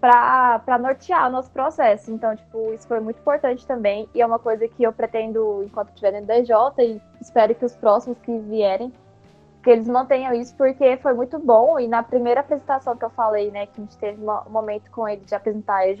para 0.00 0.78
nortear 0.78 1.26
o 1.26 1.32
nosso 1.32 1.50
processo. 1.50 2.12
Então, 2.12 2.36
tipo, 2.36 2.72
isso 2.72 2.86
foi 2.86 3.00
muito 3.00 3.18
importante 3.18 3.66
também 3.66 4.08
e 4.14 4.22
é 4.22 4.26
uma 4.26 4.38
coisa 4.38 4.68
que 4.68 4.84
eu 4.84 4.92
pretendo, 4.92 5.64
enquanto 5.64 5.88
estiver 5.88 6.22
da 6.22 6.38
DJ, 6.38 6.54
e 6.78 7.02
espero 7.20 7.52
que 7.52 7.64
os 7.64 7.74
próximos 7.74 8.16
que 8.20 8.38
vierem, 8.38 8.92
que 9.62 9.70
eles 9.70 9.86
mantenham 9.88 10.32
isso, 10.32 10.54
porque 10.56 10.96
foi 10.98 11.12
muito 11.14 11.38
bom. 11.38 11.78
E 11.78 11.86
na 11.86 12.02
primeira 12.02 12.40
apresentação 12.40 12.96
que 12.96 13.04
eu 13.04 13.10
falei, 13.10 13.50
né, 13.50 13.66
que 13.66 13.80
a 13.80 13.84
gente 13.84 13.96
teve 13.98 14.22
um 14.22 14.50
momento 14.50 14.90
com 14.90 15.06
ele 15.06 15.22
de 15.24 15.34
apresentar 15.34 15.76
a 15.76 15.88
EJ, 15.88 16.00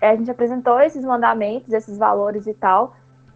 é, 0.00 0.10
a 0.10 0.16
gente 0.16 0.30
apresentou 0.30 0.80
esses 0.80 1.04
mandamentos, 1.04 1.72
esses 1.72 1.98
valores 1.98 2.46
e 2.46 2.54
tal. 2.54 2.94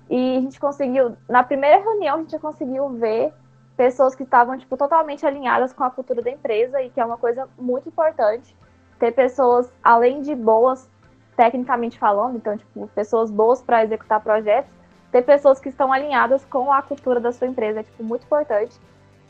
E 0.09 0.37
a 0.37 0.41
gente 0.41 0.59
conseguiu, 0.59 1.16
na 1.29 1.43
primeira 1.43 1.79
reunião, 1.79 2.16
a 2.16 2.19
gente 2.19 2.39
conseguiu 2.39 2.89
ver 2.91 3.33
pessoas 3.77 4.14
que 4.14 4.23
estavam, 4.23 4.57
tipo, 4.59 4.77
totalmente 4.77 5.25
alinhadas 5.25 5.73
com 5.73 5.85
a 5.85 5.91
cultura 5.91 6.23
da 6.23 6.31
empresa 6.31 6.83
e 6.83 6.91
que 6.91 7.01
é 7.01 7.05
uma 7.05 7.16
coisa 7.16 7.49
muito 7.59 7.89
importante 7.89 8.57
ter 8.99 9.12
pessoas, 9.12 9.71
além 9.83 10.21
de 10.21 10.35
boas, 10.35 10.89
tecnicamente 11.37 11.99
falando, 11.99 12.37
então, 12.37 12.57
tipo, 12.57 12.89
pessoas 12.89 13.31
boas 13.31 13.62
para 13.62 13.85
executar 13.85 14.21
projetos, 14.21 14.71
ter 15.12 15.23
pessoas 15.23 15.61
que 15.61 15.69
estão 15.69 15.93
alinhadas 15.93 16.45
com 16.47 16.73
a 16.73 16.83
cultura 16.83 17.21
da 17.21 17.31
sua 17.31 17.47
empresa, 17.47 17.81
é, 17.81 17.83
tipo, 17.85 18.03
muito 18.03 18.25
importante. 18.25 18.77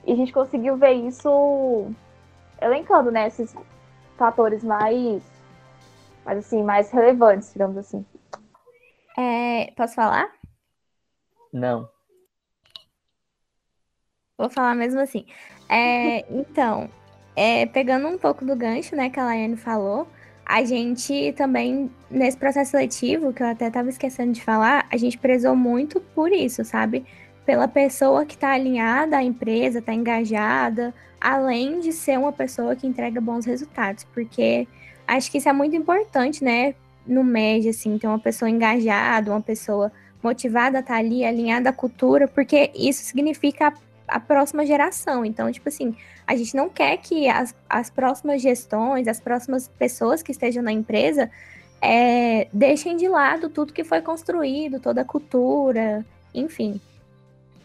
E 0.09 0.12
a 0.12 0.16
gente 0.16 0.32
conseguiu 0.32 0.74
ver 0.78 0.92
isso 0.92 1.92
elencando, 2.62 3.11
né, 3.11 3.26
esses 3.26 3.54
fatores 4.16 4.64
mais, 4.64 5.22
mais 6.24 6.38
assim, 6.38 6.62
mais 6.62 6.90
relevantes, 6.90 7.52
digamos 7.52 7.76
assim. 7.76 8.06
É, 9.18 9.70
posso 9.76 9.94
falar? 9.94 10.32
Não. 11.52 11.90
Vou 14.38 14.48
falar 14.48 14.74
mesmo 14.74 14.98
assim. 14.98 15.26
É, 15.68 16.20
então, 16.34 16.88
é, 17.36 17.66
pegando 17.66 18.09
um 18.09 18.16
pouco 18.16 18.46
do 18.46 18.56
gancho, 18.56 18.96
né, 18.96 19.11
que 19.11 19.20
a 19.20 19.24
Laiane 19.26 19.56
falou, 19.59 20.09
a 20.42 20.64
gente 20.64 21.34
também, 21.34 21.90
nesse 22.11 22.38
processo 22.38 22.70
seletivo, 22.70 23.30
que 23.34 23.42
eu 23.42 23.48
até 23.48 23.68
estava 23.68 23.90
esquecendo 23.90 24.32
de 24.32 24.42
falar, 24.42 24.86
a 24.90 24.96
gente 24.96 25.18
prezou 25.18 25.54
muito 25.54 26.00
por 26.00 26.32
isso, 26.32 26.64
sabe? 26.64 27.04
Pela 27.49 27.66
pessoa 27.66 28.26
que 28.26 28.34
está 28.34 28.51
alinhada 28.53 29.16
à 29.16 29.22
empresa, 29.22 29.78
está 29.78 29.94
engajada, 29.94 30.92
além 31.18 31.80
de 31.80 31.94
ser 31.94 32.18
uma 32.18 32.30
pessoa 32.30 32.76
que 32.76 32.86
entrega 32.86 33.22
bons 33.22 33.46
resultados, 33.46 34.05
porque 34.12 34.68
acho 35.07 35.30
que 35.30 35.38
isso 35.38 35.49
é 35.49 35.53
muito 35.55 35.74
importante, 35.74 36.44
né? 36.44 36.74
No 37.07 37.24
MED, 37.24 37.70
assim, 37.70 37.96
ter 37.96 38.07
uma 38.07 38.18
pessoa 38.18 38.51
engajada, 38.51 39.30
uma 39.30 39.40
pessoa 39.40 39.90
motivada 40.22 40.76
a 40.76 40.80
estar 40.80 40.92
tá 40.92 41.01
ali, 41.01 41.24
alinhada 41.24 41.70
à 41.70 41.72
cultura, 41.72 42.28
porque 42.28 42.70
isso 42.74 43.03
significa 43.03 43.68
a, 43.68 44.16
a 44.16 44.20
próxima 44.20 44.66
geração. 44.66 45.24
Então, 45.24 45.51
tipo 45.51 45.70
assim, 45.70 45.96
a 46.26 46.36
gente 46.36 46.55
não 46.55 46.68
quer 46.68 46.99
que 46.99 47.30
as, 47.30 47.55
as 47.66 47.88
próximas 47.88 48.42
gestões, 48.42 49.09
as 49.09 49.20
próximas 49.20 49.68
pessoas 49.68 50.22
que 50.22 50.32
estejam 50.32 50.62
na 50.62 50.70
empresa 50.70 51.30
é, 51.80 52.46
deixem 52.53 52.94
de 52.94 53.09
lado 53.09 53.49
tudo 53.49 53.72
que 53.72 53.84
foi 53.84 54.03
construído, 54.03 54.78
toda 54.78 55.01
a 55.01 55.05
cultura, 55.07 56.05
enfim. 56.34 56.78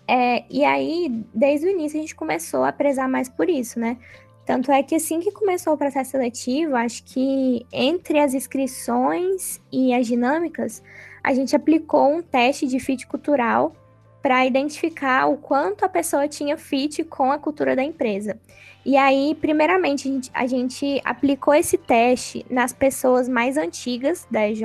É, 0.08 0.44
e 0.50 0.64
aí, 0.66 1.24
desde 1.34 1.68
o 1.68 1.70
início, 1.70 1.98
a 1.98 2.02
gente 2.02 2.16
começou 2.16 2.64
a 2.64 2.72
prezar 2.72 3.08
mais 3.08 3.30
por 3.30 3.50
isso, 3.50 3.80
né? 3.80 3.98
Tanto 4.46 4.72
é 4.72 4.84
que 4.84 4.96
assim 4.96 5.22
que 5.22 5.32
começou 5.32 5.74
o 5.74 5.78
processo 5.78 6.12
seletivo, 6.12 6.76
acho 6.76 7.04
que 7.06 7.66
entre 7.72 8.20
as 8.20 8.34
inscrições 8.34 9.62
e 9.72 9.94
as 9.94 10.06
dinâmicas, 10.06 10.84
a 11.24 11.34
gente 11.34 11.56
aplicou 11.56 12.12
um 12.12 12.22
teste 12.22 12.68
de 12.68 12.78
fit 12.80 13.08
cultural 13.08 13.74
para 14.22 14.46
identificar 14.46 15.28
o 15.28 15.38
quanto 15.38 15.86
a 15.86 15.90
pessoa 15.90 16.28
tinha 16.28 16.58
fit 16.58 17.04
com 17.06 17.32
a 17.32 17.38
cultura 17.38 17.76
da 17.76 17.84
empresa. 17.84 18.38
E 18.86 18.98
aí, 18.98 19.36
primeiramente, 19.40 20.10
a 20.10 20.12
gente, 20.12 20.32
a 20.34 20.48
gente 20.48 21.02
aplicou 21.06 21.54
esse 21.54 21.78
teste 21.78 22.46
nas 22.50 22.74
pessoas 22.74 23.30
mais 23.30 23.56
antigas 23.56 24.28
da 24.30 24.46
EJ, 24.48 24.64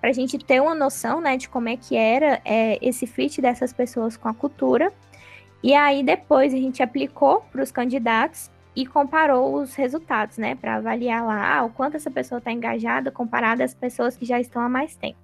para 0.00 0.10
a 0.10 0.12
gente 0.12 0.38
ter 0.38 0.60
uma 0.60 0.74
noção 0.74 1.20
né, 1.20 1.36
de 1.36 1.48
como 1.48 1.68
é 1.68 1.76
que 1.76 1.94
era 1.96 2.40
é, 2.44 2.78
esse 2.80 3.06
fit 3.06 3.40
dessas 3.42 3.72
pessoas 3.72 4.16
com 4.16 4.28
a 4.28 4.34
cultura. 4.34 4.92
E 5.62 5.74
aí, 5.74 6.02
depois, 6.02 6.54
a 6.54 6.56
gente 6.56 6.82
aplicou 6.82 7.42
para 7.52 7.62
os 7.62 7.70
candidatos 7.70 8.50
e 8.74 8.86
comparou 8.86 9.56
os 9.56 9.74
resultados, 9.74 10.38
né, 10.38 10.54
para 10.54 10.76
avaliar 10.76 11.24
lá 11.24 11.58
ah, 11.58 11.64
o 11.64 11.70
quanto 11.70 11.96
essa 11.96 12.10
pessoa 12.10 12.38
está 12.38 12.50
engajada 12.50 13.10
comparada 13.10 13.62
às 13.62 13.74
pessoas 13.74 14.16
que 14.16 14.24
já 14.24 14.40
estão 14.40 14.62
há 14.62 14.68
mais 14.68 14.96
tempo. 14.96 15.18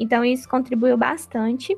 Então, 0.00 0.24
isso 0.24 0.48
contribuiu 0.48 0.96
bastante. 0.96 1.76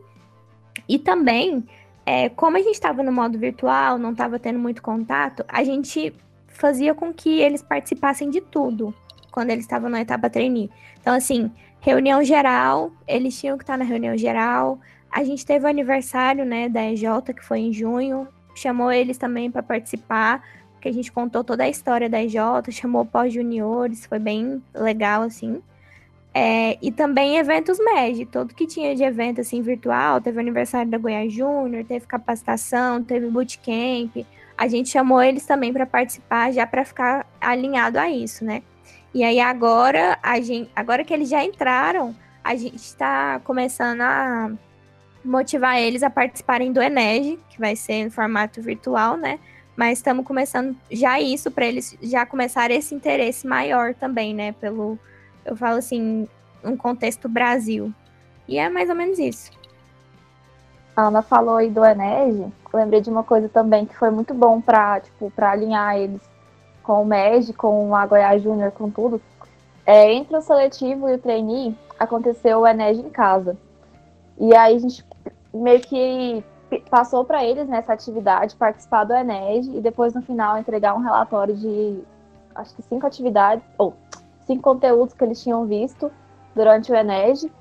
E 0.88 0.98
também, 0.98 1.66
é, 2.06 2.28
como 2.28 2.56
a 2.56 2.60
gente 2.60 2.74
estava 2.74 3.02
no 3.02 3.10
modo 3.10 3.38
virtual, 3.38 3.98
não 3.98 4.12
estava 4.12 4.38
tendo 4.38 4.58
muito 4.58 4.80
contato, 4.80 5.44
a 5.48 5.64
gente 5.64 6.14
fazia 6.46 6.94
com 6.94 7.12
que 7.12 7.40
eles 7.40 7.62
participassem 7.62 8.30
de 8.30 8.40
tudo 8.40 8.94
quando 9.30 9.50
eles 9.50 9.64
estavam 9.64 9.88
na 9.88 10.00
etapa 10.00 10.28
trainee. 10.28 10.70
Então, 11.00 11.14
assim, 11.14 11.50
reunião 11.80 12.22
geral, 12.22 12.92
eles 13.06 13.38
tinham 13.38 13.56
que 13.56 13.64
estar 13.64 13.78
na 13.78 13.84
reunião 13.84 14.16
geral. 14.16 14.78
A 15.10 15.24
gente 15.24 15.44
teve 15.44 15.64
o 15.64 15.68
aniversário, 15.68 16.44
né, 16.44 16.68
da 16.68 16.84
EJ, 16.84 17.04
que 17.34 17.44
foi 17.44 17.60
em 17.60 17.72
junho, 17.72 18.28
chamou 18.54 18.92
eles 18.92 19.16
também 19.16 19.50
para 19.50 19.62
participar, 19.62 20.42
que 20.80 20.88
a 20.88 20.92
gente 20.92 21.10
contou 21.10 21.42
toda 21.42 21.64
a 21.64 21.68
história 21.68 22.08
da 22.08 22.22
EJ, 22.22 22.36
chamou 22.70 23.04
pós-juniores, 23.04 24.06
foi 24.06 24.18
bem 24.18 24.62
legal, 24.74 25.22
assim. 25.22 25.62
É, 26.34 26.78
e 26.80 26.92
também 26.92 27.38
eventos 27.38 27.78
MED, 27.78 28.26
tudo 28.26 28.54
que 28.54 28.66
tinha 28.66 28.94
de 28.94 29.02
evento 29.02 29.40
assim 29.40 29.62
virtual, 29.62 30.20
teve 30.20 30.36
o 30.36 30.40
aniversário 30.40 30.90
da 30.90 30.98
Goiás 30.98 31.32
Júnior, 31.32 31.84
teve 31.84 32.06
capacitação, 32.06 33.02
teve 33.02 33.28
bootcamp. 33.28 34.24
A 34.56 34.68
gente 34.68 34.88
chamou 34.88 35.22
eles 35.22 35.46
também 35.46 35.72
para 35.72 35.86
participar, 35.86 36.52
já 36.52 36.66
para 36.66 36.84
ficar 36.84 37.26
alinhado 37.40 37.98
a 37.98 38.10
isso, 38.10 38.44
né? 38.44 38.62
E 39.14 39.24
aí 39.24 39.40
agora, 39.40 40.18
a 40.22 40.40
gente, 40.40 40.70
agora 40.76 41.04
que 41.04 41.12
eles 41.12 41.28
já 41.28 41.42
entraram, 41.42 42.14
a 42.44 42.54
gente 42.54 42.76
está 42.76 43.40
começando 43.40 44.02
a 44.02 44.50
motivar 45.24 45.78
eles 45.78 46.02
a 46.02 46.10
participarem 46.10 46.72
do 46.72 46.82
Eneg, 46.82 47.38
que 47.48 47.58
vai 47.58 47.74
ser 47.74 47.94
em 47.94 48.10
formato 48.10 48.62
virtual, 48.62 49.16
né? 49.16 49.38
Mas 49.76 49.98
estamos 49.98 50.26
começando 50.26 50.76
já 50.90 51.20
isso 51.20 51.50
para 51.50 51.66
eles 51.66 51.96
já 52.02 52.26
começarem 52.26 52.76
esse 52.76 52.94
interesse 52.94 53.46
maior 53.46 53.94
também, 53.94 54.34
né? 54.34 54.52
Pelo 54.52 54.98
eu 55.44 55.56
falo 55.56 55.78
assim, 55.78 56.28
um 56.62 56.76
contexto 56.76 57.28
Brasil. 57.28 57.92
E 58.46 58.58
é 58.58 58.68
mais 58.68 58.90
ou 58.90 58.94
menos 58.94 59.18
isso. 59.18 59.50
A 60.96 61.02
Ana 61.08 61.22
falou 61.22 61.56
aí 61.56 61.70
do 61.70 61.84
Enege, 61.84 62.52
lembrei 62.72 63.00
de 63.00 63.08
uma 63.08 63.22
coisa 63.22 63.48
também 63.48 63.86
que 63.86 63.96
foi 63.96 64.10
muito 64.10 64.34
bom 64.34 64.60
para 64.60 65.00
tipo, 65.00 65.32
alinhar 65.38 65.96
eles 65.96 66.20
com 66.88 67.02
o 67.02 67.04
MED, 67.04 67.52
com 67.52 67.94
a 67.94 68.06
Goiás 68.06 68.42
Júnior, 68.42 68.70
com 68.70 68.88
tudo. 68.88 69.20
É, 69.84 70.10
entre 70.10 70.34
o 70.34 70.40
seletivo 70.40 71.06
e 71.06 71.16
o 71.16 71.18
trainee, 71.18 71.76
aconteceu 71.98 72.60
o 72.60 72.66
Enege 72.66 73.02
em 73.02 73.10
casa. 73.10 73.58
E 74.38 74.56
aí 74.56 74.74
a 74.74 74.78
gente 74.78 75.04
meio 75.52 75.82
que 75.82 76.42
passou 76.88 77.26
para 77.26 77.44
eles 77.44 77.68
nessa 77.68 77.92
atividade, 77.92 78.56
participar 78.56 79.04
do 79.04 79.12
Enege 79.12 79.76
e 79.76 79.82
depois 79.82 80.14
no 80.14 80.22
final 80.22 80.56
entregar 80.56 80.94
um 80.94 81.02
relatório 81.02 81.54
de 81.54 82.02
acho 82.54 82.74
que 82.74 82.82
cinco 82.82 83.06
atividades, 83.06 83.62
ou 83.76 83.94
cinco 84.46 84.62
conteúdos 84.62 85.12
que 85.12 85.22
eles 85.22 85.42
tinham 85.42 85.66
visto 85.66 86.10
durante 86.54 86.90
o 86.90 86.96
Ened. 86.96 87.52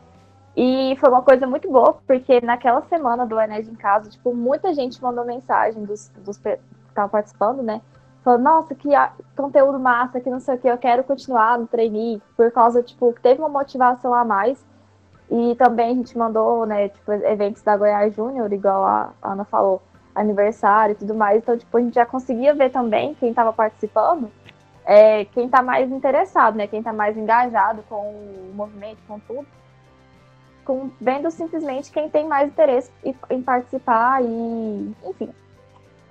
E 0.55 0.95
foi 1.01 1.09
uma 1.09 1.21
coisa 1.21 1.45
muito 1.45 1.69
boa, 1.69 1.97
porque 2.07 2.39
naquela 2.39 2.81
semana 2.83 3.25
do 3.25 3.39
Ened 3.39 3.69
em 3.69 3.75
casa, 3.75 4.09
tipo, 4.09 4.33
muita 4.33 4.73
gente 4.73 5.03
mandou 5.03 5.25
mensagem 5.25 5.83
dos, 5.83 6.07
dos 6.23 6.37
que 6.37 6.57
estavam 6.87 7.09
participando, 7.09 7.61
né? 7.61 7.81
Falando, 8.27 8.43
nossa, 8.43 8.75
que 8.75 8.89
conteúdo 9.37 9.79
massa, 9.79 10.19
que 10.19 10.29
não 10.29 10.41
sei 10.41 10.55
o 10.55 10.57
que, 10.57 10.67
eu 10.67 10.77
quero 10.77 11.01
continuar 11.01 11.57
no 11.57 11.65
trainee, 11.65 12.21
por 12.35 12.51
causa, 12.51 12.83
tipo, 12.83 13.15
teve 13.23 13.39
uma 13.39 13.47
motivação 13.47 14.13
a 14.13 14.25
mais. 14.25 14.61
E 15.31 15.55
também 15.55 15.91
a 15.91 15.95
gente 15.95 16.17
mandou, 16.17 16.65
né, 16.65 16.89
tipo, 16.89 17.09
eventos 17.09 17.61
da 17.61 17.77
Goiás 17.77 18.13
Júnior, 18.13 18.51
igual 18.51 18.83
a 18.83 19.13
Ana 19.21 19.45
falou, 19.45 19.81
aniversário 20.13 20.91
e 20.91 20.95
tudo 20.95 21.15
mais. 21.15 21.37
Então, 21.37 21.57
tipo, 21.57 21.77
a 21.77 21.79
gente 21.79 21.93
já 21.93 22.05
conseguia 22.05 22.53
ver 22.53 22.69
também 22.69 23.13
quem 23.13 23.29
estava 23.29 23.53
participando, 23.53 24.29
é, 24.85 25.23
quem 25.23 25.45
está 25.45 25.61
mais 25.61 25.89
interessado, 25.89 26.57
né? 26.57 26.67
Quem 26.67 26.79
está 26.79 26.91
mais 26.91 27.15
engajado 27.15 27.81
com 27.87 28.11
o 28.11 28.51
movimento, 28.53 28.97
com 29.07 29.21
tudo. 29.21 29.47
Com, 30.65 30.91
vendo 30.99 31.31
simplesmente 31.31 31.93
quem 31.93 32.09
tem 32.09 32.27
mais 32.27 32.49
interesse 32.49 32.91
em 33.29 33.41
participar 33.41 34.21
e, 34.21 34.93
enfim. 35.05 35.33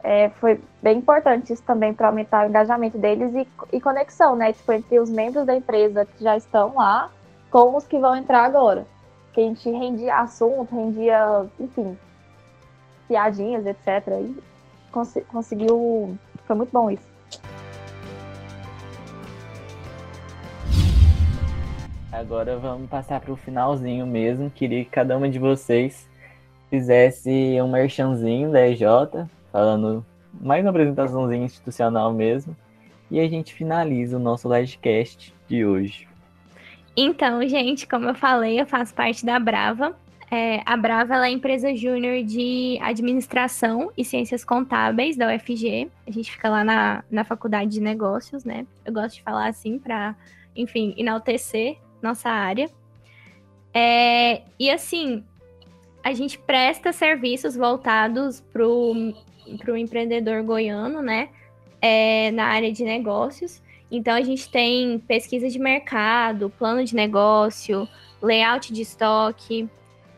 É, 0.09 0.29
foi 0.41 0.61
bem 0.81 0.99
importante 0.99 1.53
isso 1.53 1.65
também 1.65 1.93
para 1.93 2.07
aumentar 2.07 2.47
o 2.47 2.49
engajamento 2.49 2.97
deles 2.97 3.35
e, 3.35 3.49
e 3.73 3.81
conexão, 3.81 4.37
né? 4.37 4.53
Tipo, 4.53 4.73
entre 4.73 5.01
os 5.01 5.11
membros 5.11 5.45
da 5.45 5.57
empresa 5.57 6.07
que 6.07 6.23
já 6.23 6.37
estão 6.37 6.77
lá 6.77 7.11
com 7.51 7.77
os 7.77 7.87
que 7.87 7.99
vão 7.99 8.15
entrar 8.15 8.45
agora 8.45 8.87
que 9.37 9.41
a 9.43 9.45
gente 9.45 9.69
rendia 9.69 10.17
assunto, 10.17 10.75
rendia, 10.75 11.45
enfim, 11.61 11.99
piadinhas, 13.07 13.67
etc. 13.67 14.09
E 14.23 14.43
cons 14.91 15.13
conseguiu. 15.29 16.17
Foi 16.47 16.57
muito 16.57 16.71
bom 16.73 16.91
isso. 16.91 17.07
Agora 22.11 22.57
vamos 22.57 22.89
passar 22.89 23.21
para 23.21 23.31
o 23.31 23.37
finalzinho 23.37 24.07
mesmo. 24.07 24.51
Queria 24.51 24.83
que 24.85 24.91
cada 24.91 25.19
uma 25.19 25.29
de 25.29 25.39
vocês 25.39 26.09
fizesse 26.71 27.61
um 27.61 27.69
merchanzinho 27.69 28.51
da 28.51 28.67
EJ, 28.67 28.85
falando 29.57 30.05
mais 30.39 30.63
uma 30.63 30.69
apresentaçãozinha 30.69 31.47
institucional 31.47 32.13
mesmo. 32.13 32.55
E 33.11 33.19
a 33.19 33.27
gente 33.27 33.55
finaliza 33.55 34.19
o 34.19 34.21
nosso 34.21 34.53
livecast 34.53 35.35
de 35.49 35.65
hoje. 35.65 36.07
Então, 36.95 37.41
gente, 37.49 37.87
como 37.89 38.07
eu 38.07 38.15
falei, 38.15 38.61
eu 38.61 38.67
faço 38.67 38.95
parte 38.95 39.25
da 39.25 39.39
Brava. 39.39 39.97
É, 40.31 40.61
a 40.67 40.77
Brava 40.77 41.15
é 41.15 41.19
a 41.21 41.31
empresa 41.31 41.75
júnior 41.75 42.23
de 42.23 42.79
administração 42.83 43.91
e 43.97 44.05
ciências 44.05 44.45
contábeis 44.45 45.17
da 45.17 45.35
UFG. 45.35 45.91
A 46.07 46.11
gente 46.11 46.33
fica 46.33 46.51
lá 46.51 46.63
na, 46.63 47.03
na 47.11 47.25
faculdade 47.25 47.71
de 47.71 47.81
negócios, 47.81 48.45
né? 48.45 48.67
Eu 48.85 48.93
gosto 48.93 49.15
de 49.15 49.23
falar 49.23 49.49
assim 49.49 49.79
para, 49.79 50.15
enfim, 50.55 50.95
enaltecer 50.99 51.79
nossa 52.03 52.29
área. 52.29 52.69
É, 53.73 54.43
e 54.59 54.71
assim, 54.71 55.25
a 56.05 56.13
gente 56.13 56.39
presta 56.39 56.93
serviços 56.93 57.57
voltados 57.57 58.43
para 58.53 58.67
o 58.69 59.15
empreendedor 59.77 60.43
goiano, 60.43 61.03
né? 61.03 61.29
É, 61.81 62.31
na 62.33 62.47
área 62.47 62.73
de 62.73 62.85
negócios. 62.85 63.63
Então 63.91 64.15
a 64.15 64.23
gente 64.23 64.49
tem 64.51 64.99
pesquisa 64.99 65.49
de 65.49 65.59
mercado, 65.59 66.51
plano 66.59 66.85
de 66.85 66.95
negócio, 66.95 67.89
layout 68.21 68.73
de 68.73 68.83
estoque. 68.83 69.69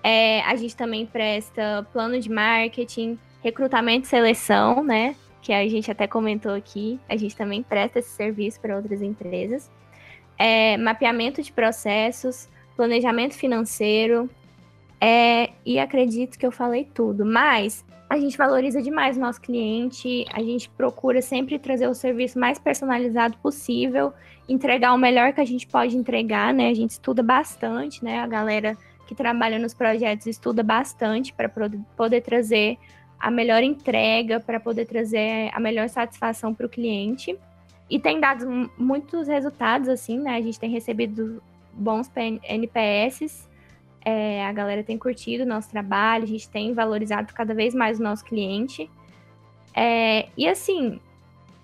É, 0.03 0.41
a 0.43 0.57
gente 0.57 0.75
também 0.75 1.05
presta 1.05 1.87
plano 1.93 2.19
de 2.19 2.31
marketing, 2.31 3.19
recrutamento 3.43 4.07
e 4.07 4.09
seleção, 4.09 4.83
né? 4.83 5.15
Que 5.43 5.53
a 5.53 5.69
gente 5.69 5.91
até 5.91 6.07
comentou 6.07 6.55
aqui. 6.55 6.99
A 7.09 7.17
gente 7.17 7.37
também 7.37 7.63
presta 7.63 7.99
esse 7.99 8.11
serviço 8.11 8.61
para 8.61 8.77
outras 8.77 9.03
empresas. 9.03 9.71
É, 10.39 10.77
mapeamento 10.77 11.43
de 11.43 11.53
processos, 11.53 12.49
planejamento 12.77 13.35
financeiro. 13.35 14.31
É, 15.01 15.51
e 15.65 15.79
acredito 15.79 16.39
que 16.39 16.47
eu 16.47 16.53
falei 16.53 16.85
tudo. 16.85 17.25
Mas 17.25 17.85
a 18.09 18.19
gente 18.19 18.39
valoriza 18.39 18.81
demais 18.81 19.17
o 19.17 19.21
nosso 19.21 19.41
cliente, 19.41 20.25
a 20.33 20.43
gente 20.43 20.69
procura 20.71 21.21
sempre 21.21 21.59
trazer 21.59 21.89
o 21.89 21.95
serviço 21.95 22.39
mais 22.39 22.59
personalizado 22.59 23.37
possível, 23.39 24.15
entregar 24.49 24.95
o 24.95 24.99
melhor 24.99 25.33
que 25.35 25.41
a 25.41 25.45
gente 25.45 25.67
pode 25.67 25.97
entregar, 25.97 26.55
né? 26.55 26.71
A 26.71 26.75
gente 26.75 26.93
estuda 26.93 27.23
bastante, 27.23 28.03
né? 28.03 28.21
A 28.21 28.27
galera 28.27 28.77
que 29.07 29.15
trabalha 29.15 29.59
nos 29.59 29.75
projetos 29.75 30.27
estuda 30.27 30.63
bastante 30.63 31.35
para 31.35 31.51
poder 31.97 32.23
trazer 32.23 32.79
a 33.21 33.31
melhor 33.31 33.63
entrega, 33.63 34.41
para 34.41 34.59
poder 34.59 34.87
trazer 34.87 35.51
a 35.53 35.61
melhor 35.61 35.89
satisfação 35.89 36.55
para 36.55 36.67
o 36.67 36.69
cliente. 36.69 37.39
E 37.91 37.99
tem 37.99 38.21
dado 38.21 38.71
muitos 38.79 39.29
resultados, 39.29 39.89
assim, 39.89 40.19
né? 40.19 40.37
A 40.37 40.41
gente 40.41 40.59
tem 40.59 40.71
recebido 40.71 41.43
bons 41.75 42.11
NPS 42.43 43.48
é, 44.09 44.47
a 44.47 44.53
galera 44.53 44.83
tem 44.83 44.97
curtido 44.97 45.45
o 45.45 45.47
nosso 45.47 45.69
trabalho, 45.69 46.25
a 46.25 46.27
gente 46.27 46.49
tem 46.49 46.73
valorizado 46.73 47.35
cada 47.35 47.53
vez 47.53 47.75
mais 47.75 48.01
o 48.01 48.03
nosso 48.03 48.25
cliente. 48.25 48.91
É, 49.77 50.29
e 50.35 50.49
assim, 50.49 50.99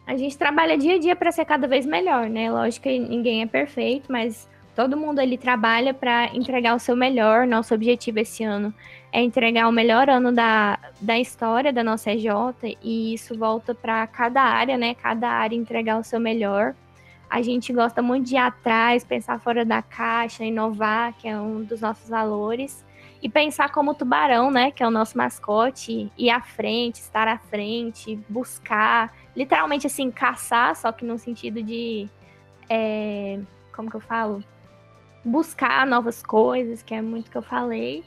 a 0.07 0.15
gente 0.15 0.37
trabalha 0.37 0.77
dia 0.77 0.97
a 0.97 0.99
dia 0.99 1.17
para 1.17 1.33
ser 1.33 1.47
cada 1.47 1.67
vez 1.67 1.87
melhor, 1.87 2.29
né? 2.29 2.51
Lógico 2.51 2.83
que 2.83 2.99
ninguém 2.99 3.41
é 3.41 3.47
perfeito, 3.47 4.13
mas 4.13 4.47
todo 4.77 4.95
mundo 4.95 5.21
ali 5.21 5.39
trabalha 5.39 5.95
para 5.95 6.37
entregar 6.37 6.75
o 6.75 6.79
seu 6.79 6.95
melhor. 6.95 7.47
Nosso 7.47 7.75
objetivo 7.75 8.19
esse 8.19 8.45
ano 8.45 8.75
é 9.11 9.23
entregar 9.23 9.67
o 9.67 9.73
melhor 9.73 10.11
ano 10.11 10.31
da, 10.31 10.79
da 11.01 11.19
história 11.19 11.73
da 11.73 11.83
nossa 11.83 12.13
EJ, 12.13 12.27
e 12.83 13.15
isso 13.15 13.39
volta 13.39 13.75
para 13.75 14.07
cada 14.07 14.43
área, 14.43 14.77
né? 14.77 14.95
Cada 14.95 15.31
área 15.31 15.57
entregar 15.57 15.99
o 15.99 16.05
seu 16.05 16.21
melhor. 16.21 16.75
A 17.29 17.43
gente 17.43 17.73
gosta 17.73 18.01
muito 18.01 18.29
de 18.29 18.35
ir 18.35 18.39
atrás, 18.39 19.05
pensar 19.05 19.39
fora 19.41 19.65
da 19.65 19.83
caixa, 19.83 20.45
inovar, 20.45 21.13
que 21.15 21.29
é 21.29 21.39
um 21.39 21.63
dos 21.63 21.81
nossos 21.81 22.09
valores. 22.09 22.85
E 23.23 23.29
pensar 23.29 23.73
como 23.73 23.95
tubarão, 23.95 24.51
né? 24.51 24.71
Que 24.71 24.83
é 24.83 24.87
o 24.87 24.91
nosso 24.91 25.17
mascote, 25.17 26.13
ir 26.17 26.31
à 26.31 26.41
frente, 26.41 26.97
estar 26.97 27.27
à 27.27 27.39
frente, 27.39 28.17
buscar, 28.29 29.15
literalmente 29.35 29.87
assim, 29.87 30.11
caçar, 30.11 30.77
só 30.77 30.93
que 30.93 31.05
no 31.05 31.19
sentido 31.19 31.63
de. 31.63 32.09
É, 32.69 33.41
como 33.75 33.91
que 33.91 33.97
eu 33.97 34.01
falo? 34.01 34.45
Buscar 35.25 35.87
novas 35.87 36.23
coisas, 36.23 36.83
que 36.83 36.95
é 36.95 37.01
muito 37.01 37.31
que 37.31 37.37
eu 37.37 37.43
falei. 37.43 38.05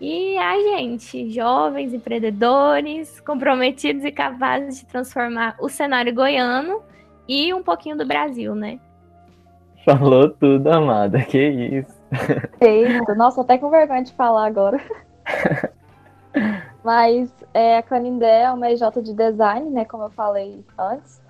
E 0.00 0.38
a 0.38 0.54
gente, 0.56 1.28
jovens 1.30 1.92
empreendedores, 1.92 3.20
comprometidos 3.20 4.04
e 4.04 4.12
capazes 4.12 4.78
de 4.78 4.86
transformar 4.86 5.56
o 5.58 5.68
cenário 5.68 6.14
goiano 6.14 6.82
e 7.28 7.52
um 7.52 7.62
pouquinho 7.62 7.96
do 7.96 8.06
Brasil, 8.06 8.54
né? 8.54 8.80
Falou 9.84 10.30
tudo, 10.30 10.66
amada. 10.68 11.22
Que 11.22 11.38
isso. 11.38 11.98
Eita, 12.60 13.14
nossa, 13.14 13.42
até 13.42 13.58
com 13.58 13.70
vergonha 13.70 14.02
de 14.02 14.12
falar 14.14 14.46
agora. 14.46 14.80
Mas 16.82 17.30
é, 17.52 17.78
a 17.78 17.82
Canindé 17.82 18.42
é 18.42 18.50
uma 18.50 18.70
EJ 18.70 18.82
de 19.02 19.12
design, 19.12 19.70
né? 19.70 19.84
Como 19.84 20.04
eu 20.04 20.10
falei 20.10 20.64
antes. 20.78 21.20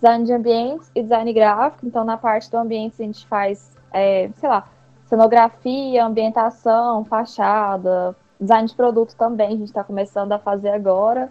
Design 0.00 0.24
de 0.24 0.32
ambientes 0.32 0.90
e 0.94 1.02
design 1.02 1.32
gráfico. 1.32 1.86
Então, 1.86 2.04
na 2.04 2.16
parte 2.16 2.50
do 2.50 2.58
ambiente, 2.58 3.00
a 3.00 3.04
gente 3.04 3.26
faz, 3.26 3.76
é, 3.92 4.28
sei 4.34 4.48
lá, 4.48 4.68
cenografia, 5.06 6.04
ambientação, 6.04 7.04
fachada, 7.04 8.14
design 8.40 8.68
de 8.68 8.74
produto 8.74 9.14
também, 9.16 9.48
a 9.48 9.50
gente 9.50 9.64
está 9.64 9.82
começando 9.82 10.32
a 10.32 10.38
fazer 10.38 10.70
agora. 10.70 11.30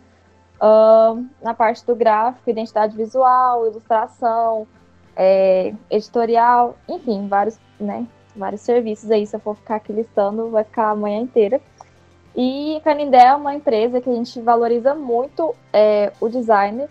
Uh, 0.55 1.25
na 1.41 1.53
parte 1.53 1.85
do 1.85 1.95
gráfico, 1.95 2.49
identidade 2.49 2.95
visual, 2.95 3.67
ilustração, 3.67 4.65
é, 5.15 5.73
editorial, 5.89 6.75
enfim, 6.87 7.27
vários, 7.27 7.59
né, 7.79 8.07
vários 8.35 8.61
serviços 8.61 9.09
aí. 9.11 9.25
Se 9.25 9.35
eu 9.35 9.39
for 9.39 9.55
ficar 9.55 9.75
aqui 9.75 9.93
listando, 9.93 10.49
vai 10.49 10.63
ficar 10.63 10.89
a 10.89 10.95
manhã 10.95 11.19
inteira. 11.21 11.61
E 12.35 12.81
Canindé 12.83 13.23
é 13.23 13.35
uma 13.35 13.55
empresa 13.55 14.01
que 14.01 14.09
a 14.09 14.13
gente 14.13 14.41
valoriza 14.41 14.93
muito 14.93 15.55
é, 15.71 16.11
o 16.19 16.27
designer, 16.27 16.89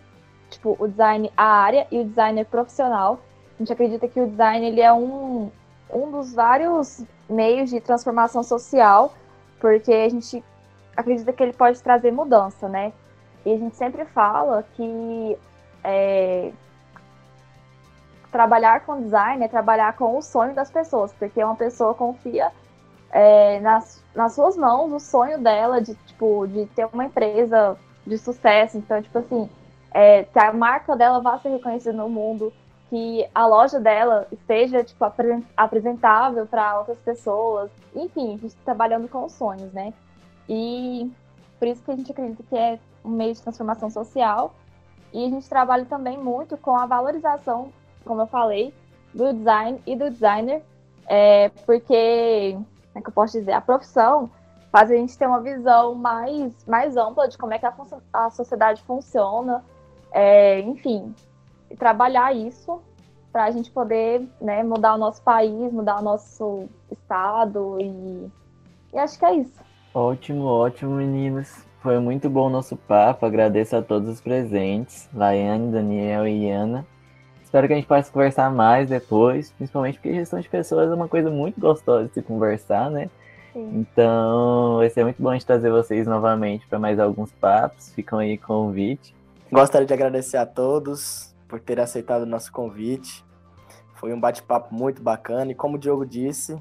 tipo, 0.49 0.75
o 0.79 0.89
design, 0.89 1.31
a 1.37 1.45
área 1.45 1.87
e 1.91 2.01
o 2.01 2.05
designer 2.05 2.47
profissional. 2.47 3.21
A 3.55 3.63
gente 3.63 3.73
acredita 3.73 4.09
que 4.09 4.21
o 4.21 4.27
design 4.27 4.67
ele 4.67 4.81
é 4.81 4.93
um, 4.93 5.51
um 5.93 6.11
dos 6.11 6.33
vários 6.33 7.05
meios 7.29 7.69
de 7.69 7.81
transformação 7.81 8.43
social, 8.43 9.13
porque 9.61 9.93
a 9.93 10.09
gente 10.09 10.43
acredita 10.97 11.33
que 11.33 11.43
ele 11.43 11.53
pode 11.53 11.83
trazer 11.83 12.11
mudança, 12.11 12.69
né? 12.69 12.93
E 13.45 13.53
a 13.53 13.59
gente 13.59 13.77
sempre 13.77 14.05
fala 14.07 14.65
que 14.75 15.39
é, 15.83 16.53
trabalhar 18.33 18.85
com 18.85 19.03
design 19.03 19.45
é 19.45 19.49
trabalhar 19.49 19.97
com 19.97 20.17
o 20.17 20.23
sonho 20.23 20.55
das 20.55 20.71
pessoas, 20.71 21.13
porque 21.13 21.45
uma 21.45 21.55
pessoa 21.55 21.95
confia 21.95 22.51
é, 23.13 23.61
nas, 23.61 24.03
nas 24.13 24.35
suas 24.35 24.57
mãos 24.57 24.93
o 24.93 24.99
sonho 24.99 25.39
dela 25.39 25.81
de, 25.81 25.95
tipo, 25.95 26.47
de 26.49 26.67
ter 26.67 26.89
uma 26.93 27.05
empresa 27.05 27.77
de 28.05 28.19
sucesso. 28.19 28.77
Então, 28.77 29.01
tipo 29.01 29.19
assim, 29.19 29.49
é, 29.93 30.25
que 30.25 30.39
a 30.39 30.53
marca 30.53 30.97
dela 30.97 31.21
vá 31.21 31.39
ser 31.39 31.51
reconhecida 31.51 31.93
no 31.93 32.09
mundo, 32.09 32.53
que 32.91 33.25
a 33.33 33.47
loja 33.47 33.79
dela 33.79 34.27
esteja 34.33 34.83
tipo, 34.83 35.05
apresentável 35.57 36.45
para 36.47 36.79
outras 36.79 36.99
pessoas. 36.99 37.71
Enfim, 37.95 38.29
a 38.29 38.33
gente 38.33 38.47
está 38.47 38.65
trabalhando 38.65 39.09
com 39.09 39.25
os 39.25 39.33
sonhos, 39.33 39.73
né? 39.73 39.93
E 40.49 41.09
por 41.59 41.69
isso 41.69 41.83
que 41.85 41.91
a 41.93 41.97
gente 41.97 42.11
acredita 42.11 42.43
que 42.43 42.57
é 42.57 42.81
um 43.05 43.11
meio 43.11 43.35
de 43.35 43.43
transformação 43.43 43.91
social. 43.91 44.55
E 45.13 45.25
a 45.25 45.31
gente 45.31 45.49
trabalha 45.49 45.85
também 45.85 46.19
muito 46.19 46.57
com 46.57 46.77
a 46.77 46.87
valorização, 46.87 47.73
como 48.05 48.23
eu 48.23 48.27
falei, 48.27 48.75
do 49.13 49.33
design 49.33 49.81
e 49.87 49.95
do 49.95 50.11
designer, 50.11 50.63
é, 51.07 51.51
porque, 51.65 52.53
como 52.55 52.67
é 52.97 53.01
que 53.01 53.09
eu 53.09 53.13
posso 53.13 53.39
dizer, 53.39 53.53
a 53.53 53.61
profissão 53.61 54.29
faz 54.73 54.91
a 54.91 54.95
gente 54.95 55.17
ter 55.17 55.27
uma 55.27 55.41
visão 55.41 55.95
mais, 55.95 56.53
mais 56.67 56.97
ampla 56.97 57.29
de 57.29 57.39
como 57.39 57.55
é 57.55 57.59
que 57.59 57.67
a, 57.67 57.73
a 58.13 58.31
sociedade 58.31 58.83
funciona, 58.83 59.65
é, 60.11 60.61
enfim, 60.61 61.15
trabalhar 61.79 62.35
isso 62.35 62.81
para 63.31 63.45
a 63.45 63.51
gente 63.51 63.71
poder 63.71 64.29
né, 64.41 64.63
mudar 64.63 64.95
o 64.95 64.99
nosso 64.99 65.23
país, 65.23 65.73
mudar 65.73 66.01
o 66.01 66.03
nosso 66.03 66.69
estado 66.91 67.79
e 67.81 68.31
E 68.93 68.99
acho 68.99 69.19
que 69.19 69.25
é 69.25 69.35
isso. 69.35 69.61
Ótimo, 69.93 70.45
ótimo, 70.45 70.97
meninas. 70.97 71.67
Foi 71.85 71.99
muito 71.99 72.31
bom 72.31 72.47
o 72.47 72.51
nosso 72.51 72.79
papo. 72.79 73.27
Agradeço 73.27 73.77
a 73.77 73.83
todos 73.83 74.09
os 74.09 74.19
presentes, 74.19 75.07
Laiane, 75.13 75.71
Daniel 75.71 76.27
e 76.27 76.49
Ana. 76.49 76.87
Espero 77.43 77.67
que 77.67 77.75
a 77.75 77.77
gente 77.77 77.87
possa 77.87 78.11
conversar 78.11 78.51
mais 78.51 78.89
depois, 78.89 79.51
principalmente 79.51 79.99
porque 79.99 80.15
gestão 80.15 80.41
de 80.41 80.49
pessoas 80.49 80.91
é 80.91 80.95
uma 80.95 81.09
coisa 81.09 81.29
muito 81.29 81.61
gostosa 81.61 82.09
de 82.09 82.15
se 82.15 82.23
conversar, 82.23 82.91
né? 82.91 83.11
Sim. 83.53 83.81
Então, 83.81 84.79
vai 84.79 84.89
ser 84.89 85.05
muito 85.05 85.23
bom 85.23 85.29
a 85.29 85.35
gente 85.35 85.45
trazer 85.45 85.71
vocês 85.71 86.07
novamente 86.07 86.67
para 86.67 86.79
mais 86.79 86.99
alguns 86.99 87.31
papos. 87.33 87.93
Ficam 87.93 88.19
aí 88.19 88.39
com 88.39 88.63
o 88.63 88.67
convite. 88.69 89.15
Gostaria 89.53 89.87
de 89.87 89.93
agradecer 89.93 90.39
a 90.39 90.47
todos 90.47 91.37
por 91.47 91.61
terem 91.61 91.85
aceitado 91.85 92.23
o 92.23 92.27
nosso 92.27 92.51
convite. 92.51 93.23
Foi 93.97 94.11
um 94.15 94.19
bate-papo 94.19 94.75
muito 94.75 95.03
bacana 95.03 95.53
e, 95.53 95.55
como 95.55 95.77
o 95.77 95.79
Diogo 95.79 96.07
disse, 96.07 96.57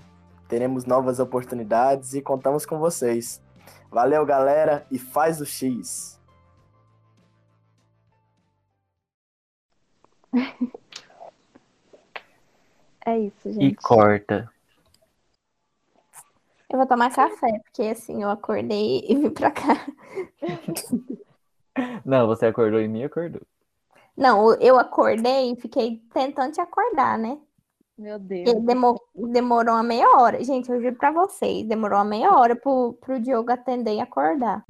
teremos 0.50 0.84
novas 0.84 1.18
oportunidades 1.20 2.14
e 2.14 2.22
contamos 2.22 2.66
com 2.66 2.78
vocês. 2.78 3.42
Valeu, 3.94 4.26
galera, 4.26 4.88
e 4.90 4.98
faz 4.98 5.40
o 5.40 5.46
X. 5.46 6.20
É 13.06 13.20
isso, 13.20 13.52
E 13.52 13.52
gente. 13.52 13.76
corta. 13.76 14.50
Eu 16.70 16.78
vou 16.78 16.88
tomar 16.88 17.14
café, 17.14 17.60
porque 17.66 17.84
assim, 17.84 18.24
eu 18.24 18.30
acordei 18.30 19.04
e 19.10 19.14
vim 19.14 19.30
pra 19.30 19.52
cá. 19.52 19.86
Não, 22.06 22.26
você 22.28 22.46
acordou 22.46 22.80
e 22.80 22.88
me 22.88 23.04
acordou. 23.04 23.42
Não, 24.16 24.54
eu 24.56 24.80
acordei 24.80 25.52
e 25.52 25.56
fiquei 25.58 26.02
tentando 26.14 26.54
te 26.54 26.62
acordar, 26.62 27.18
né? 27.20 27.38
Meu 27.98 28.18
Deus. 28.20 28.44
Porque 28.52 28.66
demo- 28.66 29.00
demorou 29.16 29.76
uma 29.76 29.84
meia 29.84 30.08
hora. 30.18 30.44
Gente, 30.44 30.70
eu 30.72 30.82
juro 30.82 30.96
pra 30.96 31.12
vocês, 31.12 31.66
demorou 31.68 32.00
uma 32.00 32.06
meia 32.06 32.32
hora 32.32 32.56
pro, 32.56 32.94
pro 33.00 33.20
Diogo 33.20 33.52
atender 33.52 33.94
e 33.96 34.00
acordar. 34.02 34.66